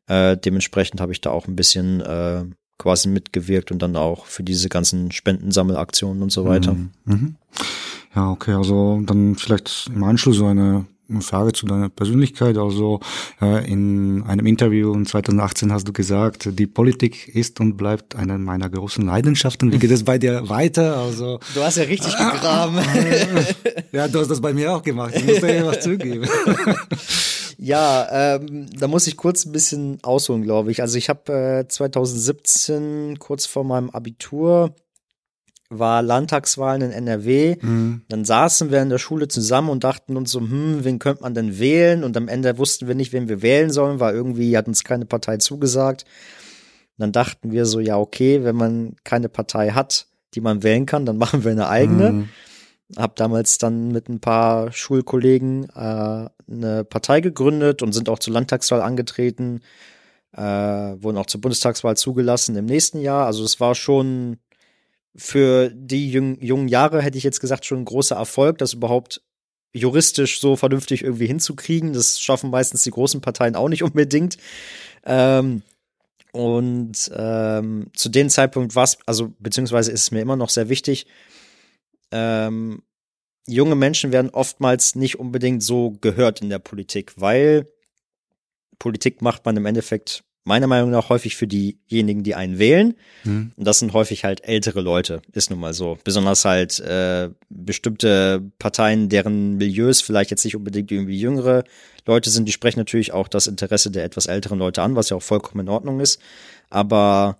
Äh, 0.06 0.36
dementsprechend 0.36 1.00
habe 1.00 1.12
ich 1.12 1.20
da 1.20 1.30
auch 1.30 1.48
ein 1.48 1.56
bisschen 1.56 2.00
äh, 2.00 2.44
quasi 2.78 3.08
mitgewirkt 3.08 3.70
und 3.70 3.80
dann 3.80 3.96
auch 3.96 4.26
für 4.26 4.42
diese 4.42 4.68
ganzen 4.68 5.10
Spendensammelaktionen 5.10 6.22
und 6.22 6.30
so 6.30 6.44
weiter. 6.44 6.74
Mhm. 6.74 6.90
mhm. 7.04 7.36
Ja, 8.14 8.30
okay, 8.30 8.52
also 8.52 9.00
dann 9.04 9.34
vielleicht 9.34 9.90
im 9.92 10.04
Anschluss 10.04 10.36
so 10.36 10.46
eine 10.46 10.86
Frage 11.20 11.52
zu 11.52 11.66
deiner 11.66 11.88
Persönlichkeit. 11.88 12.56
Also 12.56 13.00
äh, 13.40 13.70
in 13.70 14.22
einem 14.22 14.46
Interview 14.46 14.94
in 14.94 15.04
2018 15.04 15.72
hast 15.72 15.86
du 15.86 15.92
gesagt, 15.92 16.48
die 16.58 16.66
Politik 16.66 17.28
ist 17.28 17.60
und 17.60 17.76
bleibt 17.76 18.16
eine 18.16 18.38
meiner 18.38 18.70
großen 18.70 19.04
Leidenschaften. 19.04 19.72
Wie 19.72 19.78
geht 19.78 19.90
es 19.90 20.04
bei 20.04 20.18
dir 20.18 20.48
weiter? 20.48 20.96
Also 20.96 21.40
du 21.54 21.62
hast 21.62 21.76
ja 21.76 21.84
richtig 21.84 22.16
gegraben. 22.16 22.78
ja, 23.92 24.08
du 24.08 24.20
hast 24.20 24.30
das 24.30 24.40
bei 24.40 24.54
mir 24.54 24.74
auch 24.74 24.82
gemacht. 24.82 25.14
Ich 25.16 25.26
muss 25.26 25.40
dir 25.40 25.66
was 25.66 25.80
zugeben. 25.80 26.26
Ja, 27.64 28.36
ähm, 28.36 28.66
da 28.78 28.88
muss 28.88 29.06
ich 29.06 29.16
kurz 29.16 29.46
ein 29.46 29.52
bisschen 29.52 29.98
ausholen, 30.02 30.42
glaube 30.42 30.70
ich. 30.70 30.82
Also 30.82 30.98
ich 30.98 31.08
habe 31.08 31.62
äh, 31.62 31.66
2017 31.66 33.18
kurz 33.18 33.46
vor 33.46 33.64
meinem 33.64 33.88
Abitur 33.88 34.74
war 35.70 36.02
Landtagswahlen 36.02 36.82
in 36.82 36.90
NRW. 36.90 37.56
Mhm. 37.58 38.02
Dann 38.10 38.26
saßen 38.26 38.70
wir 38.70 38.82
in 38.82 38.90
der 38.90 38.98
Schule 38.98 39.28
zusammen 39.28 39.70
und 39.70 39.82
dachten 39.82 40.18
uns 40.18 40.30
so, 40.30 40.40
hm, 40.40 40.84
wen 40.84 40.98
könnte 40.98 41.22
man 41.22 41.32
denn 41.32 41.58
wählen? 41.58 42.04
Und 42.04 42.18
am 42.18 42.28
Ende 42.28 42.58
wussten 42.58 42.86
wir 42.86 42.94
nicht, 42.94 43.14
wen 43.14 43.30
wir 43.30 43.40
wählen 43.40 43.70
sollen, 43.70 43.98
weil 43.98 44.14
irgendwie 44.14 44.58
hat 44.58 44.68
uns 44.68 44.84
keine 44.84 45.06
Partei 45.06 45.38
zugesagt. 45.38 46.04
dann 46.98 47.12
dachten 47.12 47.50
wir 47.50 47.64
so, 47.64 47.80
ja, 47.80 47.96
okay, 47.98 48.44
wenn 48.44 48.56
man 48.56 48.96
keine 49.04 49.30
Partei 49.30 49.70
hat, 49.70 50.06
die 50.34 50.42
man 50.42 50.62
wählen 50.62 50.84
kann, 50.84 51.06
dann 51.06 51.16
machen 51.24 51.44
wir 51.44 51.52
eine 51.52 51.68
eigene. 51.68 52.12
Mhm. 52.12 52.28
Hab 52.96 53.16
damals 53.16 53.58
dann 53.58 53.88
mit 53.88 54.08
ein 54.08 54.20
paar 54.20 54.70
Schulkollegen 54.72 55.68
äh, 55.70 56.28
eine 56.48 56.84
Partei 56.84 57.20
gegründet 57.20 57.82
und 57.82 57.92
sind 57.92 58.08
auch 58.08 58.18
zur 58.18 58.34
Landtagswahl 58.34 58.82
angetreten, 58.82 59.62
äh, 60.32 60.40
wurden 60.42 61.16
auch 61.16 61.26
zur 61.26 61.40
Bundestagswahl 61.40 61.96
zugelassen 61.96 62.56
im 62.56 62.66
nächsten 62.66 63.00
Jahr. 63.00 63.26
Also 63.26 63.42
es 63.42 63.58
war 63.58 63.74
schon 63.74 64.38
für 65.16 65.70
die 65.70 66.10
jungen, 66.10 66.40
jungen 66.40 66.68
Jahre, 66.68 67.00
hätte 67.00 67.18
ich 67.18 67.24
jetzt 67.24 67.40
gesagt, 67.40 67.64
schon 67.64 67.78
ein 67.78 67.84
großer 67.84 68.16
Erfolg, 68.16 68.58
das 68.58 68.74
überhaupt 68.74 69.22
juristisch 69.72 70.40
so 70.40 70.56
vernünftig 70.56 71.02
irgendwie 71.02 71.26
hinzukriegen. 71.26 71.92
Das 71.92 72.20
schaffen 72.20 72.50
meistens 72.50 72.82
die 72.82 72.90
großen 72.90 73.20
Parteien 73.20 73.56
auch 73.56 73.68
nicht 73.68 73.82
unbedingt. 73.82 74.36
Ähm, 75.04 75.62
und 76.32 77.12
ähm, 77.14 77.90
zu 77.94 78.08
dem 78.08 78.28
Zeitpunkt 78.28 78.74
war 78.74 78.84
es, 78.84 78.98
also 79.06 79.32
beziehungsweise 79.38 79.92
ist 79.92 80.02
es 80.02 80.10
mir 80.10 80.20
immer 80.20 80.36
noch 80.36 80.48
sehr 80.48 80.68
wichtig, 80.68 81.06
ähm, 82.10 82.82
junge 83.46 83.74
Menschen 83.74 84.12
werden 84.12 84.30
oftmals 84.30 84.94
nicht 84.94 85.18
unbedingt 85.18 85.62
so 85.62 85.92
gehört 86.00 86.40
in 86.40 86.48
der 86.48 86.58
Politik, 86.58 87.12
weil 87.16 87.68
Politik 88.78 89.22
macht 89.22 89.44
man 89.44 89.56
im 89.56 89.66
Endeffekt 89.66 90.24
meiner 90.44 90.66
Meinung 90.66 90.90
nach 90.90 91.08
häufig 91.08 91.36
für 91.36 91.46
diejenigen, 91.46 92.22
die 92.22 92.34
einen 92.34 92.58
wählen. 92.58 92.94
Mhm. 93.24 93.52
Und 93.56 93.66
das 93.66 93.78
sind 93.78 93.94
häufig 93.94 94.24
halt 94.24 94.44
ältere 94.44 94.82
Leute, 94.82 95.22
ist 95.32 95.50
nun 95.50 95.58
mal 95.58 95.72
so. 95.72 95.98
Besonders 96.04 96.44
halt 96.44 96.78
äh, 96.80 97.30
bestimmte 97.48 98.42
Parteien, 98.58 99.08
deren 99.08 99.56
Milieus 99.56 100.02
vielleicht 100.02 100.30
jetzt 100.30 100.44
nicht 100.44 100.56
unbedingt 100.56 100.92
irgendwie 100.92 101.18
jüngere 101.18 101.64
Leute 102.06 102.28
sind, 102.28 102.46
die 102.46 102.52
sprechen 102.52 102.78
natürlich 102.78 103.12
auch 103.12 103.28
das 103.28 103.46
Interesse 103.46 103.90
der 103.90 104.04
etwas 104.04 104.26
älteren 104.26 104.58
Leute 104.58 104.82
an, 104.82 104.96
was 104.96 105.08
ja 105.08 105.16
auch 105.16 105.22
vollkommen 105.22 105.66
in 105.66 105.72
Ordnung 105.72 106.00
ist. 106.00 106.20
Aber 106.68 107.38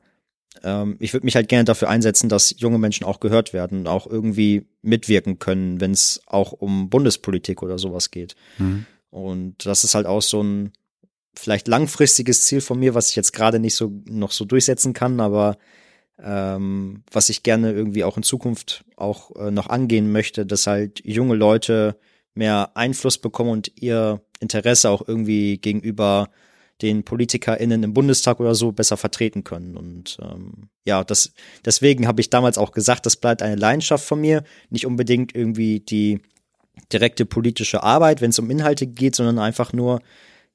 ähm, 0.63 0.97
ich 1.01 1.13
würde 1.13 1.25
mich 1.27 1.37
halt 1.37 1.49
gerne 1.49 1.65
dafür 1.65 1.89
einsetzen, 1.89 2.29
dass 2.29 2.55
junge 2.59 2.79
Menschen 2.79 3.05
auch 3.05 3.21
gehört 3.21 3.53
werden 3.53 3.81
und 3.81 3.87
auch 3.87 4.07
irgendwie 4.07 4.67
mitwirken 4.83 5.39
können, 5.39 5.81
wenn 5.81 5.93
es 5.93 6.21
auch 6.27 6.53
um 6.53 6.91
Bundespolitik 6.91 7.63
oder 7.63 7.79
sowas 7.79 8.11
geht. 8.11 8.37
Mhm. 8.59 8.87
Und 9.11 9.67
das 9.67 9.85
ist 9.85 9.95
halt 9.95 10.07
auch 10.07 10.23
so 10.23 10.43
ein 10.43 10.73
vielleicht 11.35 11.69
langfristiges 11.69 12.43
Ziel 12.43 12.61
von 12.61 12.79
mir, 12.79 12.95
was 12.95 13.11
ich 13.11 13.17
jetzt 13.17 13.33
gerade 13.33 13.59
nicht 13.59 13.75
so 13.75 13.93
noch 14.07 14.31
so 14.31 14.45
durchsetzen 14.45 14.93
kann, 14.93 15.21
aber 15.21 15.57
ähm, 16.23 17.03
was 17.11 17.29
ich 17.29 17.43
gerne 17.43 17.73
irgendwie 17.73 18.05
auch 18.05 18.17
in 18.17 18.23
Zukunft 18.23 18.85
auch 18.97 19.35
äh, 19.37 19.51
noch 19.51 19.69
angehen 19.69 20.13
möchte, 20.13 20.47
dass 20.47 20.67
halt 20.67 21.05
junge 21.05 21.35
Leute 21.35 21.99
mehr 22.35 22.77
Einfluss 22.77 23.19
bekommen 23.19 23.51
und 23.51 23.73
ihr 23.81 24.23
Interesse 24.41 24.91
auch 24.91 25.07
irgendwie 25.07 25.59
gegenüber 25.59 26.29
den 26.83 27.05
PolitikerInnen 27.05 27.83
im 27.83 27.95
Bundestag 27.95 28.41
oder 28.41 28.55
so 28.55 28.73
besser 28.73 28.97
vertreten 28.97 29.45
können. 29.45 29.77
Und 29.77 30.19
ähm, 30.21 30.69
ja, 30.85 31.05
das 31.05 31.33
deswegen 31.65 32.07
habe 32.07 32.21
ich 32.21 32.31
damals 32.31 32.59
auch 32.59 32.73
gesagt, 32.73 33.07
das 33.07 33.17
bleibt 33.17 33.43
eine 33.43 33.57
Leidenschaft 33.57 34.05
von 34.05 34.21
mir, 34.21 34.45
nicht 34.71 34.87
unbedingt 34.87 35.35
irgendwie 35.35 35.81
die 35.81 36.21
direkte 36.93 37.27
politische 37.27 37.83
Arbeit, 37.83 38.21
wenn 38.21 38.31
es 38.31 38.39
um 38.39 38.51
Inhalte 38.51 38.87
geht, 38.87 39.15
sondern 39.15 39.39
einfach 39.39 39.73
nur 39.73 40.01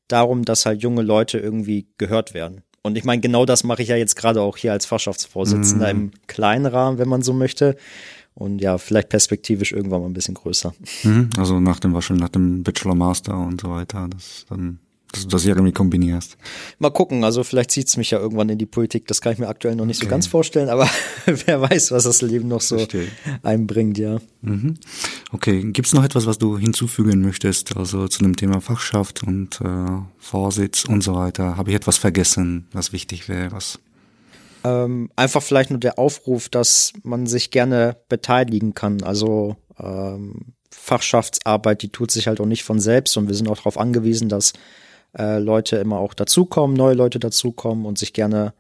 darum, 0.07 0.43
dass 0.43 0.65
halt 0.65 0.84
junge 0.84 1.01
Leute 1.01 1.39
irgendwie 1.39 1.88
gehört 1.97 2.34
werden. 2.34 2.61
Und 2.82 2.97
ich 2.97 3.03
meine, 3.03 3.22
genau 3.22 3.45
das 3.45 3.63
mache 3.63 3.82
ich 3.82 3.89
ja 3.89 3.95
jetzt 3.95 4.15
gerade 4.15 4.41
auch 4.41 4.57
hier 4.57 4.72
als 4.72 4.86
Fachschaftsvorsitzender 4.86 5.93
mhm. 5.93 5.99
im 5.99 6.11
kleinen 6.28 6.65
Rahmen, 6.65 6.97
wenn 6.97 7.09
man 7.09 7.22
so 7.22 7.34
möchte. 7.34 7.76
Und 8.34 8.59
ja, 8.61 8.78
vielleicht 8.78 9.09
perspektivisch 9.09 9.74
irgendwann 9.74 10.01
mal 10.01 10.07
ein 10.07 10.13
bisschen 10.13 10.34
größer. 10.34 10.74
Mhm. 11.03 11.30
Also 11.38 11.59
nach 11.59 11.80
dem 11.80 11.93
wahrscheinlich 11.93 12.24
nach 12.24 12.30
dem 12.30 12.63
Bachelor 12.63 12.95
Master 12.95 13.38
und 13.38 13.61
so 13.61 13.70
weiter, 13.72 14.07
das 14.09 14.45
dann 14.49 14.80
dass 15.12 15.24
du 15.24 15.30
das 15.30 15.45
irgendwie 15.45 15.72
kombinierst. 15.72 16.38
Mal 16.78 16.91
gucken, 16.91 17.24
also 17.24 17.43
vielleicht 17.43 17.72
zieht's 17.72 17.97
mich 17.97 18.12
ja 18.12 18.20
irgendwann 18.20 18.49
in 18.49 18.57
die 18.57 18.66
Politik, 18.66 19.07
das 19.07 19.22
kann 19.22 19.34
ich 19.34 19.39
mir 19.39 19.47
aktuell 19.47 19.76
noch 19.76 19.86
nicht 19.86 19.97
okay. 19.97 20.05
so 20.05 20.10
ganz 20.10 20.28
vorstellen, 20.28 20.70
aber 20.70 20.89
wer 21.26 21.62
weiß, 21.62 21.91
was 21.91 22.03
das 22.03 22.22
Leben 22.22 22.47
noch 22.47 22.62
so 22.62 22.78
Verstehe. 22.78 23.07
einbringt, 23.43 23.97
ja. 23.97 24.20
Mhm. 24.41 24.76
Okay, 25.32 25.64
gibt's 25.72 25.93
noch 25.93 26.03
etwas, 26.03 26.26
was 26.26 26.38
du 26.38 26.57
hinzufügen 26.57 27.22
möchtest, 27.22 27.76
also 27.76 28.07
zu 28.07 28.24
dem 28.24 28.36
Thema 28.36 28.62
Fachschaft 28.62 29.24
und 29.24 29.60
äh, 29.62 30.01
Vorsitz 30.18 30.86
und 30.86 31.01
so 31.01 31.16
weiter? 31.16 31.57
Habe 31.57 31.72
ich 31.72 31.76
etwas 31.76 31.97
vergessen, 31.97 32.68
was 32.72 32.93
wichtig 32.93 33.28
wäre, 33.30 33.51
was 33.51 33.80
ähm, 34.64 35.10
einfach 35.16 35.41
vielleicht 35.41 35.70
nur 35.70 35.80
der 35.80 35.97
Aufruf, 35.97 36.49
dass 36.49 36.93
man 37.03 37.28
sich 37.28 37.51
gerne 37.51 37.97
beteiligen 38.10 38.74
kann. 38.74 39.03
Also 39.03 39.55
ähm, 39.80 40.53
Fachschaftsarbeit, 40.72 41.82
die 41.82 41.89
tut 41.89 42.12
sich 42.12 42.28
halt 42.28 42.39
auch 42.41 42.45
nicht 42.45 42.64
von 42.64 42.80
selbst 42.80 43.16
und 43.18 43.28
wir 43.28 43.36
sind 43.36 43.47
auch 43.47 43.57
darauf 43.57 43.78
angewiesen, 43.78 44.30
dass 44.30 44.53
äh, 45.18 45.39
Leute 45.39 45.78
immer 45.78 45.99
auch 45.99 46.14
dazukommen, 46.14 46.76
neue 46.76 46.93
Leute 46.93 47.20
dazukommen 47.20 47.86
und 47.86 47.97
sich 47.97 48.14
gerne 48.14 48.53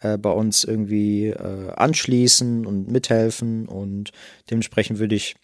äh, 0.00 0.18
bei 0.18 0.30
uns 0.30 0.64
irgendwie 0.64 1.28
äh, 1.28 1.70
anschließen 1.74 2.66
und 2.66 2.90
mithelfen. 2.90 3.68
Und 3.68 4.10
dementsprechend 4.50 4.98
würde 4.98 5.14
ich 5.14 5.36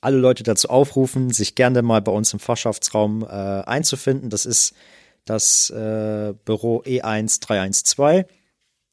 alle 0.00 0.16
Leute 0.16 0.42
dazu 0.42 0.68
aufrufen, 0.68 1.30
sich 1.30 1.54
gerne 1.54 1.82
mal 1.82 2.00
bei 2.00 2.12
uns 2.12 2.32
im 2.32 2.38
Fachschaftsraum 2.38 3.22
äh, 3.22 3.26
einzufinden. 3.26 4.30
Das 4.30 4.46
ist 4.46 4.74
das 5.24 5.70
äh, 5.70 6.34
Büro 6.44 6.82
E1312. 6.82 8.26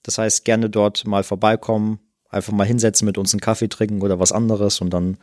Das 0.03 0.17
heißt, 0.17 0.45
gerne 0.45 0.69
dort 0.69 1.05
mal 1.05 1.23
vorbeikommen, 1.23 1.99
einfach 2.29 2.53
mal 2.53 2.65
hinsetzen, 2.65 3.05
mit 3.05 3.17
uns 3.17 3.33
einen 3.33 3.41
Kaffee 3.41 3.67
trinken 3.67 4.01
oder 4.01 4.19
was 4.19 4.31
anderes 4.31 4.79
und 4.81 4.91
dann 4.91 5.17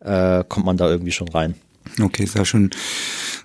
äh, 0.00 0.44
kommt 0.48 0.66
man 0.66 0.76
da 0.76 0.88
irgendwie 0.88 1.12
schon 1.12 1.28
rein. 1.28 1.54
Okay, 2.00 2.26
sehr 2.26 2.44
schön. 2.44 2.70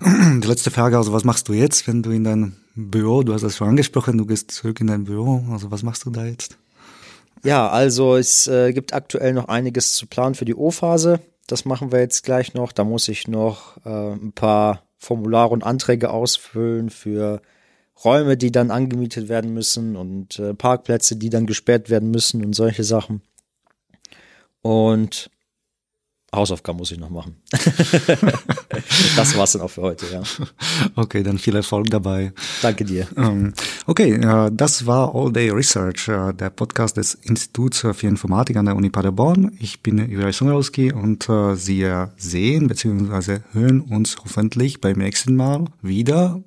Die 0.00 0.46
letzte 0.46 0.70
Frage, 0.70 0.96
also 0.96 1.12
was 1.12 1.24
machst 1.24 1.48
du 1.48 1.52
jetzt, 1.52 1.86
wenn 1.88 2.02
du 2.02 2.10
in 2.10 2.24
deinem 2.24 2.56
Büro, 2.74 3.22
du 3.22 3.32
hast 3.32 3.42
das 3.42 3.56
schon 3.56 3.68
angesprochen, 3.68 4.18
du 4.18 4.26
gehst 4.26 4.50
zurück 4.50 4.80
in 4.80 4.86
dein 4.86 5.04
Büro, 5.04 5.44
also 5.50 5.70
was 5.70 5.82
machst 5.82 6.04
du 6.04 6.10
da 6.10 6.26
jetzt? 6.26 6.58
Ja, 7.44 7.68
also 7.68 8.16
es 8.16 8.46
äh, 8.46 8.72
gibt 8.72 8.92
aktuell 8.92 9.32
noch 9.32 9.48
einiges 9.48 9.92
zu 9.92 10.06
planen 10.06 10.34
für 10.34 10.44
die 10.44 10.54
O-Phase. 10.54 11.20
Das 11.46 11.64
machen 11.64 11.92
wir 11.92 12.00
jetzt 12.00 12.24
gleich 12.24 12.54
noch. 12.54 12.72
Da 12.72 12.82
muss 12.82 13.08
ich 13.08 13.28
noch 13.28 13.76
äh, 13.84 14.12
ein 14.14 14.32
paar 14.32 14.82
Formulare 14.98 15.50
und 15.50 15.62
Anträge 15.62 16.10
ausfüllen 16.10 16.90
für 16.90 17.40
Räume, 18.04 18.36
die 18.36 18.50
dann 18.50 18.70
angemietet 18.70 19.28
werden 19.28 19.54
müssen 19.54 19.96
und 19.96 20.38
äh, 20.38 20.54
Parkplätze, 20.54 21.16
die 21.16 21.30
dann 21.30 21.46
gesperrt 21.46 21.88
werden 21.88 22.10
müssen 22.10 22.44
und 22.44 22.52
solche 22.54 22.84
Sachen. 22.84 23.22
Und 24.60 25.30
Hausaufgaben 26.36 26.78
muss 26.78 26.92
ich 26.92 26.98
noch 26.98 27.10
machen. 27.10 27.36
das 29.16 29.36
war's 29.36 29.52
dann 29.52 29.62
auch 29.62 29.70
für 29.70 29.82
heute, 29.82 30.06
ja. 30.12 30.22
Okay, 30.94 31.22
dann 31.22 31.38
viel 31.38 31.56
Erfolg 31.56 31.90
dabei. 31.90 32.32
Danke 32.62 32.84
dir. 32.84 33.08
Ähm, 33.16 33.54
okay, 33.86 34.18
das 34.52 34.86
war 34.86 35.14
All 35.14 35.32
Day 35.32 35.50
Research, 35.50 36.08
äh, 36.08 36.32
der 36.32 36.50
Podcast 36.50 36.96
des 36.96 37.14
Instituts 37.14 37.80
für 37.80 38.06
Informatik 38.06 38.56
an 38.56 38.66
der 38.66 38.76
Uni 38.76 38.90
Paderborn. 38.90 39.56
Ich 39.58 39.82
bin 39.82 39.98
Juraj 40.10 40.32
Songarowski 40.32 40.92
und 40.92 41.28
äh, 41.28 41.56
Sie 41.56 41.86
sehen 42.16 42.68
bzw. 42.68 43.40
hören 43.52 43.80
uns 43.80 44.16
hoffentlich 44.22 44.80
beim 44.80 44.98
nächsten 44.98 45.34
Mal 45.36 45.64
wieder 45.82 46.40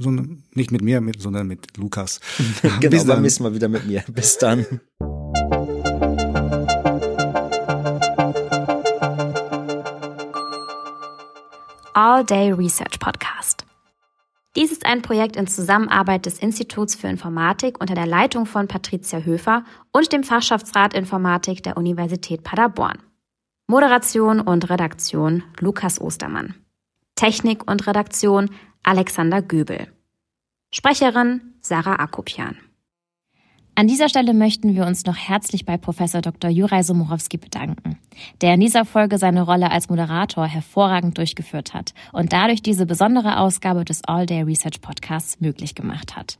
sondern 0.00 0.42
nicht 0.54 0.70
mit 0.72 0.82
mir, 0.82 1.00
mit, 1.00 1.20
sondern 1.20 1.46
mit 1.46 1.76
Lukas. 1.76 2.20
genau, 2.62 2.90
Bis 2.90 3.00
dann. 3.00 3.08
beim 3.08 3.22
nächsten 3.22 3.42
Mal 3.42 3.54
wieder 3.54 3.68
mit 3.68 3.86
mir. 3.86 4.02
Bis 4.08 4.38
dann. 4.38 4.66
All 12.02 12.24
Day 12.24 12.50
Research 12.50 12.98
Podcast. 12.98 13.66
Dies 14.56 14.72
ist 14.72 14.86
ein 14.86 15.02
Projekt 15.02 15.36
in 15.36 15.46
Zusammenarbeit 15.46 16.24
des 16.24 16.38
Instituts 16.38 16.94
für 16.94 17.08
Informatik 17.08 17.78
unter 17.78 17.94
der 17.94 18.06
Leitung 18.06 18.46
von 18.46 18.68
Patricia 18.68 19.18
Höfer 19.18 19.64
und 19.92 20.10
dem 20.10 20.24
Fachschaftsrat 20.24 20.94
Informatik 20.94 21.62
der 21.62 21.76
Universität 21.76 22.42
Paderborn. 22.42 23.00
Moderation 23.66 24.40
und 24.40 24.70
Redaktion 24.70 25.42
Lukas 25.60 26.00
Ostermann. 26.00 26.54
Technik 27.16 27.70
und 27.70 27.86
Redaktion 27.86 28.48
Alexander 28.82 29.42
Göbel. 29.42 29.92
Sprecherin 30.72 31.52
Sarah 31.60 31.96
Akopian. 31.96 32.56
An 33.74 33.86
dieser 33.86 34.08
Stelle 34.08 34.34
möchten 34.34 34.74
wir 34.74 34.84
uns 34.84 35.06
noch 35.06 35.16
herzlich 35.16 35.64
bei 35.64 35.76
Professor 35.76 36.20
Dr. 36.20 36.50
Juraj 36.50 36.82
Somorowski 36.82 37.38
bedanken, 37.38 37.98
der 38.40 38.54
in 38.54 38.60
dieser 38.60 38.84
Folge 38.84 39.16
seine 39.16 39.42
Rolle 39.42 39.70
als 39.70 39.88
Moderator 39.88 40.46
hervorragend 40.46 41.16
durchgeführt 41.16 41.72
hat 41.72 41.94
und 42.12 42.32
dadurch 42.32 42.62
diese 42.62 42.84
besondere 42.84 43.38
Ausgabe 43.38 43.84
des 43.84 44.04
All 44.04 44.26
Day 44.26 44.42
Research 44.42 44.80
Podcasts 44.80 45.40
möglich 45.40 45.74
gemacht 45.74 46.16
hat. 46.16 46.38